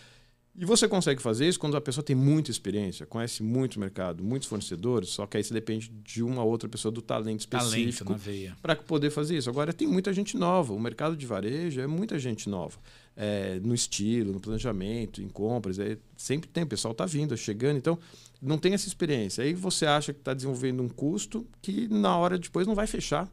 E 0.59 0.64
você 0.64 0.88
consegue 0.88 1.21
fazer 1.21 1.47
isso 1.47 1.61
quando 1.61 1.77
a 1.77 1.81
pessoa 1.83 2.03
tem 2.03 2.16
muita 2.16 2.51
experiência, 2.51 3.05
conhece 3.05 3.42
muito 3.42 3.77
o 3.77 3.81
mercado, 3.81 4.25
muitos 4.25 4.49
fornecedores, 4.49 5.11
só 5.11 5.27
que 5.27 5.37
aí 5.37 5.45
você 5.45 5.53
depende 5.53 5.90
de 6.03 6.23
uma 6.23 6.42
outra 6.42 6.66
pessoa 6.66 6.90
do 6.90 7.03
talento 7.03 7.40
específico 7.40 8.16
para 8.62 8.75
poder 8.75 9.11
fazer 9.11 9.37
isso. 9.37 9.51
Agora, 9.51 9.71
tem 9.71 9.87
muita 9.87 10.14
gente 10.14 10.35
nova. 10.35 10.73
O 10.73 10.81
mercado 10.81 11.14
de 11.14 11.27
varejo 11.27 11.79
é 11.79 11.87
muita 11.87 12.19
gente 12.19 12.49
nova. 12.49 12.79
É, 13.14 13.61
no 13.62 13.75
estilo, 13.75 14.33
no 14.33 14.40
planejamento, 14.40 15.23
em 15.23 15.29
compras. 15.29 15.79
É, 15.79 15.99
sempre 16.16 16.49
tem, 16.49 16.64
o 16.64 16.66
pessoal 16.66 16.92
está 16.92 17.05
vindo, 17.05 17.37
chegando. 17.37 17.77
Então, 17.77 17.99
não 18.40 18.59
tem 18.59 18.75
essa 18.75 18.88
experiência. 18.88 19.44
Aí 19.44 19.55
você 19.55 19.87
acha 19.87 20.12
que 20.12 20.20
está 20.20 20.35
desenvolvendo 20.35 20.83
um 20.83 20.88
custo 20.88 21.46
que 21.62 21.88
na 21.88 22.16
hora 22.16 22.38
depois 22.38 22.66
não 22.66 22.75
vai 22.75 22.87
fechar. 22.87 23.31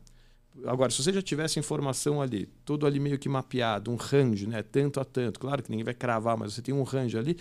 Agora, 0.65 0.91
se 0.91 1.01
você 1.01 1.11
já 1.11 1.21
tivesse 1.21 1.59
informação 1.59 2.21
ali, 2.21 2.47
tudo 2.63 2.85
ali 2.85 2.99
meio 2.99 3.17
que 3.17 3.27
mapeado, 3.27 3.89
um 3.91 3.95
range, 3.95 4.47
né, 4.47 4.61
tanto 4.61 4.99
a 4.99 5.05
tanto, 5.05 5.39
claro 5.39 5.63
que 5.63 5.71
ninguém 5.71 5.83
vai 5.83 5.95
cravar, 5.95 6.37
mas 6.37 6.53
você 6.53 6.61
tem 6.61 6.73
um 6.73 6.83
range 6.83 7.17
ali, 7.17 7.37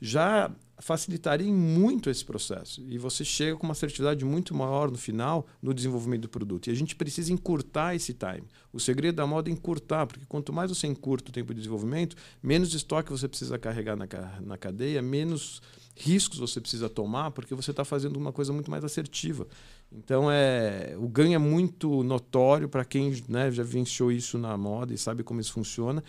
já 0.00 0.50
facilitaria 0.78 1.52
muito 1.52 2.10
esse 2.10 2.24
processo. 2.24 2.84
E 2.88 2.98
você 2.98 3.24
chega 3.24 3.56
com 3.56 3.64
uma 3.64 3.72
assertividade 3.72 4.24
muito 4.24 4.54
maior 4.54 4.90
no 4.90 4.98
final 4.98 5.46
no 5.62 5.72
desenvolvimento 5.72 6.22
do 6.22 6.28
produto. 6.28 6.66
E 6.66 6.70
a 6.70 6.74
gente 6.74 6.96
precisa 6.96 7.32
encurtar 7.32 7.94
esse 7.94 8.12
time. 8.12 8.44
O 8.72 8.80
segredo 8.80 9.16
da 9.16 9.26
moda 9.26 9.48
é 9.48 9.52
encurtar, 9.52 10.06
porque 10.06 10.24
quanto 10.26 10.52
mais 10.52 10.70
você 10.70 10.86
encurta 10.86 11.30
o 11.30 11.32
tempo 11.32 11.54
de 11.54 11.60
desenvolvimento, 11.60 12.16
menos 12.42 12.74
estoque 12.74 13.10
você 13.10 13.28
precisa 13.28 13.58
carregar 13.58 13.96
na, 13.96 14.06
na 14.42 14.58
cadeia, 14.58 15.00
menos 15.00 15.62
riscos 15.96 16.38
você 16.38 16.60
precisa 16.60 16.88
tomar, 16.88 17.30
porque 17.30 17.54
você 17.54 17.70
está 17.70 17.84
fazendo 17.84 18.16
uma 18.16 18.32
coisa 18.32 18.52
muito 18.52 18.70
mais 18.70 18.84
assertiva. 18.84 19.46
Então, 19.92 20.30
é, 20.30 20.96
o 20.98 21.08
ganho 21.08 21.34
é 21.34 21.38
muito 21.38 22.02
notório 22.02 22.68
para 22.68 22.84
quem 22.84 23.22
né, 23.28 23.50
já 23.50 23.62
venceu 23.62 24.10
isso 24.10 24.36
na 24.38 24.56
moda 24.56 24.92
e 24.92 24.98
sabe 24.98 25.22
como 25.22 25.40
isso 25.40 25.52
funciona. 25.52 26.02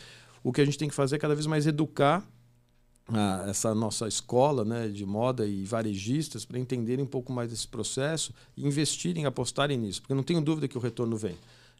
O 0.43 0.51
que 0.51 0.61
a 0.61 0.65
gente 0.65 0.77
tem 0.77 0.89
que 0.89 0.95
fazer 0.95 1.17
é 1.17 1.19
cada 1.19 1.35
vez 1.35 1.45
mais 1.45 1.67
educar 1.67 2.27
a, 3.07 3.45
essa 3.47 3.75
nossa 3.75 4.07
escola 4.07 4.65
né, 4.65 4.87
de 4.87 5.05
moda 5.05 5.45
e 5.45 5.63
varejistas 5.65 6.45
para 6.45 6.59
entenderem 6.59 7.05
um 7.05 7.07
pouco 7.07 7.31
mais 7.31 7.49
desse 7.49 7.67
processo 7.67 8.33
e 8.57 8.65
investirem, 8.65 9.25
apostarem 9.25 9.77
nisso, 9.77 10.01
porque 10.01 10.13
não 10.13 10.23
tenho 10.23 10.41
dúvida 10.41 10.67
que 10.67 10.77
o 10.77 10.81
retorno 10.81 11.15
vem. 11.15 11.35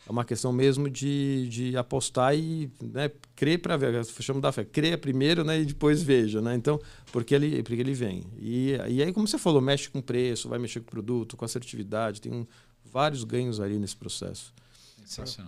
É 0.08 0.12
uma 0.12 0.24
questão 0.24 0.54
mesmo 0.54 0.90
de, 0.90 1.48
de 1.50 1.78
apostar 1.78 2.36
e 2.36 2.72
né, 2.80 3.10
crer 3.36 3.60
para 3.60 3.76
ver. 3.76 4.06
Fechamos 4.06 4.42
da 4.42 4.52
fé. 4.52 4.64
Creia 4.64 4.98
primeiro 4.98 5.44
né, 5.44 5.60
e 5.60 5.66
depois 5.66 6.04
veja. 6.04 6.42
Né? 6.42 6.56
Então, 6.56 6.80
porque 7.12 7.34
ele, 7.34 7.64
porque 7.64 7.82
ele 7.82 7.94
vem. 7.94 8.24
E, 8.38 8.78
e 8.88 9.02
aí, 9.02 9.12
como 9.12 9.28
você 9.28 9.38
falou, 9.38 9.62
mexe 9.62 9.90
com 9.90 10.02
preço, 10.02 10.48
vai 10.48 10.60
mexer 10.60 10.80
com 10.82 10.88
o 10.88 10.92
produto, 10.92 11.36
com 11.36 11.44
assertividade. 11.44 12.22
Tem 12.22 12.32
um, 12.32 12.46
vários 12.84 13.24
ganhos 13.24 13.60
ali 13.60 13.80
nesse 13.80 13.96
processo. 13.96 14.54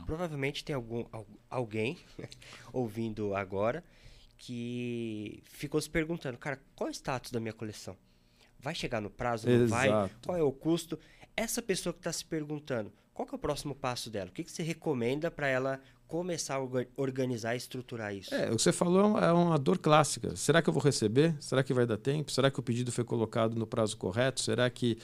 Provavelmente 0.05 0.63
tem 0.63 0.75
algum, 0.75 1.05
alguém 1.49 1.97
ouvindo 2.73 3.35
agora 3.35 3.83
que 4.37 5.41
ficou 5.45 5.81
se 5.81 5.89
perguntando, 5.89 6.37
cara, 6.37 6.61
qual 6.75 6.87
é 6.87 6.91
o 6.91 6.93
status 6.93 7.31
da 7.31 7.39
minha 7.39 7.53
coleção? 7.53 7.97
Vai 8.59 8.75
chegar 8.75 9.01
no 9.01 9.09
prazo? 9.09 9.47
Não 9.47 9.55
Exato. 9.63 9.69
vai? 9.69 10.11
Qual 10.25 10.37
é 10.37 10.43
o 10.43 10.51
custo? 10.51 10.99
Essa 11.35 11.61
pessoa 11.61 11.93
que 11.93 11.99
está 11.99 12.11
se 12.11 12.25
perguntando, 12.25 12.91
qual 13.17 13.27
é 13.31 13.35
o 13.35 13.39
próximo 13.39 13.73
passo 13.73 14.11
dela? 14.11 14.29
O 14.29 14.31
que, 14.31 14.43
que 14.43 14.51
você 14.51 14.61
recomenda 14.61 15.31
para 15.31 15.47
ela 15.47 15.81
começar 16.07 16.57
a 16.57 16.61
organizar 16.95 17.55
e 17.55 17.57
estruturar 17.57 18.13
isso? 18.13 18.33
É, 18.33 18.51
o 18.51 18.55
que 18.55 18.61
você 18.61 18.71
falou 18.71 19.17
é 19.17 19.33
uma 19.33 19.57
dor 19.57 19.79
clássica. 19.79 20.35
Será 20.35 20.61
que 20.61 20.69
eu 20.69 20.73
vou 20.73 20.83
receber? 20.83 21.35
Será 21.39 21.63
que 21.63 21.73
vai 21.73 21.87
dar 21.87 21.97
tempo? 21.97 22.31
Será 22.31 22.51
que 22.51 22.59
o 22.59 22.63
pedido 22.63 22.91
foi 22.91 23.03
colocado 23.03 23.55
no 23.55 23.65
prazo 23.65 23.97
correto? 23.97 24.39
Será 24.39 24.69
que 24.69 24.99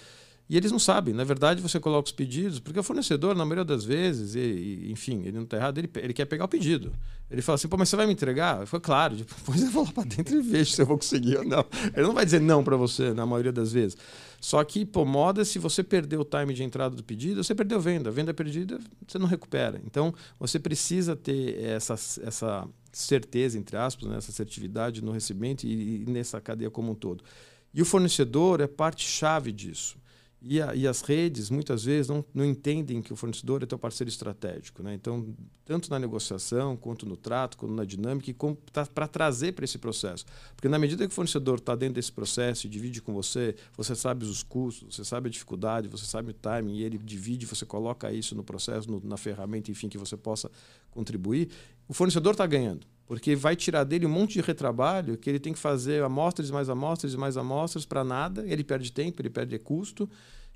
e 0.50 0.58
eles 0.58 0.72
não 0.72 0.80
sabem. 0.80 1.14
Na 1.14 1.24
verdade, 1.24 1.62
você 1.62 1.80
coloca 1.80 2.08
os 2.08 2.12
pedidos, 2.12 2.60
porque 2.60 2.80
o 2.80 2.84
fornecedor, 2.84 3.34
na 3.36 3.46
maioria 3.46 3.64
das 3.64 3.86
vezes, 3.86 4.36
e, 4.36 4.40
e, 4.40 4.92
enfim, 4.92 5.22
ele 5.22 5.38
não 5.38 5.44
está 5.44 5.58
errado, 5.58 5.78
ele, 5.78 5.90
ele 5.96 6.14
quer 6.14 6.26
pegar 6.26 6.46
o 6.46 6.48
pedido. 6.48 6.94
Ele 7.32 7.42
fala 7.42 7.56
assim, 7.56 7.68
pô, 7.68 7.78
mas 7.78 7.90
você 7.90 7.96
vai 7.96 8.06
me 8.06 8.14
entregar? 8.14 8.68
Falo, 8.68 8.82
claro. 8.82 9.16
Depois 9.16 9.62
eu 9.64 9.72
vou 9.72 9.86
lá 9.86 9.92
para 9.92 10.04
dentro 10.04 10.38
e 10.38 10.42
vejo 10.42 10.72
se 10.72 10.82
eu 10.82 10.86
vou 10.86 10.98
conseguir 10.98 11.38
ou 11.38 11.46
não. 11.46 11.66
Ele 11.96 12.06
não 12.06 12.14
vai 12.14 12.26
dizer 12.26 12.42
não 12.42 12.64
para 12.64 12.76
você, 12.76 13.14
na 13.14 13.26
maioria 13.26 13.54
das 13.54 13.72
vezes. 13.72 13.98
Só 14.40 14.62
que, 14.66 14.86
pô, 14.86 15.06
moda, 15.06 15.46
se 15.46 15.58
você 15.58 15.82
perder 15.82 16.18
o 16.18 16.26
time 16.26 16.54
de 16.54 16.62
entrada 16.62 16.94
do 16.94 17.04
pedido, 17.04 17.42
você 17.42 17.56
perdeu 17.56 17.80
venda. 17.80 18.12
Venda 18.12 18.34
perdida, 18.34 18.78
você 19.08 19.18
não 19.18 19.26
recupera. 19.26 19.82
Então, 19.86 20.14
você 20.38 20.60
precisa 20.60 21.16
ter 21.16 21.58
essa, 21.64 21.94
essa 21.94 22.68
certeza, 22.92 23.58
entre 23.58 23.78
aspas, 23.78 24.10
né, 24.10 24.18
essa 24.18 24.30
assertividade 24.30 25.02
no 25.02 25.14
recebimento 25.14 25.66
e, 25.66 26.04
e 26.04 26.06
nessa 26.06 26.42
cadeia 26.42 26.70
como 26.70 26.92
um 26.92 26.96
todo. 26.96 27.24
E 27.74 27.82
o 27.82 27.86
fornecedor 27.86 28.60
é 28.60 28.68
parte-chave 28.68 29.52
disso. 29.52 30.03
E, 30.46 30.62
a, 30.62 30.76
e, 30.76 30.86
as 30.86 31.02
redes, 31.02 31.50
muitas 31.50 31.86
vezes, 31.86 32.10
não, 32.10 32.24
não 32.34 32.44
entendem 32.44 33.02
que 33.02 33.14
o 33.14 33.16
fornecedor 33.16 33.64
é 33.64 33.66
teu 33.66 33.80
parceiro 33.80 34.10
estratégico. 34.10 34.84
Né? 34.84 34.94
Então, 34.94 35.34
tanto 35.64 35.90
na 35.90 35.98
negociação, 35.98 36.76
quanto 36.76 37.06
no 37.06 37.16
trato, 37.16 37.58
quanto 37.58 37.74
na 37.74 37.86
dinâmica, 37.86 38.34
tá, 38.72 38.86
para 38.86 39.08
trazer 39.08 39.54
para 39.54 39.64
esse 39.64 39.78
processo. 39.78 40.26
Porque, 40.54 40.68
na 40.68 40.78
medida 40.78 41.08
que 41.08 41.12
o 41.14 41.16
fornecedor 41.16 41.60
está 41.60 41.76
dentro 41.76 41.96
desse 41.96 42.12
processo 42.12 42.68
e 42.68 42.70
divide 42.70 43.02
com 43.02 43.14
você, 43.14 43.56
você 43.78 43.96
sabe 43.96 44.26
os 44.26 44.44
custos, 44.44 44.98
você 44.98 45.06
sabe 45.06 45.30
a 45.30 45.32
dificuldade, 45.32 45.88
você 45.88 46.06
sabe 46.06 46.32
o 46.32 46.34
timing, 46.34 46.76
e 46.76 46.84
ele 46.84 46.98
divide, 46.98 47.46
você 47.46 47.66
coloca 47.66 48.12
isso 48.12 48.36
no 48.36 48.44
processo, 48.44 48.92
no, 48.92 49.02
na 49.02 49.16
ferramenta, 49.16 49.72
enfim, 49.72 49.88
que 49.88 49.98
você 49.98 50.18
possa 50.18 50.52
contribuir, 50.92 51.50
o 51.88 51.94
fornecedor 51.94 52.34
está 52.34 52.46
ganhando. 52.46 52.86
Porque 53.14 53.36
vai 53.36 53.56
tirar 53.56 53.84
dele 53.84 54.08
um 54.08 54.10
monte 54.10 54.34
de 54.34 54.42
retrabalho 54.42 55.18
que 55.18 55.30
ele 55.30 55.40
tem 55.40 55.54
que 55.54 55.60
fazer 55.60 56.02
amostras 56.04 56.50
e 56.50 56.52
mais 56.52 56.68
amostras 56.68 57.14
e 57.14 57.18
mais 57.18 57.38
amostras 57.38 57.86
para 57.86 58.04
nada, 58.04 58.44
ele 58.48 58.64
perde 58.64 58.92
tempo, 58.92 59.22
ele 59.22 59.30
perde 59.30 59.60
custo. 59.60 60.10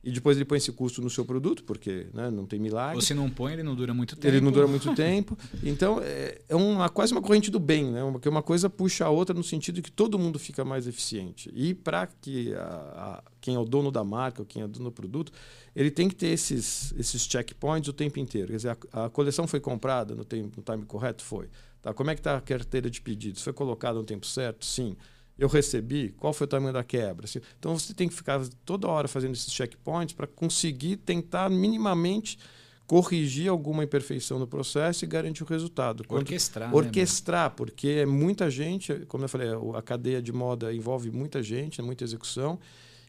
E 0.04 0.12
depois 0.12 0.38
ele 0.38 0.46
põe 0.46 0.58
esse 0.58 0.72
custo 0.72 1.02
no 1.02 1.10
seu 1.10 1.26
produto, 1.26 1.64
porque 1.64 2.08
né, 2.14 2.32
não 2.32 2.46
tem 2.46 2.60
milagre. 2.60 2.96
Ou 2.96 3.02
se 3.02 3.14
não 3.14 3.30
põe, 3.30 3.54
ele 3.54 3.64
não 3.64 3.76
dura 3.76 3.94
muito 3.94 4.16
tempo. 4.16 4.28
Ele 4.28 4.40
não 4.40 4.52
dura 4.52 4.66
muito 4.66 4.96
tempo. 4.96 5.38
Então, 5.62 6.00
é, 6.02 6.40
é 6.48 6.56
uma, 6.56 6.88
quase 6.88 7.12
uma 7.12 7.22
corrente 7.22 7.52
do 7.52 7.60
bem, 7.60 7.92
né? 7.92 8.02
Porque 8.12 8.30
uma 8.30 8.42
coisa 8.42 8.70
puxa 8.70 9.06
a 9.06 9.10
outra 9.10 9.36
no 9.36 9.44
sentido 9.44 9.76
de 9.76 9.82
que 9.82 9.92
todo 9.92 10.18
mundo 10.18 10.40
fica 10.40 10.64
mais 10.64 10.88
eficiente. 10.88 11.52
E 11.54 11.74
para 11.74 12.08
que 12.08 12.54
a, 12.54 12.64
a, 12.64 13.24
quem 13.42 13.56
é 13.56 13.60
o 13.60 13.66
dono 13.66 13.92
da 13.92 14.04
marca, 14.04 14.42
ou 14.42 14.46
quem 14.46 14.62
é 14.62 14.66
o 14.66 14.68
dono 14.68 14.86
do 14.86 14.92
produto, 14.92 15.32
ele 15.76 15.92
tem 15.92 16.08
que 16.08 16.16
ter 16.16 16.28
esses, 16.28 16.94
esses 16.98 17.24
checkpoints 17.24 17.90
o 17.90 17.94
tempo 17.94 18.18
inteiro. 18.18 18.48
Quer 18.48 18.56
dizer, 18.56 18.78
a, 18.94 19.06
a 19.06 19.10
coleção 19.10 19.46
foi 19.46 19.60
comprada 19.60 20.16
no, 20.16 20.24
tempo, 20.24 20.54
no 20.56 20.64
time 20.64 20.86
correto? 20.86 21.24
Foi. 21.24 21.50
Tá, 21.88 21.94
como 21.94 22.12
é 22.12 22.16
que 22.16 22.20
está 22.20 22.36
a 22.36 22.42
carteira 22.42 22.90
de 22.90 23.02
pedidos? 23.02 23.42
Foi 23.42 23.54
colocada 23.54 23.98
no 23.98 24.06
tempo 24.06 24.26
certo? 24.26 24.66
Sim 24.66 24.96
eu 25.38 25.48
recebi, 25.48 26.10
qual 26.18 26.34
foi 26.34 26.46
o 26.46 26.48
tamanho 26.48 26.74
da 26.74 26.84
quebra. 26.84 27.28
Então 27.60 27.78
você 27.78 27.94
tem 27.94 28.10
que 28.10 28.16
ficar 28.16 28.42
toda 28.66 28.88
hora 28.88 29.08
fazendo 29.08 29.34
esses 29.34 29.54
checkpoints 29.54 30.16
para 30.16 30.26
conseguir 30.26 30.98
tentar 30.98 31.48
minimamente 31.48 32.40
corrigir 32.88 33.50
alguma 33.50 33.84
imperfeição 33.84 34.40
no 34.40 34.48
processo 34.48 35.06
e 35.06 35.08
garantir 35.08 35.44
o 35.44 35.46
resultado. 35.46 36.04
Quando, 36.08 36.22
orquestrar. 36.22 36.74
Orquestrar, 36.74 37.50
né, 37.50 37.54
porque 37.56 37.88
é 37.88 38.06
muita 38.06 38.50
gente, 38.50 39.06
como 39.08 39.26
eu 39.26 39.30
falei, 39.30 39.50
a 39.76 39.82
cadeia 39.82 40.22
de 40.22 40.32
moda 40.32 40.74
envolve 40.74 41.12
muita 41.12 41.44
gente, 41.44 41.82
é 41.82 41.84
muita 41.84 42.04
execução, 42.04 42.58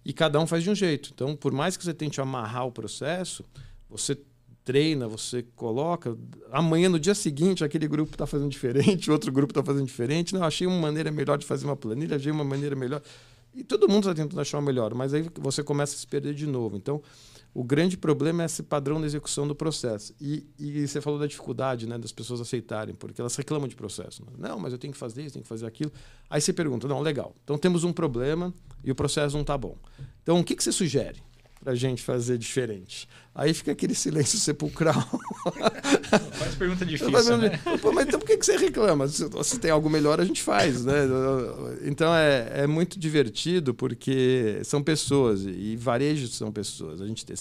e 0.05 0.13
cada 0.13 0.39
um 0.41 0.47
faz 0.47 0.65
de 0.65 0.71
um 0.71 0.75
jeito. 0.75 1.13
Então, 1.15 1.35
por 1.37 1.53
mais 1.53 1.77
que 1.77 1.85
você 1.85 1.95
tente 1.95 2.21
amarrar 2.21 2.67
o 2.67 2.73
processo, 2.73 3.45
você 3.89 4.19
treina, 4.69 5.09
você 5.09 5.43
coloca. 5.57 6.15
Amanhã, 6.53 6.91
no 6.91 7.01
dia 7.01 7.15
seguinte, 7.15 7.65
aquele 7.65 7.89
grupo 7.89 8.13
está 8.13 8.27
fazendo 8.27 8.51
diferente, 8.51 9.09
outro 9.11 9.33
grupo 9.33 9.51
está 9.51 9.65
fazendo 9.65 9.87
diferente. 9.87 10.35
Não, 10.35 10.45
achei 10.45 10.67
uma 10.67 10.79
maneira 10.79 11.11
melhor 11.11 11.39
de 11.39 11.47
fazer 11.47 11.65
uma 11.65 11.75
planilha, 11.75 12.17
achei 12.17 12.31
uma 12.31 12.45
maneira 12.45 12.77
melhor. 12.77 13.01
E 13.55 13.65
todo 13.65 13.89
mundo 13.89 14.11
está 14.11 14.23
tentando 14.23 14.39
achar 14.39 14.59
uma 14.59 14.67
melhor, 14.67 14.95
mas 14.95 15.15
aí 15.15 15.25
você 15.41 15.63
começa 15.63 15.95
a 15.95 15.99
se 15.99 16.07
perder 16.07 16.35
de 16.35 16.47
novo. 16.47 16.77
Então, 16.77 17.01
o 17.55 17.65
grande 17.65 17.97
problema 17.97 18.43
é 18.43 18.47
esse 18.47 18.63
padrão 18.63 19.01
de 19.01 19.07
execução 19.07 19.49
do 19.49 19.55
processo. 19.55 20.15
E, 20.21 20.47
e 20.59 20.87
você 20.87 21.01
falou 21.01 21.19
da 21.19 21.27
dificuldade 21.27 21.87
né, 21.87 21.97
das 21.97 22.13
pessoas 22.13 22.39
aceitarem, 22.39 22.95
porque 22.95 23.23
elas 23.23 23.35
reclamam 23.37 23.69
de 23.69 23.75
processo. 23.75 24.23
Né? 24.23 24.33
Não, 24.37 24.59
mas 24.59 24.75
eu 24.75 24.79
tenho 24.79 24.93
que 24.93 24.99
fazer 24.99 25.23
isso, 25.23 25.33
tenho 25.33 25.45
que 25.45 25.49
fazer 25.49 25.65
aquilo. 25.65 25.91
Aí 26.29 26.43
você 26.43 26.53
pergunta: 26.53 26.87
não, 26.87 27.01
legal. 27.01 27.35
Então 27.43 27.57
temos 27.57 27.85
um 27.85 27.93
problema 27.93 28.53
e 28.85 28.91
o 28.91 28.95
processo 28.95 29.35
não 29.35 29.41
está 29.41 29.57
bom. 29.57 29.79
Então, 30.23 30.39
o 30.39 30.45
que, 30.45 30.55
que 30.55 30.63
você 30.63 30.73
sugere? 30.73 31.23
Para 31.69 31.75
a 31.75 31.77
gente 31.77 32.03
fazer 32.03 32.39
diferente. 32.39 33.07
Aí 33.35 33.53
fica 33.53 33.73
aquele 33.73 33.95
silêncio 33.95 34.39
sepulcral. 34.39 34.95
Faz 36.33 36.55
pergunta 36.55 36.87
difícil, 36.87 37.37
né? 37.37 37.61
mas 37.93 38.07
então 38.09 38.19
por 38.19 38.27
que, 38.27 38.39
você 38.39 38.57
reclama? 38.57 39.07
Se, 39.07 39.29
se, 39.45 39.59
tem 39.61 39.71
algo 39.71 39.91
melhor, 39.91 40.19
a 40.19 40.25
gente 40.25 40.43
faz, 40.43 40.87
né? 40.87 40.95
Então 41.83 42.15
é, 42.15 42.63
é 42.63 42.67
muito 42.67 42.99
divertido 42.99 43.75
porque 43.75 44.61
são 44.65 44.83
pessoas 44.83 45.45
e 45.45 45.77
varejos 45.77 46.37
são 46.37 46.51
pessoas. 46.51 47.03
A 47.03 47.07
gente, 47.07 47.27
tem, 47.27 47.37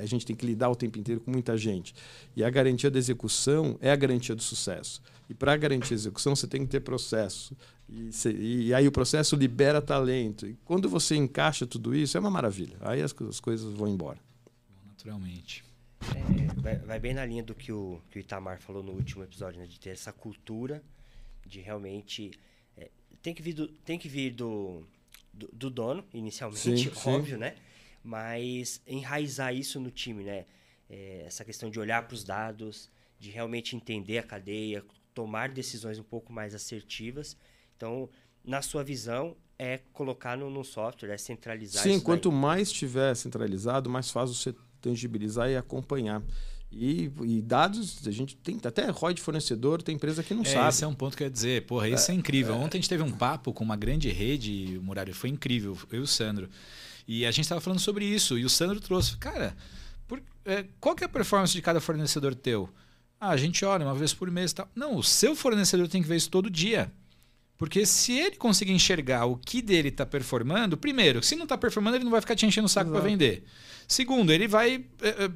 a 0.00 0.06
gente 0.06 0.24
tem 0.24 0.36
que 0.36 0.46
lidar 0.46 0.70
o 0.70 0.76
tempo 0.76 0.96
inteiro 0.96 1.20
com 1.20 1.32
muita 1.32 1.56
gente. 1.56 1.96
E 2.36 2.44
a 2.44 2.50
garantia 2.50 2.88
da 2.88 2.98
execução 2.98 3.76
é 3.80 3.90
a 3.90 3.96
garantia 3.96 4.36
do 4.36 4.42
sucesso. 4.42 5.02
E 5.28 5.34
para 5.34 5.56
garantir 5.56 5.94
a 5.94 5.96
execução, 5.96 6.36
você 6.36 6.46
tem 6.46 6.60
que 6.60 6.68
ter 6.68 6.80
processo. 6.80 7.56
E, 7.88 8.10
e, 8.66 8.74
aí 8.74 8.86
o 8.86 8.92
processo 8.92 9.34
libera 9.34 9.80
talento. 9.80 10.46
E 10.46 10.54
quando 10.64 10.88
você 10.88 11.16
encaixa 11.16 11.66
tudo 11.66 11.94
isso, 11.94 12.16
é 12.16 12.20
uma 12.20 12.30
maravilha. 12.30 12.76
Aí 12.80 13.00
as, 13.00 13.14
as 13.22 13.40
coisas 13.40 13.72
vão 13.72 13.88
embora. 13.88 14.18
Naturalmente. 14.86 15.64
É, 16.02 16.60
vai, 16.60 16.76
vai, 16.76 17.00
bem 17.00 17.14
na 17.14 17.24
linha 17.24 17.42
do 17.42 17.54
que 17.54 17.72
o, 17.72 18.00
que 18.10 18.18
o 18.18 18.20
Itamar 18.20 18.60
falou 18.60 18.82
no 18.82 18.92
último 18.92 19.24
episódio, 19.24 19.58
né? 19.60 19.66
de 19.66 19.80
ter 19.80 19.90
essa 19.90 20.12
cultura 20.12 20.82
de 21.46 21.60
realmente. 21.60 22.30
É, 22.76 22.90
tem 23.22 23.34
que 23.34 23.42
vir 23.42 23.54
do, 23.54 23.68
tem 23.68 23.98
que 23.98 24.08
vir 24.08 24.32
do, 24.32 24.86
do, 25.32 25.48
do 25.52 25.70
dono, 25.70 26.04
inicialmente, 26.12 26.60
sim, 26.94 27.10
óbvio, 27.10 27.34
sim. 27.34 27.40
né? 27.40 27.56
Mas 28.04 28.80
enraizar 28.86 29.54
isso 29.54 29.80
no 29.80 29.90
time, 29.90 30.24
né? 30.24 30.44
É, 30.90 31.24
essa 31.26 31.44
questão 31.44 31.70
de 31.70 31.80
olhar 31.80 32.06
para 32.06 32.14
os 32.14 32.22
dados, 32.22 32.90
de 33.18 33.30
realmente 33.30 33.74
entender 33.74 34.18
a 34.18 34.22
cadeia, 34.22 34.84
tomar 35.14 35.48
decisões 35.48 35.98
um 35.98 36.04
pouco 36.04 36.32
mais 36.32 36.54
assertivas. 36.54 37.36
Então, 37.78 38.10
na 38.44 38.60
sua 38.60 38.82
visão, 38.84 39.36
é 39.58 39.78
colocar 39.92 40.36
no, 40.36 40.50
no 40.50 40.64
software, 40.64 41.10
é 41.10 41.16
centralizar 41.16 41.82
Sim, 41.82 41.94
isso 41.94 42.02
quanto 42.04 42.28
daí. 42.28 42.38
mais 42.38 42.68
estiver 42.68 43.14
centralizado, 43.14 43.88
mais 43.88 44.10
fácil 44.10 44.34
você 44.34 44.54
tangibilizar 44.80 45.48
e 45.48 45.56
acompanhar. 45.56 46.20
E, 46.70 47.10
e 47.22 47.40
dados, 47.40 48.06
a 48.06 48.10
gente 48.10 48.36
tem 48.36 48.58
até 48.62 48.90
ROI 48.90 49.14
de 49.14 49.22
fornecedor, 49.22 49.80
tem 49.80 49.94
empresa 49.94 50.22
que 50.22 50.34
não 50.34 50.42
É, 50.42 50.46
sabe. 50.52 50.68
esse 50.68 50.84
é 50.84 50.86
um 50.86 50.94
ponto 50.94 51.16
que 51.16 51.22
eu 51.22 51.26
ia 51.26 51.30
dizer. 51.30 51.64
Porra, 51.66 51.88
isso 51.88 52.10
é, 52.10 52.14
incrível. 52.14 52.54
Ontem 52.56 52.78
a 52.78 52.80
gente 52.80 52.90
teve 52.90 53.02
um 53.02 53.10
papo 53.12 53.52
com 53.54 53.64
uma 53.64 53.76
grande 53.76 54.10
rede, 54.10 54.78
Muralha, 54.82 55.14
foi 55.14 55.30
incrível, 55.30 55.78
eu 55.90 56.00
e 56.00 56.02
o 56.02 56.06
Sandro. 56.06 56.48
E 57.06 57.24
a 57.24 57.30
gente 57.30 57.44
estava 57.44 57.60
falando 57.60 57.78
sobre 57.80 58.04
isso, 58.04 58.36
e 58.36 58.44
o 58.44 58.50
Sandro 58.50 58.80
trouxe, 58.80 59.16
cara, 59.16 59.56
por- 60.06 60.20
é, 60.44 60.66
qual 60.78 60.94
que 60.94 61.02
é 61.04 61.06
a 61.06 61.08
performance 61.08 61.52
de 61.54 61.62
cada 61.62 61.80
fornecedor 61.80 62.34
teu? 62.34 62.68
Ah, 63.18 63.30
a 63.30 63.36
gente 63.36 63.64
olha 63.64 63.84
uma 63.86 63.94
vez 63.94 64.12
por 64.12 64.30
mês 64.30 64.50
e 64.50 64.56
tal. 64.56 64.68
Não, 64.74 64.94
o 64.96 65.02
seu 65.02 65.34
fornecedor 65.34 65.88
tem 65.88 66.02
que 66.02 66.08
ver 66.08 66.16
isso 66.16 66.30
todo 66.30 66.50
dia. 66.50 66.92
Porque 67.58 67.84
se 67.84 68.12
ele 68.12 68.36
conseguir 68.36 68.72
enxergar 68.72 69.26
o 69.26 69.36
que 69.36 69.60
dele 69.60 69.88
está 69.88 70.06
performando, 70.06 70.76
primeiro, 70.76 71.20
se 71.24 71.34
não 71.34 71.42
está 71.42 71.58
performando, 71.58 71.96
ele 71.96 72.04
não 72.04 72.12
vai 72.12 72.20
ficar 72.20 72.36
te 72.36 72.46
enchendo 72.46 72.66
o 72.66 72.68
saco 72.68 72.92
para 72.92 73.00
vender. 73.00 73.44
Segundo, 73.88 74.32
ele 74.32 74.46
vai 74.46 74.84
é, 75.02 75.08
é, 75.24 75.30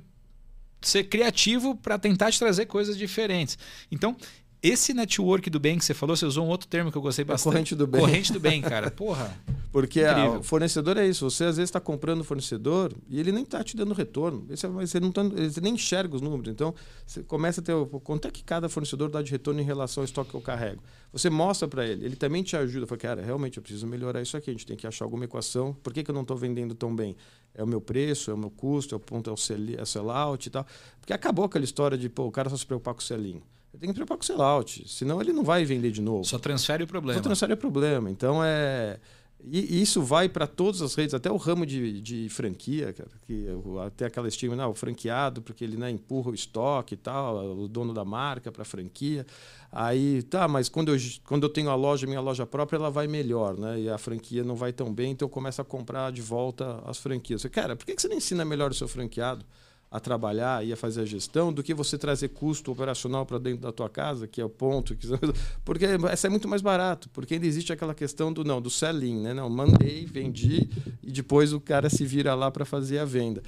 ser 0.81 1.05
criativo 1.05 1.75
para 1.75 1.99
tentar 1.99 2.31
te 2.31 2.39
trazer 2.39 2.67
coisas 2.67 2.97
diferentes. 2.97 3.59
Então, 3.91 4.17
esse 4.63 4.95
network 4.95 5.51
do 5.51 5.59
bem 5.59 5.77
que 5.79 5.85
você 5.85 5.93
falou, 5.95 6.15
você 6.17 6.25
usou 6.25 6.47
um 6.47 6.49
outro 6.49 6.69
termo 6.69 6.93
que 6.93 6.97
eu 6.97 7.03
gostei 7.03 7.25
bastante. 7.25 7.53
corrente 7.53 7.75
do 7.75 7.87
bem. 7.87 8.01
Corrente 8.01 8.33
do 8.33 8.39
bem, 8.41 8.61
cara. 8.63 8.91
Porra. 8.93 9.37
Porque 9.73 10.03
a- 10.05 10.13
Incrível. 10.13 10.41
o 10.41 10.43
fornecedor 10.43 10.97
é 10.99 11.07
isso. 11.07 11.29
Você 11.29 11.45
às 11.45 11.57
vezes 11.57 11.69
está 11.69 11.81
comprando 11.81 12.21
o 12.21 12.25
fornecedor 12.25 12.93
e 13.09 13.19
ele 13.19 13.33
nem 13.33 13.43
está 13.43 13.65
te 13.65 13.77
dando 13.77 13.93
retorno. 13.95 14.47
Esse 14.51 14.67
é- 14.67 14.69
Você, 14.69 15.01
não 15.01 15.11
tá, 15.11 15.23
você 15.23 15.61
nem 15.61 15.75
enxerga 15.75 16.15
os 16.15 16.21
números. 16.21 16.53
Então, 16.53 16.75
você 17.07 17.23
começa 17.23 17.61
a 17.61 17.65
ter. 17.65 17.73
Quanto 18.05 18.29
é 18.29 18.31
que 18.31 18.45
cada 18.45 18.69
fornecedor 18.69 19.09
dá 19.11 19.21
de 19.23 19.31
retorno 19.31 19.61
em 19.61 19.65
relação 19.65 20.03
ao 20.03 20.05
estoque 20.05 20.31
que 20.31 20.37
eu 20.37 20.41
carrego? 20.43 20.83
Você 21.13 21.29
mostra 21.29 21.67
para 21.67 21.87
ele. 21.87 22.05
Ele 22.05 22.17
também 22.17 22.43
te 22.43 22.57
ajuda. 22.57 22.87
Fala, 22.87 22.99
cara, 22.99 23.23
realmente 23.23 23.57
eu 23.57 23.63
preciso 23.63 23.87
melhorar 23.87 24.23
isso 24.23 24.37
aqui. 24.37 24.51
A 24.51 24.53
gente 24.53 24.67
tem 24.67 24.77
que 24.77 24.87
achar 24.87 25.05
alguma 25.05 25.25
equação. 25.25 25.75
Por 25.83 25.93
que, 25.93 26.05
que 26.05 26.11
eu 26.11 26.15
não 26.15 26.23
estou 26.23 26.37
vendendo 26.37 26.75
tão 26.75 26.95
bem? 26.95 27.17
É 27.55 27.63
o 27.65 27.67
meu 27.67 27.81
preço, 27.81 28.31
é 28.31 28.35
o 28.35 28.39
meu 28.39 28.51
custo, 28.51 28.95
é 28.95 28.97
o 28.97 29.01
ponto, 29.01 29.29
é 29.29 29.33
o 29.33 29.37
sell, 29.37 29.59
é 29.79 29.85
sellout 29.85 30.47
e 30.47 30.51
tal. 30.51 30.67
Porque 31.01 31.13
acabou 31.13 31.45
aquela 31.47 31.65
história 31.65 31.99
de, 31.99 32.09
pô, 32.09 32.25
o 32.27 32.31
cara 32.31 32.49
só 32.49 32.57
se 32.57 32.65
preocupar 32.65 32.95
com 32.95 33.01
o 33.01 33.03
selling. 33.03 33.43
Ele 33.73 33.81
tem 33.81 33.89
que 33.91 33.95
preocupar 33.95 34.19
com 34.19 34.23
o 34.23 34.27
sellout. 34.27 34.85
Senão 34.89 35.21
ele 35.21 35.33
não 35.33 35.43
vai 35.45 35.65
vender 35.65 35.91
de 35.91 36.03
novo. 36.03 36.25
Só 36.25 36.39
transfere 36.39 36.85
o 36.85 36.87
problema. 36.87 37.19
Só 37.19 37.23
transfere 37.23 37.53
é 37.53 37.57
problema. 37.57 38.11
Então 38.11 38.43
é. 38.45 38.99
E 39.45 39.83
isso 39.83 40.01
vai 40.01 40.29
para 40.29 40.47
todas 40.47 40.81
as 40.83 40.95
redes, 40.95 41.15
até 41.15 41.29
o 41.29 41.37
ramo 41.37 41.67
de, 41.67 42.01
de 42.01 42.29
franquia, 42.29 42.93
cara, 42.93 43.11
que 43.27 43.45
o- 43.65 43.81
até 43.81 44.05
aquela 44.07 44.29
estigma, 44.29 44.55
não, 44.55 44.71
o 44.71 44.75
franqueado, 44.75 45.43
porque 45.43 45.65
ele 45.65 45.77
né, 45.77 45.91
empurra 45.91 46.31
o 46.31 46.35
estoque 46.35 46.95
e 46.95 46.97
tal, 46.97 47.45
o 47.59 47.67
dono 47.67 47.93
da 47.93 48.05
marca 48.05 48.53
para 48.53 48.63
a 48.63 48.65
franquia. 48.65 49.27
Aí, 49.73 50.23
tá, 50.23 50.47
mas 50.47 50.69
quando 50.69 50.95
eu, 50.95 51.01
quando 51.25 51.43
eu 51.43 51.49
tenho 51.49 51.71
a 51.71 51.75
loja, 51.75 52.07
minha 52.07 52.21
loja 52.21 52.47
própria, 52.47 52.77
ela 52.77 52.89
vai 52.89 53.09
melhor, 53.09 53.57
né? 53.59 53.81
E 53.81 53.89
a 53.91 53.99
franquia 53.99 54.45
não 54.45 54.55
vai 54.55 54.73
tão 54.73 54.95
bem, 54.95 55.11
então 55.11 55.27
eu 55.27 55.31
começo 55.31 55.61
a 55.61 55.65
comprar 55.65 56.13
de 56.13 56.23
volta 56.23 56.81
as 56.87 56.99
franquias. 56.99 57.43
Você, 57.43 57.49
cara, 57.49 57.75
por 57.75 57.85
que 57.85 58.01
você 58.01 58.07
não 58.07 58.17
ensina 58.17 58.45
melhor 58.45 58.71
o 58.71 58.75
seu 58.75 58.87
franqueado? 58.87 59.45
A 59.93 60.01
trabalhar 60.01 60.65
e 60.65 60.73
a 60.73 60.77
fazer 60.77 61.03
a 61.03 61.05
gestão 61.05 61.53
do 61.53 61.63
que 61.63 61.75
você 61.75 61.99
trazer 61.99 62.29
custo 62.29 62.73
operacional 62.73 63.27
para 63.27 63.37
dentro 63.37 63.61
da 63.61 63.71
tua 63.71 63.91
casa, 63.91 64.27
que 64.27 64.41
é 64.41 64.45
o 64.45 64.49
ponto. 64.49 64.97
Que... 64.97 65.07
Porque 65.63 65.85
essa 66.11 66.29
é 66.29 66.31
muito 66.31 66.49
mais 66.49 66.63
barato, 66.63 67.11
porque 67.11 67.35
ainda 67.35 67.47
existe 67.47 67.73
aquela 67.73 67.95
questão 67.95 68.33
do 68.33 68.43
não, 68.43 68.61
do 68.61 68.71
selling, 68.71 69.21
né? 69.21 69.35
Não, 69.35 69.51
mandei, 69.51 70.07
vendi 70.07 70.69
e 71.03 71.13
depois 71.13 71.53
o 71.53 71.61
cara 71.61 71.91
se 71.91 72.07
vira 72.07 72.35
lá 72.35 72.51
para 72.51 72.65
fazer 72.65 72.99
a 72.99 73.05
venda. 73.05 73.43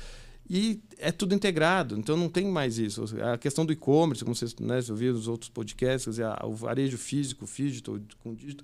E 0.49 0.83
é 0.99 1.11
tudo 1.11 1.35
integrado, 1.35 1.99
então 1.99 2.17
não 2.17 2.29
tem 2.29 2.47
mais 2.47 2.79
isso. 2.79 3.05
A 3.23 3.39
questão 3.39 3.65
do 3.65 3.73
e-commerce, 3.73 4.23
como 4.23 4.37
vocês 4.37 4.55
né, 4.57 4.79
ouviram 4.91 5.15
nos 5.15 5.27
outros 5.27 5.49
podcasts, 5.49 6.17
dizer, 6.17 6.27
o 6.45 6.53
varejo 6.55 6.99
físico, 6.99 7.47
digital, 7.47 7.99
com 8.23 8.35
dígito, 8.35 8.63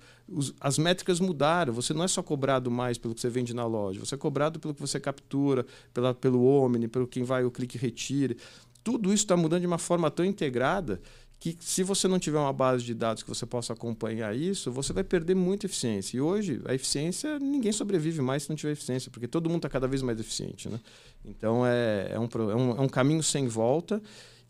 as 0.59 0.77
métricas 0.77 1.19
mudaram. 1.19 1.73
Você 1.73 1.91
não 1.91 2.03
é 2.03 2.07
só 2.07 2.21
cobrado 2.21 2.69
mais 2.69 2.99
pelo 2.99 3.15
que 3.15 3.21
você 3.21 3.29
vende 3.29 3.53
na 3.53 3.65
loja, 3.65 3.99
você 3.99 4.13
é 4.13 4.17
cobrado 4.17 4.59
pelo 4.59 4.75
que 4.75 4.81
você 4.81 4.99
captura, 4.99 5.65
pela, 5.91 6.13
pelo 6.13 6.45
Omni, 6.45 6.87
pelo 6.87 7.07
quem 7.07 7.23
vai 7.23 7.43
o 7.43 7.49
clique 7.49 7.79
retire. 7.79 8.37
Tudo 8.83 9.11
isso 9.11 9.23
está 9.23 9.35
mudando 9.35 9.61
de 9.61 9.67
uma 9.67 9.77
forma 9.79 10.11
tão 10.11 10.23
integrada 10.23 11.01
que 11.41 11.57
se 11.59 11.81
você 11.81 12.07
não 12.07 12.19
tiver 12.19 12.37
uma 12.37 12.53
base 12.53 12.85
de 12.85 12.93
dados 12.93 13.23
que 13.23 13.29
você 13.29 13.47
possa 13.47 13.73
acompanhar 13.73 14.35
isso, 14.35 14.71
você 14.71 14.93
vai 14.93 15.03
perder 15.03 15.33
muita 15.33 15.65
eficiência. 15.65 16.15
E 16.15 16.21
hoje, 16.21 16.61
a 16.65 16.75
eficiência, 16.75 17.39
ninguém 17.39 17.71
sobrevive 17.71 18.21
mais 18.21 18.43
se 18.43 18.49
não 18.49 18.55
tiver 18.55 18.73
eficiência, 18.73 19.09
porque 19.09 19.27
todo 19.27 19.49
mundo 19.49 19.57
está 19.57 19.67
cada 19.67 19.87
vez 19.87 20.03
mais 20.03 20.19
eficiente. 20.19 20.69
Né? 20.69 20.79
Então, 21.25 21.65
é, 21.65 22.11
é, 22.11 22.19
um, 22.19 22.25
é, 22.25 22.55
um, 22.55 22.71
é 22.77 22.81
um 22.81 22.87
caminho 22.87 23.23
sem 23.23 23.47
volta. 23.47 23.99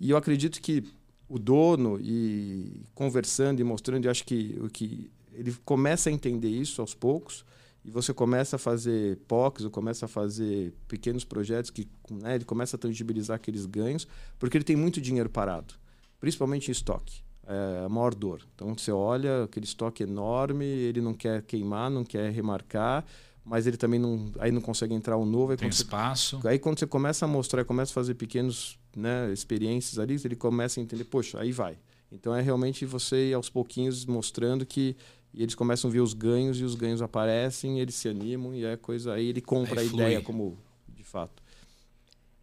E 0.01 0.09
eu 0.09 0.17
acredito 0.17 0.61
que 0.61 0.83
o 1.29 1.39
dono, 1.39 1.97
e 2.01 2.83
conversando 2.93 3.61
e 3.61 3.63
mostrando, 3.63 4.03
eu 4.03 4.11
acho 4.11 4.25
que, 4.25 4.59
o 4.61 4.67
que 4.67 5.09
ele 5.31 5.55
começa 5.63 6.09
a 6.09 6.11
entender 6.11 6.49
isso 6.49 6.81
aos 6.81 6.93
poucos, 6.93 7.45
e 7.85 7.89
você 7.89 8.13
começa 8.13 8.57
a 8.57 8.59
fazer 8.59 9.17
POCs, 9.29 9.63
ou 9.63 9.71
começa 9.71 10.07
a 10.07 10.09
fazer 10.09 10.73
pequenos 10.89 11.23
projetos 11.23 11.71
que 11.71 11.87
né, 12.09 12.35
ele 12.35 12.43
começa 12.43 12.75
a 12.75 12.79
tangibilizar 12.79 13.37
aqueles 13.37 13.65
ganhos, 13.65 14.05
porque 14.37 14.57
ele 14.57 14.65
tem 14.65 14.75
muito 14.75 14.99
dinheiro 14.99 15.29
parado 15.29 15.79
principalmente 16.21 16.69
em 16.69 16.71
estoque. 16.71 17.21
É 17.45 17.83
a 17.85 17.89
maior 17.89 18.15
dor. 18.15 18.41
Então 18.55 18.73
você 18.77 18.91
olha 18.91 19.43
aquele 19.43 19.65
estoque 19.65 20.03
enorme, 20.03 20.63
ele 20.63 21.01
não 21.01 21.13
quer 21.13 21.41
queimar, 21.41 21.89
não 21.89 22.05
quer 22.05 22.31
remarcar, 22.31 23.03
mas 23.43 23.67
ele 23.67 23.75
também 23.75 23.99
não, 23.99 24.31
aí 24.39 24.51
não 24.51 24.61
consegue 24.61 24.93
entrar 24.93 25.17
um 25.17 25.25
novo. 25.25 25.51
Aí 25.51 25.57
Tem 25.57 25.67
quando, 25.67 25.73
você, 25.73 25.81
espaço. 25.83 26.39
aí 26.47 26.57
quando 26.59 26.79
você 26.79 26.87
começa 26.87 27.25
a 27.25 27.27
mostrar, 27.27 27.65
começa 27.65 27.91
a 27.91 27.95
fazer 27.95 28.13
pequenos 28.13 28.79
né, 28.95 29.33
experiências 29.33 29.99
ali, 29.99 30.15
ele 30.23 30.35
começa 30.35 30.79
a 30.79 30.83
entender, 30.83 31.03
poxa, 31.03 31.41
aí 31.41 31.51
vai. 31.51 31.77
Então 32.11 32.33
é 32.33 32.41
realmente 32.41 32.85
você 32.85 33.29
ir 33.29 33.33
aos 33.33 33.49
pouquinhos 33.49 34.05
mostrando 34.05 34.65
que 34.65 34.95
e 35.33 35.41
eles 35.41 35.55
começam 35.55 35.89
a 35.89 35.93
ver 35.93 36.01
os 36.01 36.13
ganhos 36.13 36.59
e 36.59 36.63
os 36.65 36.75
ganhos 36.75 37.01
aparecem, 37.01 37.79
eles 37.79 37.95
se 37.95 38.07
animam 38.09 38.53
e 38.53 38.65
é 38.65 38.75
coisa 38.77 39.13
aí 39.13 39.27
ele 39.27 39.39
compra 39.41 39.79
Aí 39.79 39.87
a 39.87 39.89
flui. 39.89 40.01
ideia 40.03 40.21
como 40.21 40.57
de 40.89 41.03
fato. 41.05 41.41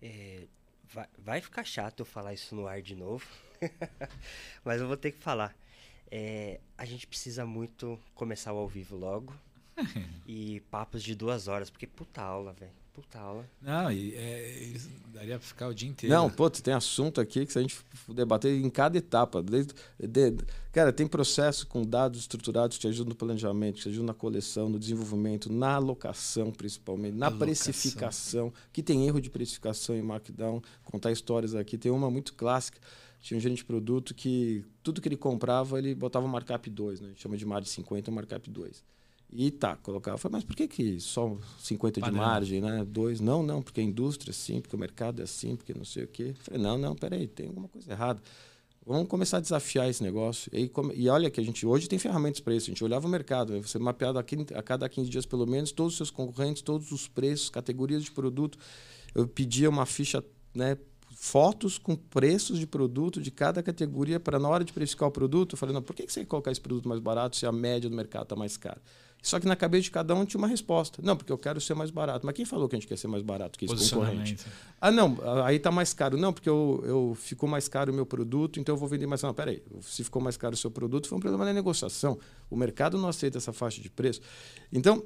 É, 0.01 0.45
vai, 0.93 1.07
vai 1.19 1.41
ficar 1.41 1.65
chato 1.65 2.01
eu 2.01 2.07
falar 2.07 2.33
isso 2.35 2.55
no 2.55 2.67
ar 2.67 2.81
de 2.81 2.95
novo, 2.95 3.25
mas 4.65 4.81
eu 4.81 4.87
vou 4.87 4.97
ter 4.97 5.13
que 5.13 5.19
falar. 5.19 5.55
É, 6.11 6.61
a 6.77 6.85
gente 6.85 7.07
precisa 7.07 7.45
muito 7.45 7.99
começar 8.15 8.53
o 8.53 8.59
ao 8.59 8.69
vivo 8.69 8.97
logo 8.97 9.35
e 10.27 10.61
papos 10.71 11.03
de 11.03 11.15
duas 11.15 11.49
horas, 11.49 11.71
porque 11.71 11.87
puta 11.87 12.23
aula, 12.23 12.53
velho. 12.53 12.73
Puta 12.95 13.17
aula. 13.21 13.49
Não, 13.63 13.93
e 13.93 14.13
é, 14.17 14.73
daria 15.15 15.39
pra 15.39 15.47
ficar 15.47 15.69
o 15.69 15.75
dia 15.75 15.89
inteiro. 15.89 16.13
Não, 16.13 16.29
pô, 16.29 16.51
tem 16.51 16.75
assunto 16.75 17.21
aqui 17.21 17.47
que 17.47 17.53
se 17.53 17.59
a 17.61 17.63
gente 17.63 17.79
debater 18.09 18.53
em 18.61 18.69
cada 18.69 18.99
etapa. 18.99 19.41
Desde, 19.41 19.73
de- 20.01 20.35
cara, 20.73 20.93
tem 20.93 21.07
processo 21.07 21.65
com 21.69 21.83
dados 21.85 22.19
estruturados 22.19 22.77
que 22.77 22.81
te 22.81 22.89
ajudam 22.89 23.11
no 23.11 23.15
planejamento, 23.15 23.77
que 23.77 23.83
te 23.83 23.89
ajudam 23.91 24.07
na 24.07 24.15
coleção, 24.15 24.69
no 24.69 24.81
desenvolvimento, 24.81 25.53
na 25.53 25.75
alocação, 25.75 26.51
principalmente, 26.51 27.15
na 27.15 27.27
Alocação. 27.27 27.47
precificação, 27.47 28.53
que 28.73 28.83
tem 28.83 29.07
erro 29.07 29.21
de 29.21 29.31
precificação 29.31 29.95
em 29.95 30.03
Markdown. 30.03 30.61
Contar 30.83 31.13
histórias 31.13 31.55
aqui. 31.55 31.79
Tem 31.79 31.93
uma 31.93 32.11
muito 32.11 32.35
clássica. 32.35 32.81
Tinha 33.21 33.37
um 33.37 33.41
gerente 33.41 33.59
de 33.59 33.65
produto 33.65 34.15
que 34.15 34.65
tudo 34.83 35.01
que 35.01 35.09
ele 35.09 35.17
comprava, 35.17 35.79
ele 35.79 35.95
botava 35.95 36.25
um 36.25 36.29
markup 36.29 36.71
2, 36.71 37.01
né? 37.01 37.07
A 37.07 37.11
gente 37.11 37.23
chama 37.23 37.37
de 37.37 37.45
margem 37.45 37.71
50, 37.71 38.11
markup 38.11 38.49
2. 38.49 38.85
E 39.31 39.51
tá, 39.51 39.77
colocava. 39.77 40.15
Eu 40.15 40.19
falei, 40.19 40.37
mas 40.37 40.45
por 40.45 40.57
que, 40.57 40.67
que 40.67 41.01
só 41.01 41.37
50 41.59 42.01
de 42.01 42.01
Padrão. 42.01 42.25
margem, 42.25 42.61
né? 42.61 42.85
Dois? 42.89 43.21
Não, 43.21 43.43
não, 43.43 43.61
porque 43.61 43.81
a 43.81 43.85
indústria 43.85 44.31
é 44.31 44.33
assim, 44.33 44.61
porque 44.61 44.75
o 44.75 44.79
mercado 44.79 45.21
é 45.21 45.25
assim, 45.25 45.55
porque 45.55 45.75
não 45.75 45.85
sei 45.85 46.05
o 46.05 46.09
quê. 46.09 46.35
Eu 46.37 46.45
falei, 46.45 46.63
não, 46.63 46.79
não, 46.79 46.95
peraí, 46.95 47.29
tem 47.29 47.49
alguma 47.49 47.69
coisa 47.69 47.91
errada. 47.91 48.23
Vamos 48.87 49.07
começar 49.07 49.37
a 49.37 49.41
desafiar 49.41 49.87
esse 49.91 50.03
negócio. 50.03 50.51
E, 50.55 50.71
e 50.95 51.09
olha 51.11 51.31
que 51.31 51.39
a 51.39 51.45
gente 51.45 51.67
hoje 51.67 51.87
tem 51.87 51.99
ferramentas 51.99 52.41
para 52.41 52.55
isso. 52.55 52.71
A 52.71 52.73
gente 52.73 52.83
olhava 52.83 53.07
o 53.07 53.11
mercado, 53.11 53.53
né? 53.53 53.61
você 53.61 53.79
mapeava 53.79 54.21
a 54.21 54.63
cada 54.63 54.89
15 54.89 55.11
dias 55.11 55.27
pelo 55.27 55.47
menos 55.47 55.73
todos 55.73 55.93
os 55.93 55.97
seus 55.99 56.11
concorrentes, 56.11 56.63
todos 56.63 56.91
os 56.91 57.07
preços, 57.07 57.51
categorias 57.51 58.03
de 58.03 58.11
produto. 58.11 58.59
Eu 59.15 59.29
pedia 59.29 59.69
uma 59.69 59.85
ficha, 59.85 60.25
né, 60.55 60.79
fotos 61.15 61.79
com 61.79 61.97
preços 61.97 62.59
de 62.59 62.67
produto 62.67 63.21
de 63.21 63.31
cada 63.31 63.63
categoria 63.63 64.21
para 64.21 64.39
na 64.39 64.49
hora 64.49 64.65
de 64.65 64.73
precificar 64.73 65.09
o 65.09 65.13
produto, 65.13 65.55
eu 65.55 65.59
falei, 65.59 65.75
não, 65.75 65.83
por 65.83 65.95
que 65.95 66.07
você 66.09 66.25
colocar 66.25 66.51
esse 66.51 66.61
produto 66.61 66.89
mais 66.89 67.01
barato 67.01 67.37
se 67.37 67.47
a 67.47 67.53
média 67.53 67.89
do 67.91 67.97
mercado 67.97 68.23
está 68.25 68.37
mais 68.37 68.57
cara? 68.57 68.81
Só 69.21 69.41
que 69.41 69.47
na 69.47 69.57
cabeça 69.57 69.83
de 69.83 69.91
cada 69.91 70.15
um 70.15 70.25
tinha 70.25 70.39
uma 70.39 70.47
resposta. 70.47 71.03
Não, 71.03 71.17
porque 71.17 71.33
eu 71.33 71.39
quero 71.39 71.61
ser 71.61 71.75
mais 71.75 71.91
barato. 71.91 72.25
Mas 72.25 72.35
quem 72.35 72.45
falou 72.45 72.69
que 72.69 72.77
a 72.77 72.79
gente 72.79 72.89
quer 72.89 72.97
ser 72.97 73.09
mais 73.09 73.23
barato 73.23 73.59
que 73.59 73.65
esse 73.65 73.91
concorrente? 73.91 74.47
Ah, 74.81 74.93
não, 74.93 75.19
aí 75.45 75.57
está 75.57 75.73
mais 75.73 75.93
caro. 75.93 76.17
Não, 76.17 76.33
porque 76.33 76.49
eu, 76.49 76.83
eu 76.87 77.17
ficou 77.21 77.49
mais 77.49 77.67
caro 77.67 77.93
o 77.93 77.95
meu 77.95 78.07
produto, 78.07 78.61
então 78.61 78.75
eu 78.75 78.79
vou 78.79 78.89
vender 78.89 79.07
mais. 79.07 79.23
Não, 79.23 79.35
peraí, 79.35 79.61
se 79.83 80.05
ficou 80.05 80.23
mais 80.23 80.37
caro 80.37 80.55
o 80.55 80.57
seu 80.57 80.71
produto, 80.71 81.09
foi 81.09 81.19
um 81.19 81.21
problema 81.21 81.45
na 81.45 81.53
negociação. 81.53 82.19
O 82.49 82.57
mercado 82.57 82.97
não 82.97 83.09
aceita 83.09 83.39
essa 83.39 83.53
faixa 83.53 83.83
de 83.83 83.91
preço. 83.91 84.21
Então, 84.73 85.03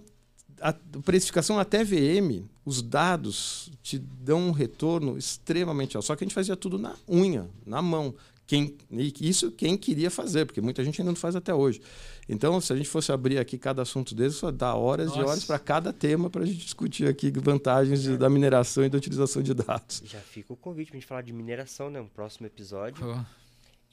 a 0.60 0.72
precificação 1.04 1.58
até 1.58 1.82
VM, 1.84 2.44
os 2.64 2.82
dados 2.82 3.70
te 3.82 3.98
dão 3.98 4.48
um 4.48 4.50
retorno 4.52 5.16
extremamente 5.18 5.96
alto. 5.96 6.06
Só 6.06 6.14
que 6.16 6.24
a 6.24 6.26
gente 6.26 6.34
fazia 6.34 6.56
tudo 6.56 6.78
na 6.78 6.94
unha, 7.08 7.48
na 7.66 7.80
mão. 7.82 8.14
Quem, 8.46 8.76
e 8.90 9.12
isso 9.20 9.50
quem 9.52 9.78
queria 9.78 10.10
fazer, 10.10 10.44
porque 10.44 10.60
muita 10.60 10.84
gente 10.84 11.00
ainda 11.00 11.10
não 11.12 11.16
faz 11.16 11.34
até 11.34 11.54
hoje. 11.54 11.80
Então, 12.28 12.60
se 12.60 12.72
a 12.72 12.76
gente 12.76 12.88
fosse 12.88 13.10
abrir 13.10 13.38
aqui 13.38 13.56
cada 13.56 13.82
assunto 13.82 14.14
desse, 14.14 14.36
só 14.36 14.50
dá 14.50 14.74
horas 14.74 15.06
e 15.12 15.16
Nossa. 15.16 15.30
horas 15.30 15.44
para 15.44 15.58
cada 15.58 15.92
tema 15.92 16.28
para 16.28 16.42
a 16.42 16.46
gente 16.46 16.58
discutir 16.58 17.08
aqui 17.08 17.30
vantagens 17.30 18.02
de- 18.02 18.16
da 18.18 18.28
mineração 18.28 18.84
e 18.84 18.88
da 18.90 18.98
utilização 18.98 19.42
de 19.42 19.54
dados. 19.54 20.02
Já 20.04 20.18
fica 20.20 20.52
o 20.52 20.56
convite 20.56 20.88
pra 20.90 20.98
gente 21.00 21.06
falar 21.08 21.22
de 21.22 21.32
mineração, 21.32 21.88
né? 21.88 22.00
Um 22.00 22.08
próximo 22.08 22.46
episódio. 22.46 23.02
Pô, 23.04 23.18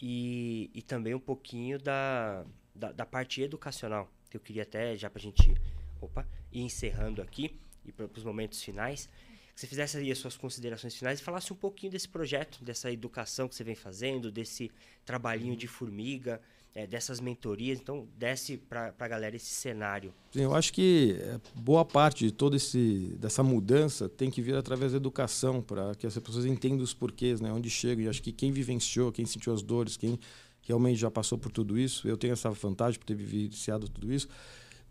E, 0.01 0.70
e 0.74 0.82
também 0.82 1.14
um 1.14 1.20
pouquinho 1.20 1.80
da, 1.80 2.43
da, 2.76 2.91
da 2.91 3.05
parte 3.05 3.41
educacional. 3.41 4.10
que 4.30 4.38
eu 4.38 4.41
queria 4.41 4.64
até, 4.64 4.95
já 4.97 5.10
para 5.10 5.20
a 5.20 5.24
gente 5.24 5.55
opa, 6.02 6.28
ir 6.52 6.62
encerrando 6.62 7.22
aqui 7.22 7.60
e 7.86 7.91
para 7.91 8.08
os 8.16 8.24
momentos 8.24 8.62
finais, 8.62 9.10
que 9.54 9.62
você 9.62 9.68
fizesse 9.68 9.97
aí 9.97 10.12
as 10.12 10.18
suas 10.18 10.38
considerações 10.38 10.95
finais 10.95 11.20
e 11.20 11.24
falasse 11.24 11.52
um 11.52 11.56
pouquinho 11.56 11.91
desse 11.91 12.08
projeto, 12.08 12.64
dessa 12.64 12.91
educação 12.91 13.47
que 13.47 13.56
você 13.56 13.64
vem 13.64 13.76
fazendo, 13.76 14.32
desse 14.32 14.72
trabalhinho 15.06 15.56
de 15.56 15.68
formiga, 15.68 16.41
é, 16.74 16.88
dessas 16.88 17.20
mentorias. 17.20 17.78
Então, 17.78 18.08
desce 18.18 18.58
para 18.58 18.93
a 18.97 19.08
galera 19.08 19.36
esse 19.36 19.54
cenário. 19.54 20.14
Sim, 20.32 20.43
eu 20.43 20.56
acho 20.56 20.72
que 20.72 21.18
é, 21.20 21.39
boa 21.56 21.84
parte 21.84 22.26
de 22.26 22.32
toda 22.32 22.56
esse 22.56 23.18
dessa 23.20 23.43
mudança 23.43 24.08
tem 24.08 24.32
que 24.32 24.41
vir 24.41 24.56
através 24.56 24.93
da 24.93 24.97
educação, 24.97 25.62
para 25.62 25.93
que 25.95 26.08
as 26.08 26.18
pessoas 26.18 26.45
entendam 26.45 26.82
os 26.82 26.93
porquês, 26.93 27.41
né, 27.41 27.52
onde 27.52 27.70
chegam. 27.70 28.06
E 28.06 28.08
acho 28.08 28.22
que 28.22 28.32
quem 28.32 28.52
vivenciou, 28.52 29.12
quem 29.12 29.26
sentiu 29.26 29.54
as 29.54 29.62
dores, 29.62 29.97
quem 29.97 30.18
realmente 30.62 31.00
já 31.00 31.12
passou 31.12 31.38
por 31.38 31.52
tudo 31.52 31.78
isso, 31.78 32.08
eu 32.08 32.16
tenho 32.16 32.32
essa 32.32 32.50
vantagem 32.52 32.97
por 33.00 33.06
ter 33.06 33.16
vivenciado 33.16 33.89
tudo 33.89 34.14
isso 34.14 34.30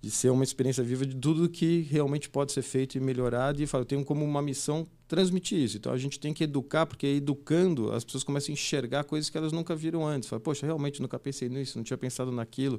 de 0.00 0.10
ser 0.10 0.30
uma 0.30 0.44
experiência 0.44 0.82
viva 0.82 1.04
de 1.04 1.16
tudo 1.16 1.48
que 1.48 1.80
realmente 1.90 2.28
pode 2.28 2.52
ser 2.52 2.62
feito 2.62 2.96
e 2.96 3.00
melhorado. 3.00 3.60
E 3.60 3.68
eu 3.70 3.84
tenho 3.84 4.04
como 4.04 4.24
uma 4.24 4.40
missão 4.40 4.86
transmitir 5.08 5.58
isso. 5.58 5.76
Então 5.76 5.92
a 5.92 5.98
gente 5.98 6.20
tem 6.20 6.32
que 6.32 6.44
educar, 6.44 6.86
porque 6.86 7.06
educando 7.06 7.92
as 7.92 8.04
pessoas 8.04 8.22
começam 8.22 8.52
a 8.52 8.54
enxergar 8.54 9.04
coisas 9.04 9.28
que 9.28 9.36
elas 9.36 9.52
nunca 9.52 9.74
viram 9.74 10.06
antes. 10.06 10.28
Fala, 10.28 10.40
poxa, 10.40 10.64
realmente 10.66 11.02
nunca 11.02 11.18
pensei 11.18 11.48
nisso, 11.48 11.78
não 11.78 11.84
tinha 11.84 11.98
pensado 11.98 12.30
naquilo. 12.30 12.78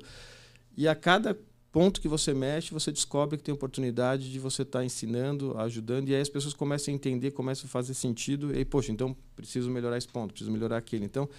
E 0.77 0.87
a 0.87 0.95
cada 0.95 1.37
ponto 1.71 2.01
que 2.01 2.07
você 2.07 2.33
mexe, 2.33 2.73
você 2.73 2.91
descobre 2.91 3.37
que 3.37 3.43
tem 3.43 3.53
oportunidade 3.53 4.31
de 4.31 4.39
você 4.39 4.63
estar 4.63 4.79
tá 4.79 4.85
ensinando, 4.85 5.57
ajudando, 5.57 6.09
e 6.09 6.15
aí 6.15 6.21
as 6.21 6.29
pessoas 6.29 6.53
começam 6.53 6.91
a 6.91 6.95
entender, 6.95 7.31
começam 7.31 7.67
a 7.67 7.69
fazer 7.69 7.93
sentido, 7.93 8.57
e 8.57 8.65
poxa, 8.65 8.91
então 8.91 9.15
preciso 9.35 9.69
melhorar 9.69 9.97
esse 9.97 10.07
ponto, 10.07 10.31
preciso 10.31 10.51
melhorar 10.51 10.77
aquele. 10.77 11.05
Então, 11.05 11.29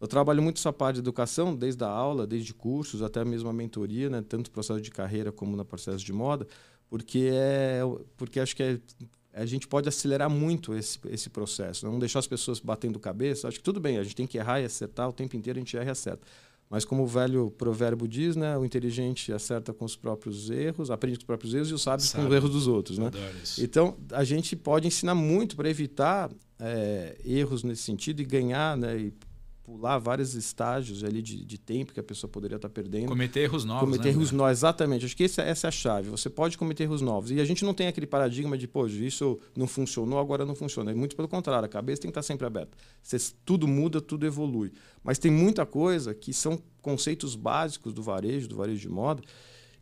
eu 0.00 0.06
trabalho 0.06 0.42
muito 0.42 0.58
essa 0.58 0.72
parte 0.72 0.96
de 0.96 1.00
educação, 1.00 1.54
desde 1.54 1.82
a 1.82 1.88
aula, 1.88 2.26
desde 2.26 2.54
cursos, 2.54 3.02
até 3.02 3.24
mesmo 3.24 3.48
a 3.48 3.52
mentoria, 3.52 4.08
né? 4.08 4.24
tanto 4.26 4.48
no 4.48 4.52
processo 4.52 4.80
de 4.80 4.90
carreira 4.90 5.32
como 5.32 5.56
no 5.56 5.64
processo 5.64 6.04
de 6.04 6.12
moda, 6.12 6.46
porque, 6.88 7.30
é, 7.32 7.80
porque 8.16 8.38
acho 8.38 8.54
que 8.54 8.62
é, 8.62 8.80
a 9.32 9.44
gente 9.44 9.66
pode 9.66 9.88
acelerar 9.88 10.30
muito 10.30 10.74
esse, 10.74 10.98
esse 11.08 11.28
processo, 11.28 11.86
não 11.86 11.98
deixar 11.98 12.20
as 12.20 12.26
pessoas 12.26 12.60
batendo 12.60 12.98
cabeça. 12.98 13.48
Acho 13.48 13.58
que 13.58 13.64
tudo 13.64 13.80
bem, 13.80 13.98
a 13.98 14.02
gente 14.02 14.16
tem 14.16 14.26
que 14.26 14.38
errar 14.38 14.60
e 14.60 14.64
acertar, 14.64 15.08
o 15.08 15.12
tempo 15.12 15.36
inteiro 15.36 15.58
a 15.58 15.60
gente 15.60 15.76
erra 15.76 15.86
e 15.86 15.90
acerta. 15.90 16.26
Mas 16.70 16.84
como 16.84 17.02
o 17.02 17.06
velho 17.06 17.50
provérbio 17.50 18.06
diz, 18.06 18.36
né, 18.36 18.56
o 18.56 18.64
inteligente 18.64 19.32
acerta 19.32 19.72
com 19.72 19.84
os 19.84 19.96
próprios 19.96 20.50
erros, 20.50 20.90
aprende 20.90 21.16
com 21.16 21.22
os 21.22 21.26
próprios 21.26 21.54
erros 21.54 21.70
e 21.70 21.74
o 21.74 21.78
sábio 21.78 22.04
Sabe. 22.04 22.22
com 22.22 22.28
os 22.28 22.36
erros 22.36 22.50
dos 22.50 22.66
outros. 22.66 22.98
Né? 22.98 23.10
Então, 23.58 23.96
a 24.12 24.22
gente 24.22 24.54
pode 24.54 24.86
ensinar 24.86 25.14
muito 25.14 25.56
para 25.56 25.70
evitar 25.70 26.30
é, 26.58 27.16
erros 27.24 27.62
nesse 27.62 27.82
sentido 27.82 28.20
e 28.20 28.24
ganhar 28.24 28.76
né, 28.76 28.98
e 28.98 29.12
pular 29.68 29.98
vários 29.98 30.34
estágios 30.34 31.04
ali 31.04 31.20
de, 31.20 31.44
de 31.44 31.58
tempo 31.58 31.92
que 31.92 32.00
a 32.00 32.02
pessoa 32.02 32.30
poderia 32.30 32.56
estar 32.56 32.70
perdendo. 32.70 33.08
Cometer 33.08 33.40
erros 33.40 33.66
novos. 33.66 33.82
Cometer 33.82 34.04
né, 34.04 34.10
erros 34.14 34.32
novos, 34.32 34.52
exatamente. 34.52 35.04
Acho 35.04 35.14
que 35.14 35.24
essa, 35.24 35.42
essa 35.42 35.66
é 35.66 35.68
a 35.68 35.70
chave. 35.70 36.08
Você 36.08 36.30
pode 36.30 36.56
cometer 36.56 36.84
erros 36.84 37.02
novos. 37.02 37.30
E 37.30 37.38
a 37.38 37.44
gente 37.44 37.62
não 37.66 37.74
tem 37.74 37.86
aquele 37.86 38.06
paradigma 38.06 38.56
de, 38.56 38.66
pô, 38.66 38.86
isso 38.86 39.38
não 39.54 39.66
funcionou, 39.66 40.18
agora 40.18 40.46
não 40.46 40.54
funciona. 40.54 40.90
É 40.90 40.94
muito 40.94 41.14
pelo 41.14 41.28
contrário, 41.28 41.66
a 41.66 41.68
cabeça 41.68 42.00
tem 42.00 42.10
que 42.10 42.12
estar 42.18 42.22
sempre 42.22 42.46
aberta. 42.46 42.78
Você, 43.02 43.18
tudo 43.44 43.68
muda, 43.68 44.00
tudo 44.00 44.24
evolui. 44.24 44.72
Mas 45.04 45.18
tem 45.18 45.30
muita 45.30 45.66
coisa 45.66 46.14
que 46.14 46.32
são 46.32 46.58
conceitos 46.80 47.36
básicos 47.36 47.92
do 47.92 48.02
varejo, 48.02 48.48
do 48.48 48.56
varejo 48.56 48.80
de 48.80 48.88
moda, 48.88 49.22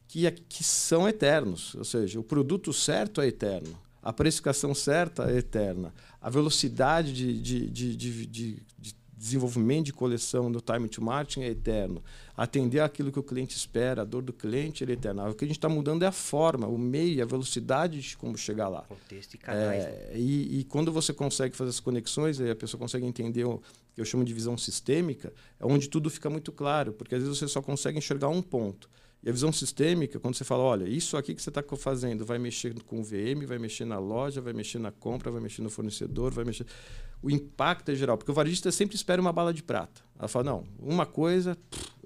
que, 0.09 0.29
que 0.33 0.65
são 0.65 1.09
eternos. 1.09 1.77
Ou 1.77 1.85
seja, 1.85 2.19
o 2.19 2.25
produto 2.25 2.73
certo 2.73 3.21
é 3.21 3.29
eterno. 3.29 3.79
A 4.03 4.13
precificação 4.13 4.75
certa 4.75 5.31
é 5.31 5.39
eterna. 5.39 5.95
A 6.21 6.29
velocidade 6.29 7.13
de, 7.13 7.41
de, 7.41 7.71
de, 7.71 7.97
de, 7.97 8.27
de, 8.27 8.63
de 8.77 9.06
desenvolvimento 9.17 9.87
de 9.87 9.93
coleção 9.93 10.51
no 10.51 10.61
time 10.61 10.89
to 10.89 11.03
marketing 11.03 11.43
é 11.43 11.49
eterno. 11.49 12.03
Atender 12.37 12.81
aquilo 12.81 13.11
que 13.11 13.19
o 13.19 13.23
cliente 13.23 13.57
espera, 13.57 14.03
a 14.03 14.05
dor 14.05 14.23
do 14.23 14.33
cliente 14.33 14.85
é 14.85 14.91
eterna. 14.91 15.29
O 15.29 15.35
que 15.35 15.45
a 15.45 15.49
gente 15.49 15.57
está 15.57 15.69
mudando 15.69 16.03
é 16.03 16.07
a 16.07 16.13
forma, 16.13 16.67
o 16.67 16.77
meio, 16.77 17.23
a 17.23 17.27
velocidade 17.27 18.01
de 18.01 18.17
como 18.17 18.37
chegar 18.37 18.69
lá. 18.69 18.83
Contexto 18.83 19.35
e 19.35 19.39
canais. 19.39 19.85
É, 19.85 19.89
né? 19.89 20.11
e, 20.15 20.61
e, 20.61 20.65
quando 20.65 20.93
você 20.93 21.15
consegue 21.15 21.57
fazer 21.57 21.71
as 21.71 21.81
conexões, 21.81 22.41
a 22.41 22.55
pessoa 22.55 22.79
consegue 22.79 23.07
entender 23.07 23.45
o 23.45 23.63
que 23.95 24.01
eu 24.01 24.05
chamo 24.05 24.25
de 24.25 24.35
visão 24.35 24.59
sistêmica, 24.59 25.33
é 25.59 25.65
onde 25.65 25.89
tudo 25.89 26.11
fica 26.11 26.29
muito 26.29 26.53
claro, 26.53 26.93
porque 26.93 27.15
às 27.15 27.23
vezes 27.23 27.39
você 27.39 27.49
só 27.49 27.63
consegue 27.63 27.97
enxergar 27.97 28.29
um 28.29 28.43
ponto. 28.43 28.91
E 29.23 29.29
a 29.29 29.33
visão 29.33 29.53
sistêmica, 29.53 30.21
quando 30.21 30.37
você 30.37 30.45
fala, 30.45 30.63
olha, 30.63 30.89
isso 30.89 31.17
aqui 31.17 31.35
que 31.35 31.43
você 31.43 31.51
está 31.51 31.61
fazendo 31.77 32.25
vai 32.25 32.39
mexer 32.39 32.81
com 32.85 33.01
o 33.01 33.03
VM, 33.03 33.45
vai 33.47 33.59
mexer 33.59 33.85
na 33.85 33.99
loja, 33.99 34.41
vai 34.41 34.53
mexer 34.53 34.79
na 34.79 34.93
compra, 34.93 35.33
vai 35.33 35.41
mexer 35.41 35.63
no 35.63 35.71
fornecedor, 35.71 36.33
vai 36.33 36.45
mexer. 36.45 36.65
O 37.23 37.31
impacto 37.31 37.91
é 37.91 37.95
geral, 37.95 38.17
porque 38.17 38.31
o 38.31 38.35
varejista 38.35 38.71
sempre 38.71 38.97
espera 38.97 39.21
uma 39.21 39.33
bala 39.33 39.53
de 39.53 39.63
prata. 39.63 40.01
Ela 40.19 40.29
fala, 40.29 40.45
não, 40.45 40.65
uma 40.79 41.05
coisa, 41.05 41.57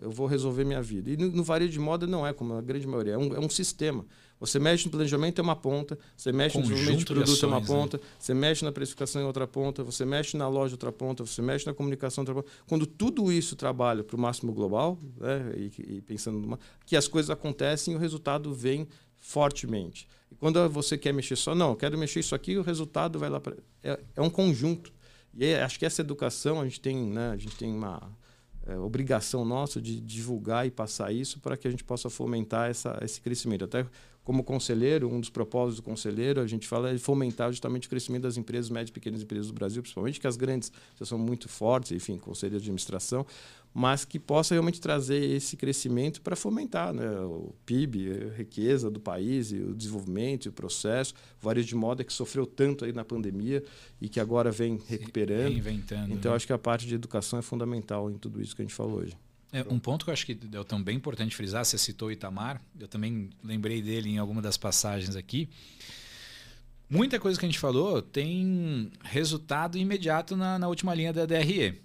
eu 0.01 0.11
vou 0.11 0.27
resolver 0.27 0.65
minha 0.65 0.83
vida. 0.83 1.11
E 1.11 1.17
no, 1.17 1.45
varejo 1.45 1.73
de 1.73 1.79
moda 1.79 2.07
não 2.07 2.27
é, 2.27 2.33
como 2.33 2.55
a 2.55 2.63
grande 2.63 2.87
maioria, 2.87 3.15
é 3.15 3.19
um, 3.19 3.35
é 3.35 3.39
um 3.39 3.49
sistema. 3.49 4.05
Você 4.41 4.59
mexe 4.59 4.87
no 4.87 4.91
planejamento 4.91 5.39
é 5.39 5.43
uma 5.43 5.55
ponta, 5.55 5.99
você 6.17 6.33
mexe 6.33 6.57
Conjunto 6.57 6.71
no 6.71 6.75
desenvolvimento 6.75 6.99
de 6.99 7.15
produto 7.15 7.35
ações, 7.35 7.43
é 7.43 7.47
uma 7.47 7.61
ponta, 7.61 7.99
né? 7.99 8.03
você 8.19 8.33
mexe 8.33 8.65
na 8.65 8.73
precificação 8.73 9.21
em 9.21 9.25
outra 9.27 9.47
ponta, 9.47 9.85
você 9.85 10.05
mexe 10.07 10.35
na 10.35 10.49
loja 10.49 10.75
outra 10.75 10.91
ponta, 10.91 11.27
você 11.27 11.43
mexe 11.43 11.67
na 11.67 11.75
comunicação 11.75 12.23
outra 12.23 12.35
ponta. 12.35 12.49
Quando 12.67 12.87
tudo 12.87 13.31
isso 13.31 13.55
trabalha 13.55 14.03
para 14.03 14.17
o 14.17 14.19
máximo 14.19 14.51
global, 14.53 14.99
né, 15.19 15.53
e, 15.55 15.97
e, 15.97 16.01
pensando 16.01 16.39
numa, 16.39 16.59
que 16.87 16.97
as 16.97 17.07
coisas 17.07 17.29
acontecem 17.29 17.93
e 17.93 17.97
o 17.97 18.01
resultado 18.01 18.55
vem 18.55 18.89
fortemente. 19.19 20.09
E 20.33 20.35
quando 20.35 20.67
você 20.71 20.97
quer 20.97 21.13
mexer 21.13 21.37
só, 21.37 21.55
não, 21.55 21.71
eu 21.71 21.77
quero 21.77 21.99
mexer 21.99 22.21
isso 22.21 22.35
aqui, 22.35 22.57
o 22.57 22.63
resultado 22.63 23.19
vai 23.19 23.29
lá 23.29 23.39
para 23.39 23.55
é, 23.83 24.01
é 24.17 24.23
um 24.23 24.31
conjunto. 24.31 24.91
E 25.35 25.55
acho 25.55 25.79
que 25.79 25.87
essa 25.87 26.01
educação 26.03 26.61
a 26.61 26.65
gente 26.65 26.81
tem, 26.81 26.97
né, 26.97 27.31
a 27.31 27.37
gente 27.37 27.57
tem 27.57 27.73
uma 27.73 28.11
é, 28.67 28.77
obrigação 28.77 29.45
nossa 29.45 29.81
de 29.81 30.01
divulgar 30.01 30.67
e 30.67 30.71
passar 30.71 31.13
isso 31.13 31.41
para 31.41 31.57
que 31.57 31.67
a 31.67 31.71
gente 31.71 31.85
possa 31.85 32.11
fomentar 32.11 32.69
essa, 32.69 32.99
esse 33.03 33.21
crescimento. 33.21 33.65
Até 33.65 33.87
como 34.23 34.45
conselheiro, 34.45 35.09
um 35.09 35.19
dos 35.19 35.31
propósitos 35.31 35.77
do 35.77 35.83
conselheiro, 35.83 36.41
a 36.41 36.47
gente 36.47 36.69
fala 36.69 36.91
é 36.91 36.99
fomentar 36.99 37.51
justamente 37.51 37.87
o 37.87 37.91
crescimento 37.91 38.23
das 38.23 38.37
empresas, 38.37 38.71
médias 38.71 38.91
e 38.91 38.93
pequenas 38.93 39.23
empresas 39.23 39.47
do 39.49 39.55
Brasil, 39.55 39.83
principalmente 39.83 40.21
que 40.21 40.27
as 40.27 40.37
grandes 40.37 40.71
já 40.99 41.07
são 41.07 41.19
muito 41.19 41.49
fortes, 41.49 41.91
enfim, 41.93 42.19
conselho 42.19 42.53
de 42.53 42.59
administração, 42.59 43.27
mas 43.73 44.05
que 44.05 44.19
possa 44.19 44.55
realmente 44.55 44.81
trazer 44.81 45.23
esse 45.23 45.57
crescimento 45.57 46.21
para 46.21 46.35
fomentar 46.35 46.93
né, 46.93 47.09
o 47.21 47.55
PIB, 47.65 48.31
a 48.33 48.37
riqueza 48.37 48.91
do 48.91 48.99
país, 48.99 49.53
e 49.53 49.57
o 49.57 49.75
desenvolvimento, 49.75 50.47
e 50.47 50.49
o 50.49 50.53
processo. 50.53 51.15
O 51.41 51.45
varejo 51.45 51.69
de 51.69 51.75
moda 51.77 52.03
que 52.03 52.13
sofreu 52.13 52.47
tanto 52.47 52.85
aí 52.85 52.93
na 52.93 53.05
pandemia 53.05 53.63
e 54.01 54.09
que 54.09 54.19
agora 54.19 54.51
vem 54.51 54.81
recuperando. 54.89 55.53
Reinventando. 55.53 56.13
Então, 56.13 56.33
né? 56.33 56.37
acho 56.37 56.47
que 56.47 56.53
a 56.53 56.59
parte 56.59 56.87
de 56.87 56.95
educação 56.95 57.39
é 57.39 57.43
fundamental 57.43 58.11
em 58.11 58.19
tudo 58.19 58.43
isso 58.43 58.57
que 58.57 58.63
a 58.63 58.65
gente 58.65 58.75
falou 58.75 59.01
hoje. 59.01 59.17
É, 59.53 59.65
um 59.69 59.79
ponto 59.79 60.05
que 60.05 60.11
eu 60.11 60.13
acho 60.13 60.27
que 60.27 60.33
é 60.33 60.65
também 60.65 60.97
importante 60.97 61.35
frisar, 61.35 61.65
você 61.65 61.77
citou 61.77 62.09
o 62.09 62.13
Itamar, 62.13 62.61
eu 62.79 62.87
também 62.87 63.31
lembrei 63.43 63.83
dele 63.83 64.09
em 64.09 64.19
alguma 64.19 64.41
das 64.41 64.57
passagens 64.57 65.17
aqui. 65.17 65.49
Muita 66.89 67.21
coisa 67.21 67.39
que 67.39 67.47
a 67.47 67.49
gente 67.49 67.59
falou 67.59 68.03
tem 68.03 68.91
resultado 69.03 69.79
imediato 69.79 70.37
na, 70.37 70.59
na 70.59 70.69
última 70.69 70.95
linha 70.95 71.13
da 71.13 71.25
DRE. 71.25 71.81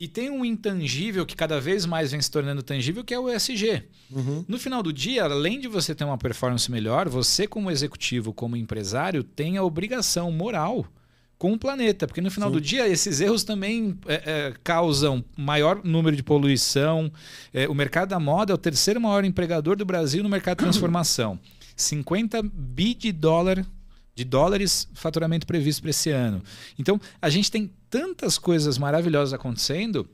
E 0.00 0.08
tem 0.08 0.30
um 0.30 0.42
intangível 0.42 1.26
que 1.26 1.36
cada 1.36 1.60
vez 1.60 1.84
mais 1.84 2.10
vem 2.10 2.22
se 2.22 2.30
tornando 2.30 2.62
tangível, 2.62 3.04
que 3.04 3.12
é 3.12 3.18
o 3.18 3.28
ESG. 3.28 3.82
Uhum. 4.10 4.42
No 4.48 4.58
final 4.58 4.82
do 4.82 4.94
dia, 4.94 5.24
além 5.24 5.60
de 5.60 5.68
você 5.68 5.94
ter 5.94 6.04
uma 6.04 6.16
performance 6.16 6.70
melhor, 6.70 7.06
você, 7.06 7.46
como 7.46 7.70
executivo, 7.70 8.32
como 8.32 8.56
empresário, 8.56 9.22
tem 9.22 9.58
a 9.58 9.62
obrigação 9.62 10.32
moral 10.32 10.86
com 11.36 11.52
o 11.52 11.58
planeta, 11.58 12.06
porque 12.06 12.22
no 12.22 12.30
final 12.30 12.48
Sim. 12.48 12.54
do 12.54 12.60
dia 12.62 12.88
esses 12.88 13.20
erros 13.20 13.44
também 13.44 13.98
é, 14.06 14.14
é, 14.14 14.54
causam 14.64 15.22
maior 15.36 15.82
número 15.84 16.16
de 16.16 16.22
poluição. 16.22 17.12
É, 17.52 17.68
o 17.68 17.74
mercado 17.74 18.08
da 18.08 18.18
moda 18.18 18.52
é 18.52 18.54
o 18.54 18.58
terceiro 18.58 19.00
maior 19.00 19.22
empregador 19.22 19.76
do 19.76 19.84
Brasil 19.84 20.22
no 20.22 20.30
mercado 20.30 20.58
de 20.58 20.64
transformação. 20.64 21.38
50 21.76 22.42
bi 22.42 22.94
de 22.94 23.12
dólar 23.12 23.66
de 24.20 24.24
dólares 24.24 24.86
faturamento 24.92 25.46
previsto 25.46 25.80
para 25.80 25.90
esse 25.90 26.10
ano. 26.10 26.42
Então, 26.78 27.00
a 27.22 27.30
gente 27.30 27.50
tem 27.50 27.70
tantas 27.88 28.38
coisas 28.38 28.76
maravilhosas 28.76 29.32
acontecendo 29.32 30.06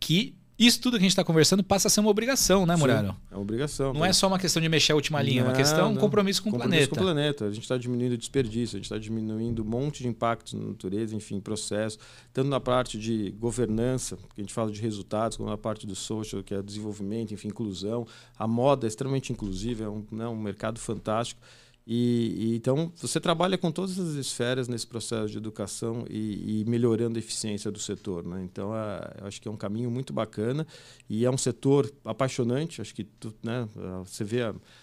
que 0.00 0.34
isso 0.58 0.80
tudo 0.80 0.94
que 0.94 0.98
a 0.98 1.02
gente 1.02 1.12
está 1.12 1.22
conversando 1.22 1.62
passa 1.62 1.86
a 1.86 1.90
ser 1.90 2.00
uma 2.00 2.08
obrigação, 2.08 2.64
né, 2.64 2.74
Muraro? 2.74 3.14
é 3.30 3.34
uma 3.34 3.42
obrigação. 3.42 3.92
Não 3.92 4.04
é 4.04 4.12
só 4.12 4.26
uma 4.26 4.38
questão 4.38 4.60
de 4.60 4.68
mexer 4.68 4.92
a 4.92 4.94
última 4.94 5.20
linha, 5.20 5.42
é 5.42 5.44
uma 5.44 5.52
questão, 5.52 5.92
um 5.92 5.96
compromisso 5.96 6.42
com 6.42 6.50
compromisso 6.50 6.86
o 6.86 6.88
planeta. 6.88 6.96
com 6.96 7.00
o 7.00 7.04
planeta. 7.04 7.44
A 7.44 7.52
gente 7.52 7.62
está 7.62 7.76
diminuindo 7.76 8.14
o 8.14 8.16
desperdício, 8.16 8.76
a 8.76 8.78
gente 8.78 8.86
está 8.86 8.98
diminuindo 8.98 9.62
um 9.62 9.66
monte 9.66 10.02
de 10.02 10.08
impactos 10.08 10.54
na 10.54 10.66
natureza, 10.66 11.14
enfim, 11.14 11.40
processo. 11.40 11.98
Tanto 12.32 12.48
na 12.48 12.58
parte 12.58 12.98
de 12.98 13.32
governança, 13.38 14.16
que 14.16 14.40
a 14.40 14.42
gente 14.42 14.54
fala 14.54 14.70
de 14.72 14.80
resultados, 14.80 15.36
como 15.36 15.48
na 15.48 15.58
parte 15.58 15.86
do 15.86 15.94
social, 15.94 16.42
que 16.42 16.54
é 16.54 16.62
desenvolvimento, 16.62 17.34
enfim, 17.34 17.48
inclusão. 17.48 18.06
A 18.38 18.48
moda 18.48 18.86
é 18.86 18.88
extremamente 18.88 19.32
inclusiva, 19.32 19.84
é 19.84 19.88
um, 19.88 20.04
né, 20.10 20.26
um 20.26 20.36
mercado 20.36 20.80
fantástico. 20.80 21.38
E, 21.86 22.34
e, 22.36 22.56
então 22.56 22.92
você 22.96 23.20
trabalha 23.20 23.56
com 23.56 23.70
todas 23.70 23.96
as 23.96 24.14
esferas 24.14 24.66
nesse 24.66 24.86
processo 24.86 25.30
de 25.30 25.38
educação 25.38 26.04
e, 26.10 26.62
e 26.62 26.64
melhorando 26.64 27.16
a 27.16 27.20
eficiência 27.20 27.70
do 27.70 27.78
setor. 27.78 28.26
Né? 28.26 28.42
Então 28.42 28.74
é, 28.74 29.18
acho 29.22 29.40
que 29.40 29.46
é 29.46 29.50
um 29.50 29.56
caminho 29.56 29.88
muito 29.88 30.12
bacana 30.12 30.66
e 31.08 31.24
é 31.24 31.30
um 31.30 31.38
setor 31.38 31.88
apaixonante. 32.04 32.80
Acho 32.80 32.92
que 32.92 33.04
tu, 33.04 33.32
né, 33.40 33.68
você 34.04 34.24
vê 34.24 34.40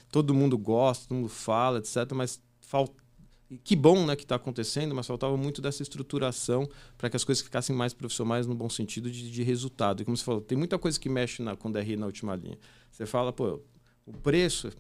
todo 0.09 0.33
mundo 0.33 0.57
gosta, 0.57 1.09
todo 1.09 1.17
mundo 1.17 1.29
fala, 1.29 1.79
etc. 1.79 2.09
Mas 2.13 2.41
falta 2.61 3.03
que 3.63 3.75
bom 3.75 4.05
né, 4.05 4.15
que 4.15 4.23
está 4.23 4.35
acontecendo, 4.35 4.95
mas 4.95 5.05
faltava 5.05 5.35
muito 5.37 5.61
dessa 5.61 5.83
estruturação 5.83 6.67
para 6.97 7.09
que 7.09 7.15
as 7.15 7.23
coisas 7.23 7.43
ficassem 7.43 7.75
mais 7.75 7.93
profissionais 7.93 8.47
no 8.47 8.55
bom 8.55 8.69
sentido 8.69 9.11
de, 9.11 9.29
de 9.29 9.43
resultado. 9.43 10.01
E 10.01 10.05
como 10.05 10.15
você 10.15 10.23
falou, 10.23 10.41
tem 10.41 10.57
muita 10.57 10.79
coisa 10.79 10.99
que 10.99 11.09
mexe 11.09 11.43
na, 11.43 11.55
com 11.55 11.71
DRI 11.71 11.97
na 11.97 12.05
última 12.05 12.35
linha. 12.35 12.57
Você 12.91 13.05
fala, 13.05 13.31
pô, 13.33 13.59
O 14.05 14.13
preço 14.13 14.71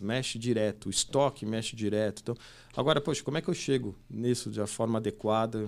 mexe 0.00 0.38
direto, 0.38 0.86
o 0.86 0.90
estoque 0.90 1.44
mexe 1.44 1.76
direto. 1.76 2.20
Então, 2.22 2.34
agora, 2.76 3.00
poxa, 3.00 3.22
como 3.22 3.38
é 3.38 3.42
que 3.42 3.48
eu 3.48 3.54
chego 3.54 3.94
nisso 4.08 4.50
de 4.50 4.64
forma 4.66 4.98
adequada? 4.98 5.64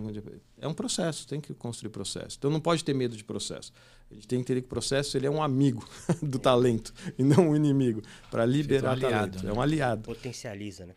É 0.60 0.66
um 0.66 0.74
processo, 0.74 1.26
tem 1.26 1.40
que 1.40 1.52
construir 1.54 1.90
processo. 1.90 2.36
Então, 2.38 2.50
não 2.50 2.60
pode 2.60 2.84
ter 2.84 2.94
medo 2.94 3.16
de 3.16 3.24
processo. 3.24 3.72
A 4.10 4.14
gente 4.14 4.26
tem 4.26 4.38
que 4.38 4.42
entender 4.42 4.60
que 4.62 4.66
o 4.66 4.70
processo 4.70 5.16
ele 5.16 5.26
é 5.26 5.30
um 5.30 5.42
amigo 5.42 5.86
do 6.22 6.38
talento 6.38 6.92
e 7.18 7.22
não 7.22 7.50
um 7.50 7.56
inimigo 7.56 8.02
para 8.30 8.46
liberar 8.46 8.90
um 8.90 8.92
aliado, 8.92 9.12
talento. 9.12 9.44
Né? 9.44 9.50
É 9.50 9.54
um 9.54 9.60
aliado. 9.60 10.02
Potencializa, 10.02 10.86
né? 10.86 10.94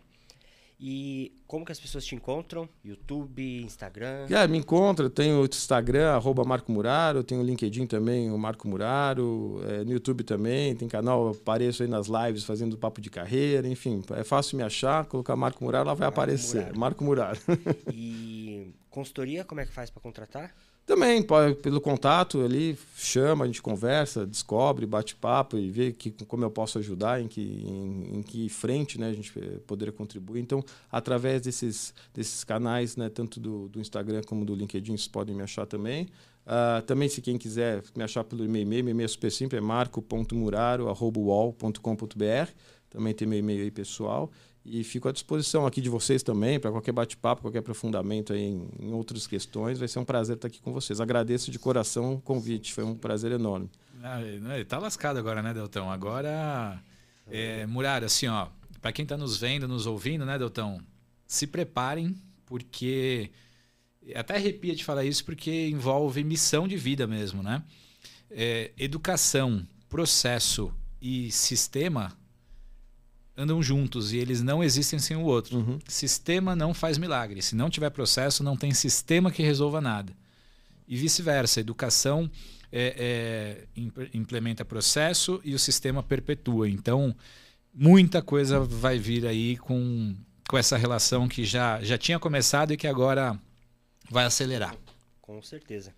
E 0.83 1.31
como 1.45 1.63
que 1.63 1.71
as 1.71 1.79
pessoas 1.79 2.03
te 2.03 2.15
encontram? 2.15 2.67
YouTube, 2.83 3.61
Instagram? 3.61 4.25
É, 4.31 4.47
me 4.47 4.57
encontra, 4.57 5.11
tenho 5.11 5.39
o 5.39 5.45
Instagram, 5.45 6.09
arroba 6.09 6.43
Marco 6.43 6.71
Muraro, 6.71 7.23
tenho 7.23 7.41
o 7.41 7.43
LinkedIn 7.43 7.85
também, 7.85 8.31
o 8.31 8.37
Marco 8.37 8.67
Muraro, 8.67 9.61
é, 9.69 9.83
no 9.83 9.91
YouTube 9.91 10.23
também, 10.23 10.75
tem 10.75 10.87
canal, 10.87 11.29
apareço 11.29 11.83
aí 11.83 11.89
nas 11.89 12.07
lives 12.07 12.43
fazendo 12.45 12.75
papo 12.79 12.99
de 12.99 13.11
carreira, 13.11 13.67
enfim, 13.67 14.01
é 14.15 14.23
fácil 14.23 14.57
me 14.57 14.63
achar, 14.63 15.05
colocar 15.05 15.35
Marco 15.35 15.63
Muraro, 15.63 15.85
lá 15.85 15.93
vai 15.93 16.07
Marco 16.07 16.19
aparecer. 16.19 16.61
Muraro. 16.61 16.79
Marco 16.79 17.03
Muraro. 17.03 17.39
E 17.93 18.73
consultoria, 18.89 19.45
como 19.45 19.61
é 19.61 19.67
que 19.67 19.71
faz 19.71 19.91
para 19.91 20.01
contratar? 20.01 20.51
Também, 20.85 21.25
pelo 21.61 21.79
contato 21.79 22.41
ali, 22.41 22.77
chama, 22.97 23.45
a 23.45 23.47
gente 23.47 23.61
conversa, 23.61 24.25
descobre, 24.25 24.85
bate 24.85 25.15
papo 25.15 25.57
e 25.57 25.69
vê 25.69 25.93
que, 25.93 26.11
como 26.25 26.43
eu 26.43 26.51
posso 26.51 26.79
ajudar, 26.79 27.21
em 27.21 27.27
que, 27.27 27.41
em, 27.41 28.17
em 28.17 28.23
que 28.23 28.49
frente 28.49 28.99
né, 28.99 29.09
a 29.09 29.13
gente 29.13 29.31
eh, 29.37 29.59
poderia 29.65 29.93
contribuir. 29.93 30.41
Então, 30.41 30.63
através 30.91 31.41
desses, 31.41 31.93
desses 32.13 32.43
canais, 32.43 32.97
né, 32.97 33.09
tanto 33.09 33.39
do, 33.39 33.69
do 33.69 33.79
Instagram 33.79 34.21
como 34.25 34.43
do 34.43 34.55
LinkedIn, 34.55 34.97
vocês 34.97 35.07
podem 35.07 35.35
me 35.35 35.43
achar 35.43 35.65
também. 35.65 36.09
Uh, 36.45 36.81
também, 36.81 37.07
se 37.07 37.21
quem 37.21 37.37
quiser 37.37 37.83
me 37.95 38.03
achar 38.03 38.23
pelo 38.23 38.43
e-mail, 38.43 38.67
meu 38.67 38.79
e-mail 38.79 39.05
é 39.05 39.07
super 39.07 39.31
simples, 39.31 39.59
é 39.59 39.61
marco.muraro.wall.com.br. 39.61 42.51
Também 42.89 43.13
tem 43.13 43.27
meu 43.27 43.37
e-mail 43.39 43.63
aí 43.63 43.71
pessoal. 43.71 44.31
E 44.63 44.83
fico 44.83 45.09
à 45.09 45.11
disposição 45.11 45.65
aqui 45.65 45.81
de 45.81 45.89
vocês 45.89 46.21
também, 46.21 46.59
para 46.59 46.69
qualquer 46.69 46.91
bate-papo, 46.91 47.41
qualquer 47.41 47.59
aprofundamento 47.59 48.33
em, 48.33 48.69
em, 48.79 48.93
outras 48.93 49.25
questões. 49.25 49.79
Vai 49.79 49.87
ser 49.87 49.97
um 49.97 50.05
prazer 50.05 50.35
estar 50.35 50.47
aqui 50.47 50.61
com 50.61 50.71
vocês. 50.71 51.01
Agradeço 51.01 51.49
de 51.49 51.57
coração 51.57 52.13
o 52.13 52.21
convite, 52.21 52.71
foi 52.71 52.83
um 52.83 52.95
prazer 52.95 53.31
enorme. 53.31 53.69
Ah, 54.03 54.21
ele 54.21 54.65
tá 54.65 54.77
lascado 54.77 55.17
agora, 55.17 55.41
né, 55.41 55.51
Deltão? 55.51 55.91
Agora, 55.91 56.79
é, 57.27 57.65
assim, 58.05 58.27
ó, 58.27 58.49
para 58.79 58.91
quem 58.91 59.03
está 59.03 59.17
nos 59.17 59.37
vendo, 59.37 59.67
nos 59.67 59.87
ouvindo, 59.87 60.25
né, 60.25 60.37
Deltão? 60.37 60.79
Se 61.25 61.47
preparem, 61.47 62.15
porque. 62.45 63.31
Até 64.15 64.35
arrepia 64.35 64.75
de 64.75 64.83
falar 64.83 65.05
isso, 65.05 65.23
porque 65.23 65.69
envolve 65.69 66.23
missão 66.23 66.67
de 66.67 66.75
vida 66.75 67.05
mesmo, 67.05 67.41
né? 67.43 67.63
É, 68.29 68.71
educação, 68.77 69.65
processo 69.87 70.73
e 70.99 71.31
sistema 71.31 72.17
andam 73.35 73.61
juntos 73.61 74.13
e 74.13 74.17
eles 74.17 74.41
não 74.41 74.63
existem 74.63 74.99
sem 74.99 75.17
o 75.17 75.23
outro. 75.23 75.57
Uhum. 75.57 75.79
Sistema 75.87 76.55
não 76.55 76.73
faz 76.73 76.97
milagre. 76.97 77.41
Se 77.41 77.55
não 77.55 77.69
tiver 77.69 77.89
processo, 77.89 78.43
não 78.43 78.57
tem 78.57 78.73
sistema 78.73 79.31
que 79.31 79.41
resolva 79.41 79.81
nada. 79.81 80.13
E 80.87 80.95
vice-versa. 80.97 81.59
Educação 81.59 82.29
é, 82.71 83.65
é, 83.77 83.81
implementa 84.13 84.65
processo 84.65 85.41
e 85.43 85.53
o 85.53 85.59
sistema 85.59 86.03
perpetua. 86.03 86.69
Então, 86.69 87.15
muita 87.73 88.21
coisa 88.21 88.59
vai 88.59 88.97
vir 88.97 89.25
aí 89.25 89.57
com, 89.57 90.15
com 90.49 90.57
essa 90.57 90.77
relação 90.77 91.27
que 91.27 91.43
já, 91.43 91.81
já 91.81 91.97
tinha 91.97 92.19
começado 92.19 92.73
e 92.73 92.77
que 92.77 92.87
agora 92.87 93.39
vai 94.09 94.25
acelerar. 94.25 94.75
Com 95.21 95.41
certeza. 95.41 95.93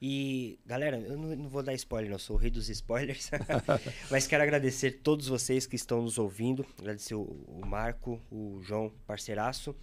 E, 0.00 0.60
galera, 0.64 0.96
eu 0.98 1.16
não, 1.16 1.34
não, 1.34 1.48
vou 1.48 1.62
dar 1.62 1.74
spoiler, 1.74 2.10
não, 2.10 2.18
sou 2.18 2.36
o 2.36 2.38
rei 2.38 2.50
dos 2.50 2.68
spoilers. 2.68 3.30
Mas 4.10 4.26
quero 4.26 4.42
agradecer 4.42 5.00
todos 5.02 5.26
vocês 5.26 5.66
que 5.66 5.74
estão 5.74 6.02
nos 6.02 6.18
ouvindo. 6.18 6.64
Agradecer 6.78 7.14
o, 7.14 7.22
o 7.22 7.66
Marco, 7.66 8.20
o 8.30 8.60
João, 8.62 8.92
parceiraço. 9.06 9.74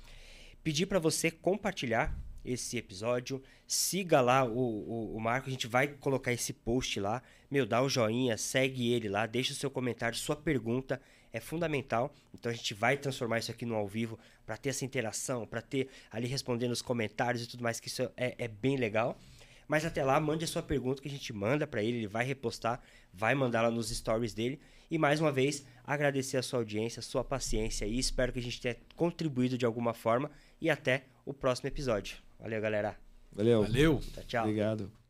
Pedir 0.63 0.85
para 0.85 0.99
você 0.99 1.29
compartilhar 1.29 2.17
esse 2.45 2.77
episódio. 2.77 3.41
Siga 3.67 4.21
lá 4.21 4.45
o, 4.45 4.57
o, 4.57 5.15
o, 5.17 5.19
Marco, 5.19 5.49
a 5.49 5.51
gente 5.51 5.67
vai 5.67 5.87
colocar 5.87 6.31
esse 6.31 6.53
post 6.53 6.99
lá. 6.99 7.21
Meu, 7.49 7.65
dá 7.65 7.81
o 7.81 7.89
joinha, 7.89 8.37
segue 8.37 8.93
ele 8.93 9.09
lá, 9.09 9.25
deixa 9.25 9.51
o 9.51 9.55
seu 9.55 9.69
comentário, 9.69 10.17
sua 10.17 10.35
pergunta 10.35 11.01
é 11.33 11.39
fundamental. 11.41 12.13
Então 12.33 12.49
a 12.49 12.55
gente 12.55 12.73
vai 12.73 12.95
transformar 12.95 13.39
isso 13.39 13.51
aqui 13.51 13.65
no 13.65 13.75
ao 13.75 13.87
vivo 13.87 14.17
para 14.45 14.55
ter 14.55 14.69
essa 14.69 14.85
interação, 14.85 15.45
para 15.45 15.61
ter 15.61 15.89
ali 16.09 16.27
respondendo 16.27 16.71
os 16.71 16.81
comentários 16.81 17.43
e 17.43 17.47
tudo 17.47 17.63
mais, 17.63 17.79
que 17.79 17.89
isso 17.89 18.03
é, 18.15 18.35
é 18.37 18.47
bem 18.47 18.77
legal. 18.77 19.19
Mas 19.67 19.85
até 19.85 20.03
lá, 20.03 20.19
mande 20.19 20.45
a 20.45 20.47
sua 20.47 20.61
pergunta 20.61 21.01
que 21.01 21.07
a 21.07 21.11
gente 21.11 21.33
manda 21.33 21.65
para 21.65 21.83
ele, 21.83 21.97
ele 21.97 22.07
vai 22.07 22.25
repostar, 22.25 22.81
vai 23.13 23.33
mandar 23.33 23.61
lá 23.61 23.71
nos 23.71 23.89
stories 23.89 24.33
dele. 24.33 24.59
E 24.89 24.97
mais 24.97 25.19
uma 25.19 25.31
vez, 25.31 25.65
agradecer 25.83 26.37
a 26.37 26.43
sua 26.43 26.59
audiência, 26.59 26.99
a 26.99 27.03
sua 27.03 27.23
paciência 27.23 27.85
e 27.85 27.97
espero 27.97 28.31
que 28.31 28.39
a 28.39 28.43
gente 28.43 28.61
tenha 28.61 28.77
contribuído 28.95 29.57
de 29.57 29.65
alguma 29.65 29.93
forma. 29.93 30.29
E 30.61 30.69
até 30.69 31.05
o 31.25 31.33
próximo 31.33 31.67
episódio. 31.67 32.17
Valeu, 32.39 32.61
galera. 32.61 32.97
Valeu. 33.31 33.63
Valeu. 33.63 33.99
Tchau, 33.99 34.23
tchau. 34.27 34.43
Obrigado. 34.43 35.04